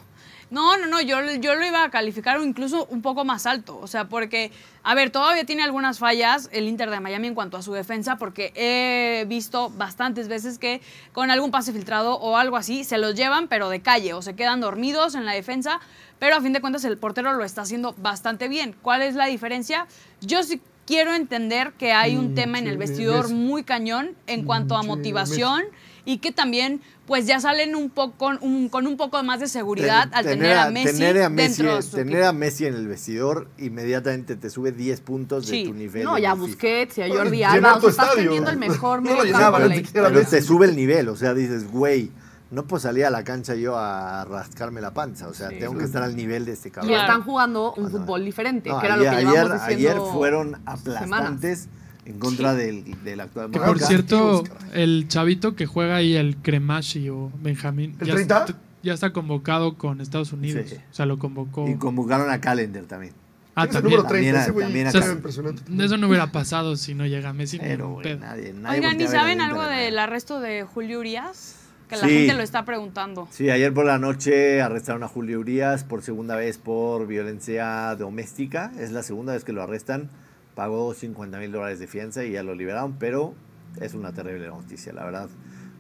No, 0.51 0.77
no, 0.77 0.87
no, 0.87 1.01
yo, 1.01 1.19
yo 1.41 1.57
lo 1.57 1.67
iba 1.67 1.83
a 1.83 1.91
calificar 1.91 2.41
incluso 2.41 2.87
un 2.91 3.03
poco 3.03 3.25
más 3.25 3.45
alto, 3.45 3.77
o 3.77 3.89
sea, 3.89 4.09
porque, 4.09 4.53
a 4.85 4.95
ver, 4.95 5.11
todavía 5.11 5.45
tiene 5.45 5.65
algunas 5.65 5.99
fallas 5.99 6.49
el 6.53 6.69
Inter 6.69 6.91
de 6.91 7.01
Miami 7.01 7.27
en 7.29 7.35
cuanto 7.35 7.57
a 7.57 7.63
su 7.63 7.73
defensa, 7.73 8.17
porque 8.17 8.53
he 8.55 9.25
visto 9.25 9.71
bastantes 9.71 10.29
veces 10.29 10.59
que 10.59 10.81
con 11.13 11.31
algún 11.33 11.51
pase 11.51 11.73
filtrado 11.73 12.15
o 12.21 12.37
algo 12.37 12.57
así 12.57 12.85
se 12.85 12.99
los 12.99 13.17
llevan, 13.17 13.49
pero 13.49 13.69
de 13.69 13.81
calle, 13.81 14.13
o 14.13 14.23
se 14.23 14.37
quedan 14.37 14.61
dormidos 14.61 15.17
en 15.17 15.25
la 15.25 15.33
defensa, 15.33 15.81
pero 16.21 16.37
a 16.37 16.41
fin 16.41 16.53
de 16.53 16.61
cuentas 16.61 16.85
el 16.85 16.99
portero 16.99 17.33
lo 17.33 17.45
está 17.45 17.63
haciendo 17.63 17.95
bastante 17.99 18.47
bien. 18.47 18.77
¿Cuál 18.81 19.03
es 19.03 19.17
la 19.17 19.27
diferencia? 19.27 19.89
Yo 20.21 20.45
sí 20.45 20.61
quiero 20.87 21.15
entender 21.15 21.73
que 21.79 21.93
hay 21.93 22.17
un 22.17 22.33
Mm, 22.33 22.35
tema 22.35 22.59
en 22.59 22.65
sí, 22.65 22.71
el 22.71 22.79
vestidor 22.79 23.29
muy 23.31 23.63
cañón 23.65 24.11
en 24.27 24.45
cuanto 24.45 24.77
a 24.77 24.83
sí, 24.83 24.89
motivación 24.89 25.63
y 26.07 26.19
que 26.19 26.33
también 26.33 26.83
pues 27.07 27.27
ya 27.27 27.41
salen 27.41 27.75
un 27.75 27.89
poco 27.91 28.17
con 28.19 28.39
un, 28.43 28.69
con 28.69 28.87
un 28.87 28.97
poco 28.99 29.23
más 29.23 29.41
de 29.41 29.47
seguridad 29.49 30.05
Ten- 30.05 30.15
al 30.15 30.25
tener, 30.25 30.57
a 30.59 30.71
Messi 30.71 30.99
tener 30.99 31.23
a 31.23 31.29
Messi, 31.31 31.57
dentro 31.63 31.77
de 31.77 31.83
su 31.83 31.91
tener 31.97 32.15
equipo. 32.15 32.29
a 32.29 32.33
Messi 32.33 32.67
en 32.67 32.75
el 32.75 32.89
vestidor 32.89 33.49
inmediatamente 33.59 34.37
te 34.37 34.51
sube 34.51 34.73
10 34.73 35.01
puntos 35.01 35.47
Sí. 35.47 35.63
de 35.65 35.69
tu 35.69 35.75
nivel. 35.75 36.05
No, 36.05 36.19
ya. 36.19 36.35
Busquets 36.35 36.99
y 36.99 37.03
a 37.03 37.09
No, 37.09 37.15
Jordi 37.15 37.43
Alba. 37.43 37.77
O 37.77 37.81
sea, 37.81 37.91
estás 37.91 38.07
estadio. 38.09 38.25
teniendo 38.29 38.51
el 38.51 38.57
mejor 38.59 39.03
No 39.03 39.11
medio 39.17 39.33
campo 39.33 39.59
Pero 39.93 40.27
te 40.27 40.43
sube 40.43 40.67
el 40.67 40.77
nivel, 40.77 41.09
o 41.09 41.17
sea, 41.17 41.33
dices, 41.35 41.71
güey, 41.71 42.11
no 42.55 42.65
puedo 42.65 42.81
salir 42.81 43.05
a 43.05 43.11
la 43.11 43.25
cancha 43.25 43.55
yo 43.55 43.77
a 43.77 44.25
rascarme 44.25 44.81
la 44.81 44.95
panza, 44.95 45.29
o 45.29 45.35
sea, 45.35 45.51
Sí. 45.51 45.57
tengo 45.59 45.77
que 45.77 45.85
estar 45.85 46.03
al 46.03 46.17
nivel 46.17 46.45
de 46.47 46.53
este 46.53 46.69
Y 46.69 46.71
cabrón. 46.73 46.89
Claro. 46.91 47.03
están 47.09 47.23
jugando 47.23 47.75
un 47.75 47.91
fútbol 47.91 48.25
diferente, 48.25 48.71
No, 48.71 48.81
que 48.81 48.87
era 48.87 48.95
ayer, 48.95 49.05
lo 49.07 49.11
que 49.11 49.17
ayer, 49.17 49.53
ayer 49.63 49.97
fueron 50.13 50.57
aplastantes 50.65 51.69
en 52.07 52.19
contra 52.19 52.55
del, 52.55 53.03
del 53.03 53.21
actual 53.21 53.51
Que 53.51 53.59
por 53.61 53.79
cierto, 53.81 54.45
el 54.73 55.07
chavito 55.09 55.57
que 55.57 55.67
juega 55.67 55.97
ahí, 55.97 56.15
el 56.17 56.37
Cremashi 56.37 57.09
o 57.09 57.31
Benjamín, 57.43 57.97
¿El 58.01 58.07
ya, 58.09 58.15
30? 58.15 58.39
está, 58.45 58.59
ya 58.83 58.93
está 58.95 59.13
convocado 59.13 59.77
con 59.79 60.01
Estados 60.01 60.33
Unidos. 60.33 60.67
Sí. 60.69 60.77
O 60.77 60.95
sea, 60.95 61.07
lo 61.07 61.19
convocó. 61.19 61.69
Y 61.69 61.77
convocaron 61.77 62.31
a 62.31 62.41
Calendar 62.41 62.85
también. 62.85 63.15
ah, 63.55 63.67
también. 63.67 63.85
número 63.85 64.05
30, 64.09 64.13
También 64.13 64.37
a- 64.37 64.43
ese 64.43 64.51
güey 64.51 64.67
también 64.67 64.87
a. 64.87 65.85
Eso 65.85 65.97
no 65.97 66.09
hubiera 66.09 66.31
pasado 66.33 66.77
si 66.77 66.95
no 66.95 67.07
llega 67.07 67.33
Messi. 67.33 67.59
Pero, 67.59 68.01
nadie, 68.21 68.53
nadie 68.53 68.81
Oigan, 68.81 69.01
¿y 69.01 69.07
saben 69.07 69.41
al 69.41 69.51
algo 69.51 69.63
del 69.63 69.99
arresto 69.99 70.41
de 70.41 70.65
Julio 70.65 71.01
Urias? 71.01 71.57
Que 71.89 71.97
la 71.97 72.07
Sí. 72.09 72.19
gente 72.19 72.35
lo 72.35 72.43
está 72.43 72.65
preguntando. 72.65 73.29
Sí, 73.31 73.51
ayer 73.51 73.73
por 73.75 73.85
la 73.85 73.99
noche 73.99 74.63
arrestaron 74.63 75.03
a 75.03 75.09
Julio 75.09 75.41
Urias 75.41 75.85
por 75.85 76.03
segunda 76.03 76.35
vez 76.37 76.59
por 76.59 77.07
violencia 77.07 77.95
doméstica. 77.97 78.73
Es 78.79 78.91
la 78.91 79.03
segunda 79.03 79.35
vez 79.35 79.45
que 79.45 79.53
lo 79.53 79.63
arrestan. 79.63 80.09
Pagó 80.55 80.95
50 80.95 81.39
mil 81.39 81.53
dólares 81.53 81.79
de 81.81 81.87
fianza 81.87 82.25
y 82.25 82.33
ya 82.33 82.43
lo 82.43 82.55
liberaron, 82.55 82.97
pero 82.99 83.35
es 83.81 83.95
una 83.95 84.13
terrible 84.13 84.47
noticia, 84.49 84.93
la 84.93 85.05
verdad. 85.05 85.29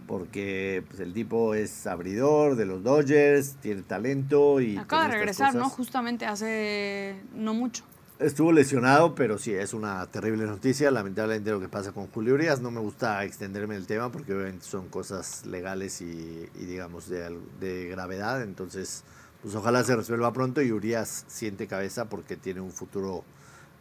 Porque 0.07 0.83
pues, 0.89 1.01
el 1.01 1.15
tipo 1.15 1.55
es 1.55 1.87
abridor 1.87 2.57
de 2.57 2.67
los 2.67 2.83
Dodgers, 2.83 3.55
tiene 3.63 3.83
talento 3.83 4.61
y... 4.61 4.77
Acaba 4.77 5.05
de 5.09 5.13
regresar, 5.13 5.55
¿no? 5.55 5.71
Justamente 5.71 6.27
hace 6.27 7.17
no 7.35 7.55
mucho. 7.55 7.85
Estuvo 8.21 8.53
lesionado, 8.53 9.17
pero 9.17 9.39
sí, 9.39 9.53
es 9.53 9.75
una 9.75 10.07
terrible 10.07 10.47
noticia. 10.47 10.89
Lamentablemente 10.93 11.51
lo 11.51 11.59
que 11.59 11.69
pasa 11.69 11.91
con 11.91 12.07
Julio 12.07 12.35
Urias. 12.35 12.61
No 12.61 12.71
me 12.71 12.79
gusta 12.79 13.25
extenderme 13.25 13.75
el 13.75 13.89
tema 13.89 14.12
porque 14.12 14.33
obviamente 14.33 14.65
son 14.65 14.89
cosas 14.89 15.45
legales 15.47 16.01
y, 16.01 16.49
digamos 16.55 17.09
de, 17.09 17.89
gravedad. 17.91 18.43
Entonces, 18.43 19.03
pues 19.43 19.57
ojalá 19.57 19.83
se 19.83 19.97
resuelva 19.97 20.33
pronto 20.33 20.62
y 20.62 20.71
Urias 20.71 21.25
siente 21.27 21.67
cabeza 21.67 22.09
porque 22.09 22.37
tiene 22.37 22.61
un 22.61 22.71
futuro 22.71 23.25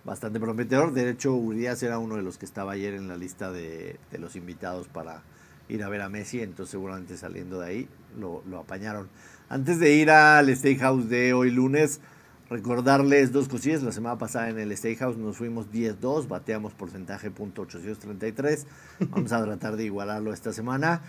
bastante 0.04 0.40
prometedor. 0.40 0.94
De 0.94 1.12
hecho, 1.12 1.36
Urias 1.36 1.84
era 1.84 2.00
uno 2.00 2.16
de 2.16 2.24
los 2.24 2.40
que 2.40 2.46
estaba 2.46 2.72
ayer 2.72 2.96
en 2.96 3.08
la 3.08 3.18
lista 3.18 3.52
de, 3.52 4.00
de 4.10 4.18
los 4.18 4.36
invitados 4.36 4.88
para 4.88 5.22
ir 5.70 5.84
a 5.84 5.90
ver 5.90 6.02
a 6.02 6.10
Messi. 6.10 6.42
Entonces, 6.42 6.72
seguramente 6.72 7.18
saliendo 7.18 7.60
de 7.60 7.68
ahí 7.68 7.90
lo, 8.18 8.42
lo 8.50 8.58
apañaron. 8.58 9.10
Antes 9.48 9.80
de 9.80 9.94
ir 9.94 10.10
al 10.10 10.54
Steakhouse 10.56 11.08
de 11.08 11.34
hoy 11.34 11.52
lunes, 11.52 12.02
recordarles 12.50 13.32
dos 13.32 13.48
cosillas. 13.48 13.84
La 13.84 13.92
semana 13.92 14.18
pasada 14.18 14.50
en 14.50 14.60
el 14.60 14.76
Steakhouse 14.76 15.18
nos 15.18 15.38
fuimos 15.38 15.72
10-2, 15.72 16.28
bateamos 16.28 16.74
porcentaje 16.74 17.34
.833. 17.34 18.66
Vamos 19.10 19.32
a 19.32 19.44
tratar 19.44 19.76
de 19.76 19.86
igualarlo 19.86 20.34
esta 20.34 20.54
semana. 20.54 21.02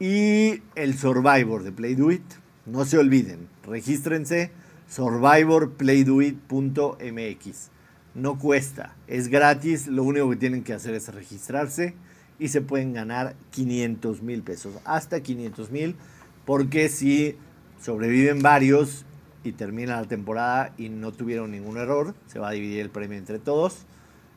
Y 0.00 0.62
el 0.74 0.98
Survivor 0.98 1.62
de 1.62 1.72
Play 1.72 1.94
Do 1.94 2.10
It. 2.10 2.24
No 2.66 2.84
se 2.84 2.98
olviden, 2.98 3.48
regístrense. 3.64 4.50
survivorplaydoit.mx. 4.88 7.70
No 8.14 8.38
cuesta, 8.38 8.94
es 9.06 9.28
gratis, 9.28 9.86
lo 9.86 10.04
único 10.04 10.28
que 10.30 10.36
tienen 10.36 10.62
que 10.62 10.74
hacer 10.74 10.94
es 10.94 11.08
registrarse 11.14 11.94
y 12.38 12.48
se 12.48 12.60
pueden 12.60 12.92
ganar 12.92 13.34
500 13.52 14.22
mil 14.22 14.42
pesos, 14.42 14.74
hasta 14.84 15.22
500 15.22 15.70
mil, 15.70 15.96
porque 16.44 16.90
si 16.90 17.36
sobreviven 17.80 18.42
varios 18.42 19.06
y 19.44 19.52
termina 19.52 20.00
la 20.00 20.06
temporada 20.06 20.72
y 20.78 20.88
no 20.88 21.12
tuvieron 21.12 21.50
ningún 21.50 21.76
error, 21.76 22.14
se 22.26 22.38
va 22.38 22.48
a 22.48 22.52
dividir 22.52 22.80
el 22.80 22.90
premio 22.90 23.18
entre 23.18 23.38
todos. 23.38 23.86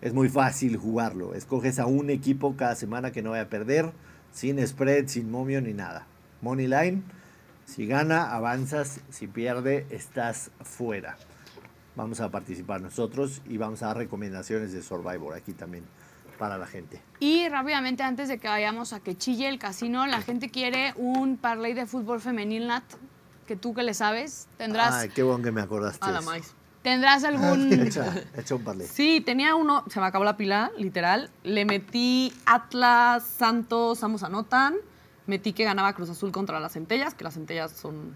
Es 0.02 0.14
muy 0.14 0.30
fácil 0.30 0.78
jugarlo, 0.78 1.34
escoges 1.34 1.80
a 1.80 1.86
un 1.86 2.10
equipo 2.10 2.56
cada 2.56 2.76
semana 2.76 3.12
que 3.12 3.22
no 3.22 3.32
vaya 3.32 3.44
a 3.44 3.50
perder, 3.50 3.92
sin 4.32 4.66
spread, 4.66 5.08
sin 5.08 5.32
momio 5.32 5.62
ni 5.62 5.74
nada. 5.74 6.06
Money 6.42 6.68
line, 6.68 7.04
si 7.66 7.88
gana, 7.88 8.34
avanzas, 8.34 9.00
si 9.10 9.28
pierde, 9.28 9.88
estás 9.90 10.52
fuera. 10.62 11.18
Vamos 11.96 12.20
a 12.20 12.30
participar 12.30 12.82
nosotros 12.82 13.42
y 13.48 13.58
vamos 13.58 13.82
a 13.82 13.88
dar 13.88 13.98
recomendaciones 13.98 14.74
de 14.74 14.82
Survivor 14.82 15.34
aquí 15.34 15.54
también 15.54 15.86
para 16.38 16.58
la 16.58 16.68
gente. 16.68 17.02
Y 17.20 17.48
rápidamente, 17.48 18.04
antes 18.04 18.28
de 18.28 18.38
que 18.38 18.48
vayamos 18.48 18.94
a 18.94 19.00
que 19.00 19.16
chille 19.16 19.48
el 19.48 19.58
casino, 19.58 20.06
la 20.06 20.22
gente 20.22 20.50
quiere 20.50 20.94
un 20.98 21.38
parlay 21.38 21.74
de 21.74 21.86
fútbol 21.86 22.20
femenil, 22.20 22.68
Nat, 22.68 22.84
que 23.46 23.56
tú 23.56 23.74
que 23.74 23.84
le 23.84 23.94
sabes, 23.94 24.48
tendrás, 24.58 24.94
Ay, 24.94 25.10
qué 25.10 25.24
bueno 25.24 25.44
que 25.44 25.52
me 25.52 25.62
acordaste. 25.62 26.04
A 26.06 26.08
la 26.10 26.14
de 26.16 26.20
eso. 26.20 26.30
maíz. 26.30 26.54
tendrás 26.82 27.24
algún... 27.26 27.72
Echa, 27.72 28.56
un 28.56 28.64
parlay. 28.64 28.88
Sí, 28.88 29.22
tenía 29.26 29.56
uno, 29.56 29.84
se 29.90 30.00
me 30.00 30.06
acabó 30.06 30.24
la 30.24 30.38
pila, 30.38 30.72
literal. 30.78 31.30
Le 31.44 31.66
metí 31.66 32.34
Atlas, 32.46 33.24
Santos, 33.24 34.04
ambos 34.04 34.24
anotan. 34.24 34.76
Metí 35.28 35.54
que 35.54 35.64
ganaba 35.64 35.94
Cruz 35.94 36.10
Azul 36.10 36.32
contra 36.32 36.60
las 36.60 36.74
Centellas, 36.74 37.16
que 37.16 37.24
las 37.24 37.34
Centellas 37.34 37.72
son, 37.72 38.16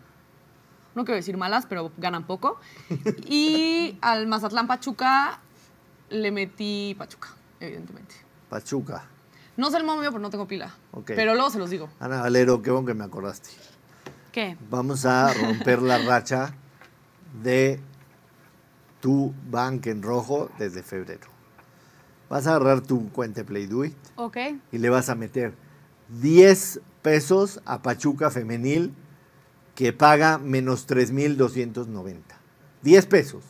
no 0.94 1.06
quiero 1.06 1.16
decir 1.16 1.38
malas, 1.38 1.66
pero 1.68 1.92
ganan 1.98 2.26
poco. 2.26 2.60
Y 3.28 3.98
al 4.02 4.28
Mazatlán 4.28 4.68
Pachuca 4.68 5.40
le 6.10 6.32
metí 6.32 6.96
Pachuca, 6.98 7.30
evidentemente. 7.60 8.16
Pachuca. 8.50 9.06
No 9.58 9.70
sé 9.72 9.78
el 9.78 9.84
momio, 9.84 10.10
pero 10.12 10.20
no 10.22 10.30
tengo 10.30 10.48
pila. 10.48 10.74
Ok. 10.92 11.12
Pero 11.16 11.34
luego 11.34 11.50
se 11.50 11.60
los 11.60 11.70
digo. 11.70 11.90
Ana 12.00 12.22
Valero, 12.22 12.62
qué 12.62 12.72
bueno 12.72 12.88
que 12.88 12.94
me 12.94 13.04
acordaste. 13.04 13.50
¿Qué? 14.32 14.58
Vamos 14.70 15.06
a 15.06 15.34
romper 15.34 15.82
la 15.82 15.98
racha 16.00 16.54
de 17.44 17.80
tu 19.02 19.34
bank 19.50 19.88
en 19.88 20.02
rojo 20.02 20.50
desde 20.60 20.84
febrero. 20.84 21.28
Vas 22.30 22.46
a 22.48 22.52
agarrar 22.56 22.82
tu 22.82 23.10
cuenta 23.12 23.44
Play 23.44 23.66
Do 23.66 23.86
It 23.86 23.96
Ok. 24.16 24.38
y 24.72 24.78
le 24.78 24.90
vas 24.90 25.10
a 25.10 25.16
meter 25.16 25.54
10 26.22 26.82
pesos 27.02 27.62
a 27.66 27.82
Pachuca 27.82 28.30
Femenil 28.30 28.94
que 29.74 29.94
paga 29.94 30.38
menos 30.38 30.88
3.290. 30.88 32.18
10 32.82 33.06
pesos. 33.08 33.44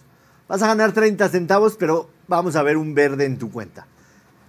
Vas 0.47 0.61
a 0.61 0.67
ganar 0.67 0.93
30 0.93 1.27
centavos, 1.30 1.75
pero 1.77 2.09
vamos 2.27 2.55
a 2.55 2.63
ver 2.63 2.77
un 2.77 2.93
verde 2.95 3.25
en 3.25 3.38
tu 3.38 3.51
cuenta. 3.51 3.86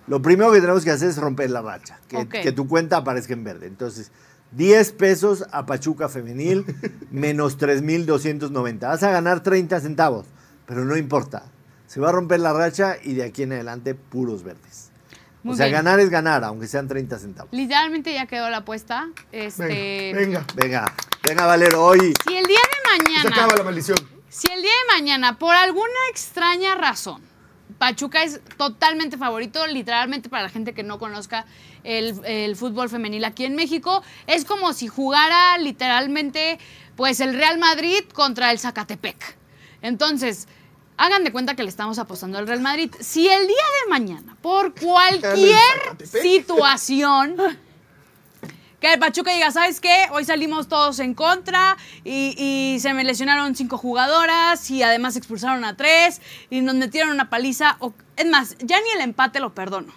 Lo 0.06 0.22
primero 0.22 0.50
que 0.52 0.60
tenemos 0.60 0.84
que 0.84 0.90
hacer 0.90 1.08
es 1.10 1.18
romper 1.18 1.50
la 1.50 1.62
racha, 1.62 2.00
que, 2.08 2.26
que 2.28 2.52
tu 2.52 2.66
cuenta 2.68 2.98
aparezca 2.98 3.32
en 3.32 3.44
verde. 3.44 3.66
Entonces, 3.66 4.10
10 4.52 4.92
pesos 4.92 5.44
a 5.52 5.66
Pachuca 5.66 6.08
Femenil 6.08 6.64
menos 7.10 7.58
3.290. 7.58 8.80
Vas 8.80 9.02
a 9.02 9.10
ganar 9.10 9.42
30 9.42 9.80
centavos, 9.80 10.26
pero 10.66 10.84
no 10.84 10.96
importa. 10.96 11.44
Se 11.86 12.00
va 12.00 12.10
a 12.10 12.12
romper 12.12 12.40
la 12.40 12.52
racha 12.52 12.96
y 13.02 13.14
de 13.14 13.24
aquí 13.24 13.42
en 13.42 13.52
adelante 13.52 13.94
puros 13.94 14.42
verdes. 14.44 14.90
Muy 15.42 15.54
o 15.54 15.56
sea, 15.56 15.66
bien. 15.66 15.76
ganar 15.76 16.00
es 16.00 16.10
ganar, 16.10 16.44
aunque 16.44 16.66
sean 16.66 16.86
30 16.86 17.18
centavos. 17.18 17.52
Literalmente 17.52 18.12
ya 18.12 18.26
quedó 18.26 18.50
la 18.50 18.58
apuesta. 18.58 19.08
Este, 19.32 20.12
Venga, 20.14 20.44
venga. 20.54 20.54
Venga, 20.54 20.94
venga, 21.26 21.46
Valero, 21.46 21.84
hoy. 21.84 22.14
Si 22.26 22.36
el 22.36 22.44
día 22.44 22.58
de 22.58 23.02
Se 23.02 23.04
mañana... 23.04 23.30
acaba 23.36 23.56
la 23.56 23.64
maldición. 23.64 23.98
Si 24.28 24.46
el 24.52 24.62
día 24.62 24.70
de 24.70 24.94
mañana, 25.00 25.38
por 25.38 25.54
alguna 25.54 25.88
extraña 26.10 26.74
razón, 26.74 27.22
Pachuca 27.80 28.22
es 28.22 28.42
totalmente 28.58 29.16
favorito, 29.16 29.66
literalmente 29.66 30.28
para 30.28 30.42
la 30.42 30.48
gente 30.50 30.74
que 30.74 30.82
no 30.82 30.98
conozca 30.98 31.46
el, 31.82 32.20
el 32.26 32.54
fútbol 32.54 32.90
femenil 32.90 33.24
aquí 33.24 33.46
en 33.46 33.56
México, 33.56 34.02
es 34.26 34.44
como 34.44 34.74
si 34.74 34.86
jugara 34.86 35.56
literalmente 35.56 36.58
pues 36.94 37.20
el 37.20 37.32
Real 37.32 37.58
Madrid 37.58 38.04
contra 38.12 38.52
el 38.52 38.58
Zacatepec. 38.58 39.16
Entonces, 39.80 40.46
hagan 40.98 41.24
de 41.24 41.32
cuenta 41.32 41.56
que 41.56 41.62
le 41.62 41.70
estamos 41.70 41.98
apostando 41.98 42.36
al 42.36 42.46
Real 42.46 42.60
Madrid. 42.60 42.94
Si 43.00 43.26
el 43.26 43.46
día 43.46 43.56
de 43.56 43.88
mañana, 43.88 44.36
por 44.42 44.74
cualquier 44.78 45.96
situación, 46.04 47.36
que 48.80 48.92
el 48.94 48.98
Pachuca 48.98 49.32
diga, 49.32 49.50
¿sabes 49.50 49.80
qué? 49.80 50.06
Hoy 50.12 50.24
salimos 50.24 50.66
todos 50.68 50.98
en 51.00 51.14
contra 51.14 51.76
y, 52.04 52.34
y 52.38 52.80
se 52.80 52.94
me 52.94 53.04
lesionaron 53.04 53.54
cinco 53.54 53.76
jugadoras 53.78 54.70
y 54.70 54.82
además 54.82 55.16
expulsaron 55.16 55.64
a 55.64 55.76
tres 55.76 56.20
y 56.48 56.60
nos 56.62 56.74
metieron 56.74 57.10
una 57.10 57.28
paliza. 57.30 57.76
O, 57.80 57.92
es 58.16 58.26
más, 58.26 58.56
ya 58.60 58.78
ni 58.80 58.90
el 58.96 59.02
empate 59.02 59.38
lo 59.40 59.54
perdono. 59.54 59.92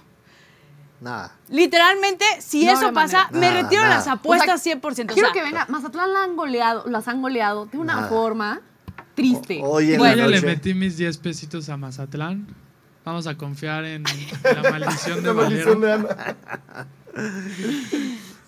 Nada. 1.01 1.35
Literalmente, 1.49 2.23
si 2.39 2.65
No 2.65 2.73
eso 2.73 2.93
pasa, 2.93 3.27
me 3.31 3.51
retiro 3.51 3.81
nada. 3.83 3.95
las 3.95 4.07
apuestas 4.07 4.59
O 4.61 4.63
sea, 4.63 4.75
100%. 4.81 5.11
O 5.11 5.13
Quiero 5.13 5.29
sea, 5.29 5.31
que 5.33 5.43
venga. 5.43 5.65
Mazatlán 5.67 6.13
la 6.13 6.23
han 6.23 6.35
goleado, 6.37 6.83
las 6.89 7.07
han 7.09 7.21
goleado 7.21 7.65
de 7.65 7.77
una 7.77 7.95
Nada. 7.95 8.07
forma 8.07 8.61
triste. 9.15 9.59
O- 9.63 9.71
hoy 9.71 9.91
en 9.93 9.99
Yo 9.99 10.05
la 10.05 10.15
ya 10.15 10.27
le 10.27 10.41
metí 10.41 10.73
mis 10.73 10.95
10 10.97 11.17
pesitos 11.17 11.67
a 11.69 11.75
Mazatlán. 11.77 12.47
Vamos 13.03 13.27
a 13.27 13.35
confiar 13.35 13.83
en 13.83 14.03
la 14.43 14.71
maldición 14.71 15.21
de 15.21 15.27
La 15.27 15.33
maldición 15.33 15.81
Valero. 15.81 16.05
de 16.05 16.11
Ana. 16.11 16.87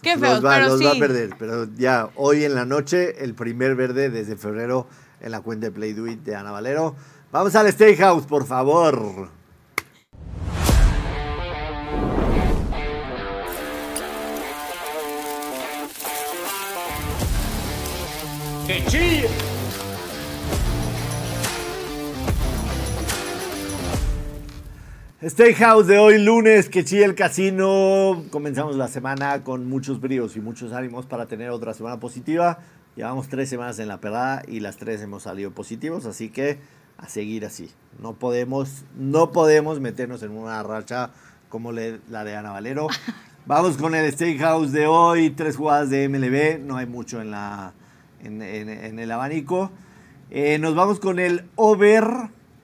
Qué 0.06 0.20
feos, 0.20 0.36
los 0.36 0.46
va, 0.46 0.58
pero 0.58 0.68
los 0.68 0.78
sí. 0.78 0.86
va 0.86 0.92
a 0.92 1.00
perder. 1.00 1.32
Pero 1.40 1.68
ya, 1.76 2.10
hoy 2.14 2.44
en 2.44 2.54
la 2.54 2.64
noche, 2.64 3.24
el 3.24 3.34
primer 3.34 3.74
verde 3.74 4.12
desde 4.12 4.36
febrero 4.36 4.86
en 5.20 5.32
la 5.32 5.42
cuenta 5.42 5.66
de 5.66 5.72
Play 5.72 5.94
Do 5.94 6.06
It 6.06 6.20
de 6.20 6.36
Ana 6.36 6.52
Valero. 6.52 6.96
Vamos 7.32 7.56
al 7.56 7.72
Steakhouse, 7.72 8.28
por 8.28 8.46
favor. 8.46 9.30
Steakhouse 25.28 25.88
de 25.88 25.98
hoy 25.98 26.20
lunes, 26.24 26.70
que 26.70 26.84
chilla 26.86 27.06
el 27.06 27.16
casino. 27.16 28.24
Comenzamos 28.30 28.76
la 28.76 28.88
semana 28.88 29.44
con 29.44 29.68
muchos 29.68 30.00
bríos 30.00 30.36
y 30.36 30.40
muchos 30.40 30.72
ánimos 30.72 31.08
para 31.08 31.26
tener 31.26 31.50
otra 31.50 31.74
semana 31.74 32.00
positiva. 32.00 32.60
Llevamos 32.96 33.28
tres 33.28 33.50
semanas 33.50 33.80
en 33.80 33.88
la 33.88 34.00
perrada 34.00 34.44
y 34.48 34.60
las 34.60 34.78
tres 34.78 35.02
hemos 35.02 35.24
salido 35.24 35.50
positivos, 35.50 36.06
así 36.06 36.30
que 36.30 36.60
a 36.98 37.10
seguir 37.10 37.44
así. 37.44 37.72
No 38.00 38.14
podemos, 38.14 38.84
no 38.96 39.32
podemos 39.32 39.80
meternos 39.80 40.22
en 40.22 40.30
una 40.32 40.62
racha 40.62 41.10
como 41.50 41.72
le- 41.72 42.00
la 42.10 42.24
de 42.24 42.36
Ana 42.36 42.52
Valero. 42.52 42.88
Vamos 43.48 43.78
con 43.78 43.96
el 43.96 44.12
Steakhouse 44.12 44.72
de 44.72 44.86
hoy, 44.86 45.32
tres 45.32 45.56
jugadas 45.58 45.90
de 45.90 46.08
MLB, 46.08 46.60
no 46.64 46.78
hay 46.78 46.86
mucho 46.86 47.20
en, 47.20 47.32
la, 47.32 47.74
en, 48.24 48.42
en- 48.44 48.70
en 48.70 49.00
el 49.00 49.12
abanico. 49.12 49.72
Eh, 50.30 50.58
nos 50.60 50.76
vamos 50.76 51.00
con 51.00 51.20
el 51.20 51.46
over 51.56 52.04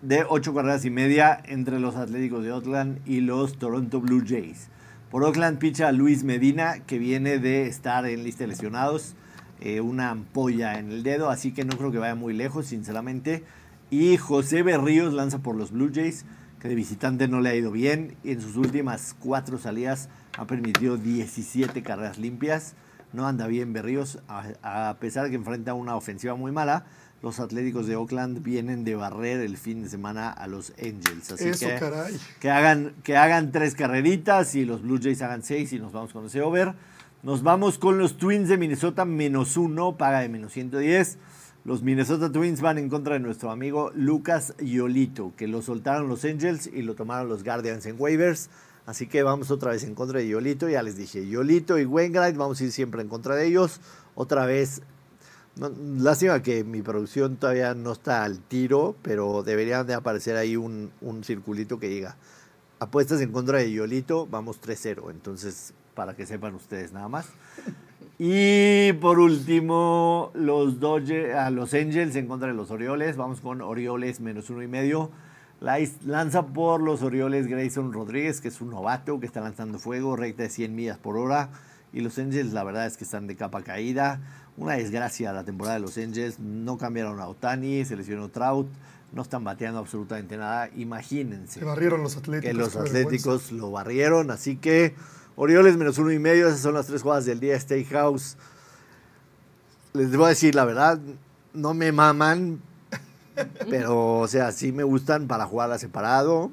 de 0.01 0.25
ocho 0.27 0.53
carreras 0.55 0.83
y 0.85 0.89
media 0.89 1.41
entre 1.45 1.79
los 1.79 1.95
Atléticos 1.95 2.43
de 2.43 2.51
Oakland 2.51 2.99
y 3.07 3.21
los 3.21 3.59
Toronto 3.59 4.01
Blue 4.01 4.23
Jays. 4.27 4.69
Por 5.11 5.23
Oakland 5.23 5.59
picha 5.59 5.91
Luis 5.91 6.23
Medina, 6.23 6.79
que 6.87 6.97
viene 6.97 7.37
de 7.37 7.67
estar 7.67 8.05
en 8.07 8.23
lista 8.23 8.43
de 8.43 8.47
lesionados, 8.47 9.15
eh, 9.59 9.79
una 9.79 10.09
ampolla 10.09 10.79
en 10.79 10.91
el 10.91 11.03
dedo, 11.03 11.29
así 11.29 11.51
que 11.51 11.65
no 11.65 11.77
creo 11.77 11.91
que 11.91 11.99
vaya 11.99 12.15
muy 12.15 12.33
lejos, 12.33 12.65
sinceramente. 12.65 13.43
Y 13.91 14.17
José 14.17 14.63
Berríos 14.63 15.13
lanza 15.13 15.39
por 15.39 15.55
los 15.55 15.71
Blue 15.71 15.91
Jays, 15.93 16.25
que 16.59 16.67
de 16.67 16.75
visitante 16.75 17.27
no 17.27 17.39
le 17.39 17.49
ha 17.49 17.55
ido 17.55 17.71
bien. 17.71 18.15
Y 18.23 18.31
en 18.31 18.41
sus 18.41 18.55
últimas 18.55 19.15
cuatro 19.19 19.59
salidas 19.59 20.09
ha 20.37 20.47
permitido 20.47 20.97
17 20.97 21.83
carreras 21.83 22.17
limpias. 22.17 22.73
No 23.13 23.27
anda 23.27 23.45
bien 23.45 23.73
Berríos, 23.73 24.19
a, 24.27 24.89
a 24.89 24.97
pesar 24.99 25.25
de 25.25 25.29
que 25.29 25.35
enfrenta 25.35 25.75
una 25.75 25.95
ofensiva 25.95 26.33
muy 26.33 26.51
mala. 26.51 26.85
Los 27.21 27.39
Atléticos 27.39 27.85
de 27.85 27.95
Oakland 27.95 28.41
vienen 28.41 28.83
de 28.83 28.95
barrer 28.95 29.41
el 29.41 29.57
fin 29.57 29.83
de 29.83 29.89
semana 29.89 30.31
a 30.31 30.47
los 30.47 30.73
Angels. 30.81 31.31
Así 31.31 31.49
Eso, 31.49 31.67
que, 31.67 31.75
caray. 31.75 32.17
que 32.39 32.49
hagan, 32.49 32.95
que 33.03 33.15
hagan 33.15 33.51
tres 33.51 33.75
carreritas 33.75 34.55
y 34.55 34.65
los 34.65 34.81
Blue 34.81 34.99
Jays 35.01 35.21
hagan 35.21 35.43
seis 35.43 35.71
y 35.73 35.79
nos 35.79 35.91
vamos 35.91 36.13
con 36.13 36.25
ese 36.25 36.41
over. 36.41 36.73
Nos 37.21 37.43
vamos 37.43 37.77
con 37.77 37.99
los 37.99 38.17
Twins 38.17 38.49
de 38.49 38.57
Minnesota 38.57 39.05
menos 39.05 39.55
uno, 39.55 39.97
paga 39.97 40.21
de 40.21 40.29
menos 40.29 40.53
110. 40.53 41.19
Los 41.63 41.83
Minnesota 41.83 42.31
Twins 42.31 42.59
van 42.61 42.79
en 42.79 42.89
contra 42.89 43.13
de 43.13 43.19
nuestro 43.19 43.51
amigo 43.51 43.91
Lucas 43.93 44.55
Yolito, 44.57 45.31
que 45.37 45.47
lo 45.47 45.61
soltaron 45.61 46.09
los 46.09 46.25
Angels 46.25 46.65
y 46.65 46.81
lo 46.81 46.95
tomaron 46.95 47.29
los 47.29 47.43
Guardians 47.43 47.85
en 47.85 47.97
waivers. 47.99 48.49
Así 48.87 49.05
que 49.05 49.21
vamos 49.21 49.51
otra 49.51 49.69
vez 49.69 49.83
en 49.83 49.93
contra 49.93 50.17
de 50.17 50.27
Yolito. 50.27 50.67
Ya 50.67 50.81
les 50.81 50.97
dije, 50.97 51.29
Yolito 51.29 51.77
y 51.77 51.85
Wainwright, 51.85 52.35
vamos 52.35 52.59
a 52.59 52.63
ir 52.63 52.71
siempre 52.71 53.03
en 53.03 53.09
contra 53.09 53.35
de 53.35 53.45
ellos. 53.45 53.79
Otra 54.15 54.47
vez 54.47 54.81
no, 55.55 55.71
lástima 55.97 56.41
que 56.41 56.63
mi 56.63 56.81
producción 56.81 57.37
todavía 57.37 57.73
no 57.73 57.91
está 57.91 58.23
al 58.23 58.39
tiro, 58.39 58.95
pero 59.01 59.43
debería 59.43 59.83
de 59.83 59.93
aparecer 59.93 60.35
ahí 60.37 60.55
un, 60.55 60.91
un 61.01 61.23
circulito 61.23 61.79
que 61.79 61.87
diga 61.87 62.15
apuestas 62.81 63.21
en 63.21 63.31
contra 63.31 63.59
de 63.59 63.71
Yolito, 63.71 64.25
vamos 64.25 64.59
3-0. 64.59 65.11
Entonces, 65.11 65.73
para 65.93 66.15
que 66.15 66.25
sepan 66.25 66.55
ustedes 66.55 66.91
nada 66.91 67.07
más. 67.07 67.27
Y 68.23 68.93
por 69.01 69.17
último, 69.17 70.29
los, 70.35 70.75
a 71.35 71.49
los 71.49 71.73
Angels 71.73 72.15
en 72.15 72.27
contra 72.27 72.49
de 72.49 72.53
los 72.53 72.69
Orioles. 72.69 73.17
Vamos 73.17 73.41
con 73.41 73.61
Orioles 73.61 74.19
menos 74.19 74.51
uno 74.51 74.61
y 74.61 74.67
medio. 74.67 75.09
La 75.59 75.79
lanza 76.05 76.45
por 76.45 76.81
los 76.81 77.01
Orioles 77.01 77.47
Grayson 77.47 77.91
Rodríguez, 77.91 78.39
que 78.39 78.49
es 78.49 78.61
un 78.61 78.69
novato 78.69 79.19
que 79.19 79.25
está 79.25 79.41
lanzando 79.41 79.79
fuego, 79.79 80.15
recta 80.15 80.43
de 80.43 80.49
100 80.49 80.75
millas 80.75 80.99
por 80.99 81.17
hora. 81.17 81.49
Y 81.93 82.01
los 82.01 82.19
Angels, 82.19 82.53
la 82.53 82.63
verdad 82.63 82.85
es 82.85 82.95
que 82.95 83.05
están 83.05 83.25
de 83.25 83.35
capa 83.35 83.63
caída. 83.63 84.21
Una 84.61 84.73
desgracia 84.73 85.33
la 85.33 85.43
temporada 85.43 85.77
de 85.77 85.81
los 85.81 85.97
Angels. 85.97 86.37
No 86.37 86.77
cambiaron 86.77 87.19
a 87.19 87.27
Otani, 87.27 87.83
se 87.83 87.95
lesionó 87.95 88.29
Trout. 88.29 88.67
No 89.11 89.23
están 89.23 89.43
bateando 89.43 89.79
absolutamente 89.79 90.37
nada. 90.37 90.69
Imagínense 90.75 91.59
Se 91.59 91.65
barrieron 91.65 92.03
los 92.03 92.15
atléticos. 92.15 92.51
que 92.51 92.53
los. 92.53 92.75
Atléticos 92.75 93.51
lo 93.51 93.71
barrieron. 93.71 94.29
Así 94.29 94.57
que 94.57 94.93
Orioles 95.35 95.77
menos 95.77 95.97
uno 95.97 96.11
y 96.11 96.19
medio. 96.19 96.47
Esas 96.47 96.59
son 96.59 96.75
las 96.75 96.85
tres 96.85 97.01
jugadas 97.01 97.25
del 97.25 97.39
día. 97.39 97.59
Steakhouse. 97.59 98.37
Les 99.93 100.15
voy 100.15 100.27
a 100.27 100.29
decir 100.29 100.53
la 100.53 100.65
verdad. 100.65 100.99
No 101.55 101.73
me 101.73 101.91
maman. 101.91 102.61
Pero, 103.67 104.19
o 104.19 104.27
sea, 104.27 104.51
sí 104.51 104.71
me 104.71 104.83
gustan 104.83 105.27
para 105.27 105.47
jugarlas 105.47 105.81
separado. 105.81 106.51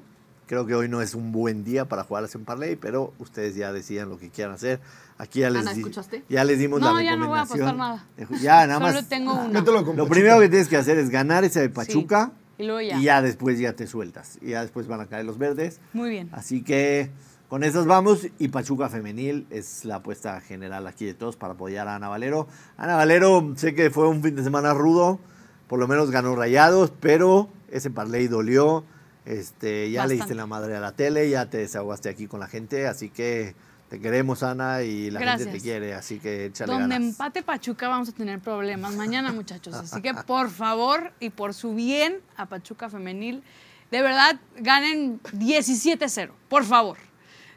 Creo 0.49 0.67
que 0.67 0.75
hoy 0.75 0.89
no 0.89 1.01
es 1.03 1.15
un 1.15 1.31
buen 1.31 1.63
día 1.63 1.85
para 1.85 2.03
jugarlas 2.05 2.35
en 2.35 2.45
parlay, 2.45 2.75
pero 2.75 3.13
ustedes 3.19 3.55
ya 3.55 3.73
decidan 3.73 4.09
lo 4.09 4.19
que 4.19 4.31
quieran 4.31 4.55
hacer. 4.55 4.81
Aquí 5.19 5.41
ya 5.41 5.51
les, 5.51 5.63
Ana, 5.63 5.75
di- 5.75 5.81
¿escuchaste? 5.81 6.25
ya 6.29 6.43
les 6.43 6.59
dimos 6.59 6.81
No, 6.81 6.95
la 6.95 7.03
ya 7.03 7.17
no 7.17 7.29
voy 7.29 7.39
a 7.39 7.43
recomendación. 7.43 7.69
apostar 7.69 7.77
nada. 7.77 8.41
Ya, 8.41 8.67
nada 8.67 8.81
Solo 8.89 9.01
más. 9.01 9.09
tengo 9.09 9.35
una. 9.45 9.61
Mételo 9.61 9.85
con 9.85 9.97
Lo 9.97 10.05
Pachuca. 10.05 10.11
primero 10.11 10.41
que 10.41 10.49
tienes 10.49 10.69
que 10.69 10.77
hacer 10.79 10.99
es 10.99 11.11
ganar 11.11 11.45
ese 11.45 11.61
de 11.61 11.69
Pachuca. 11.69 12.33
Y 12.57 12.65
luego 12.65 12.81
ya. 12.81 12.99
Y 12.99 13.05
ya 13.05 13.23
después 13.23 13.59
ya 13.59 13.75
te 13.75 13.87
sueltas. 13.87 14.39
Y 14.41 14.51
ya 14.51 14.63
después 14.63 14.87
van 14.89 15.01
a 15.01 15.07
caer 15.07 15.25
los 15.27 15.39
verdes. 15.39 15.81
Muy 15.93 16.11
bien. 16.11 16.29
Así 16.33 16.63
que 16.65 17.11
con 17.49 17.63
esas 17.63 17.85
vamos. 17.87 18.27
Y 18.39 18.49
Pachuca 18.49 18.89
Femenil 18.89 19.47
es 19.51 19.85
la 19.85 19.97
apuesta 19.97 20.41
general 20.41 20.87
aquí 20.87 21.05
de 21.05 21.15
todos 21.15 21.37
para 21.37 21.53
apoyar 21.53 21.87
a 21.89 21.95
Ana 21.97 22.09
Valero. 22.09 22.49
Ana 22.79 22.97
Valero, 22.97 23.53
sé 23.57 23.75
que 23.75 23.91
fue 23.91 24.09
un 24.09 24.23
fin 24.23 24.35
de 24.35 24.43
semana 24.43 24.73
rudo. 24.73 25.21
Por 25.69 25.79
lo 25.79 25.87
menos 25.87 26.11
ganó 26.11 26.35
rayados, 26.35 26.91
pero 27.01 27.51
ese 27.71 27.91
parlay 27.91 28.27
dolió. 28.29 28.85
Este, 29.29 29.91
ya 29.91 30.07
le 30.07 30.15
diste 30.15 30.35
la 30.35 30.47
madre 30.47 30.75
a 30.75 30.81
la 30.81 30.93
tele, 30.93 31.29
ya 31.29 31.51
te 31.51 31.59
desahogaste 31.59 32.09
aquí 32.09 32.27
con 32.27 32.41
la 32.41 32.47
gente. 32.47 32.87
Así 32.87 33.11
que 33.11 33.55
te 33.91 34.01
queremos, 34.01 34.43
Ana, 34.43 34.83
y 34.83 35.11
la 35.11 35.21
gente 35.21 35.53
te 35.53 35.61
quiere. 35.61 35.93
Así 35.93 36.19
que 36.19 36.47
échale 36.47 36.73
Donde 36.73 36.95
ganas. 36.95 37.11
empate 37.11 37.43
Pachuca 37.43 37.89
vamos 37.89 38.09
a 38.09 38.13
tener 38.13 38.39
problemas 38.41 38.95
mañana, 38.95 39.31
muchachos. 39.31 39.75
Así 39.75 40.01
que 40.01 40.15
por 40.15 40.49
favor 40.49 41.13
y 41.21 41.29
por 41.29 41.53
su 41.53 41.75
bien 41.75 42.23
a 42.39 42.47
Pachuca 42.47 42.89
Femenil, 42.89 43.43
de 43.91 44.01
verdad 44.01 44.41
ganen 44.57 45.21
17-0, 45.23 46.31
por 46.49 46.65
favor. 46.65 46.97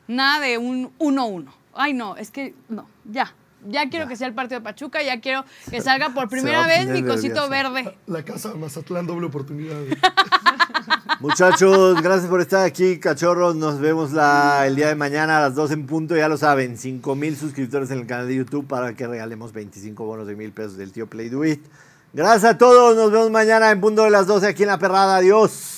Nada 0.10 0.42
de 0.46 0.58
un 0.58 0.92
1-1. 1.00 1.54
Ay, 1.74 1.94
no, 1.94 2.18
es 2.18 2.32
que 2.32 2.54
no, 2.68 2.86
ya. 3.06 3.34
Ya 3.70 3.90
quiero 3.90 4.08
que 4.08 4.16
sea 4.16 4.28
el 4.28 4.34
partido 4.34 4.60
de 4.60 4.64
Pachuca, 4.64 5.04
ya 5.04 5.22
quiero 5.22 5.46
que 5.70 5.80
salga 5.82 6.10
por 6.10 6.28
primera 6.30 6.68
vez 6.68 6.88
mi 6.88 7.04
cosito 7.04 7.48
verde. 7.48 7.96
La 8.08 8.26
casa 8.26 8.50
de 8.50 8.56
Mazatlán, 8.56 9.08
doble 9.08 9.28
oportunidad. 9.28 9.78
Muchachos, 11.20 12.02
gracias 12.02 12.30
por 12.30 12.42
estar 12.42 12.66
aquí, 12.66 13.00
cachorros. 13.00 13.56
Nos 13.56 13.80
vemos 13.80 14.12
el 14.12 14.76
día 14.76 14.88
de 14.88 14.96
mañana 14.96 15.38
a 15.38 15.42
las 15.42 15.56
12 15.56 15.74
en 15.74 15.86
punto. 15.86 16.16
Ya 16.16 16.28
lo 16.28 16.38
saben, 16.38 16.78
5 16.78 17.16
mil 17.16 17.38
suscriptores 17.38 17.92
en 17.92 18.00
el 18.00 18.08
canal 18.08 18.28
de 18.28 18.36
YouTube 18.36 18.68
para 18.68 18.96
que 18.96 19.08
regalemos 19.08 19.54
25 19.54 20.04
bonos 20.04 20.28
de 20.28 20.36
mil 20.36 20.52
pesos 20.52 20.78
del 20.78 20.92
tío 20.92 21.08
Play 21.08 21.30
Do 21.30 21.46
It. 21.46 21.64
Gracias 22.14 22.56
a 22.56 22.58
todos. 22.58 22.96
Nos 22.96 23.12
vemos 23.12 23.30
mañana 23.32 23.72
en 23.72 23.80
punto 23.80 24.04
de 24.04 24.10
las 24.10 24.28
12 24.28 24.48
aquí 24.48 24.64
en 24.64 24.70
La 24.70 24.80
Perrada. 24.80 25.18
Adiós. 25.18 25.78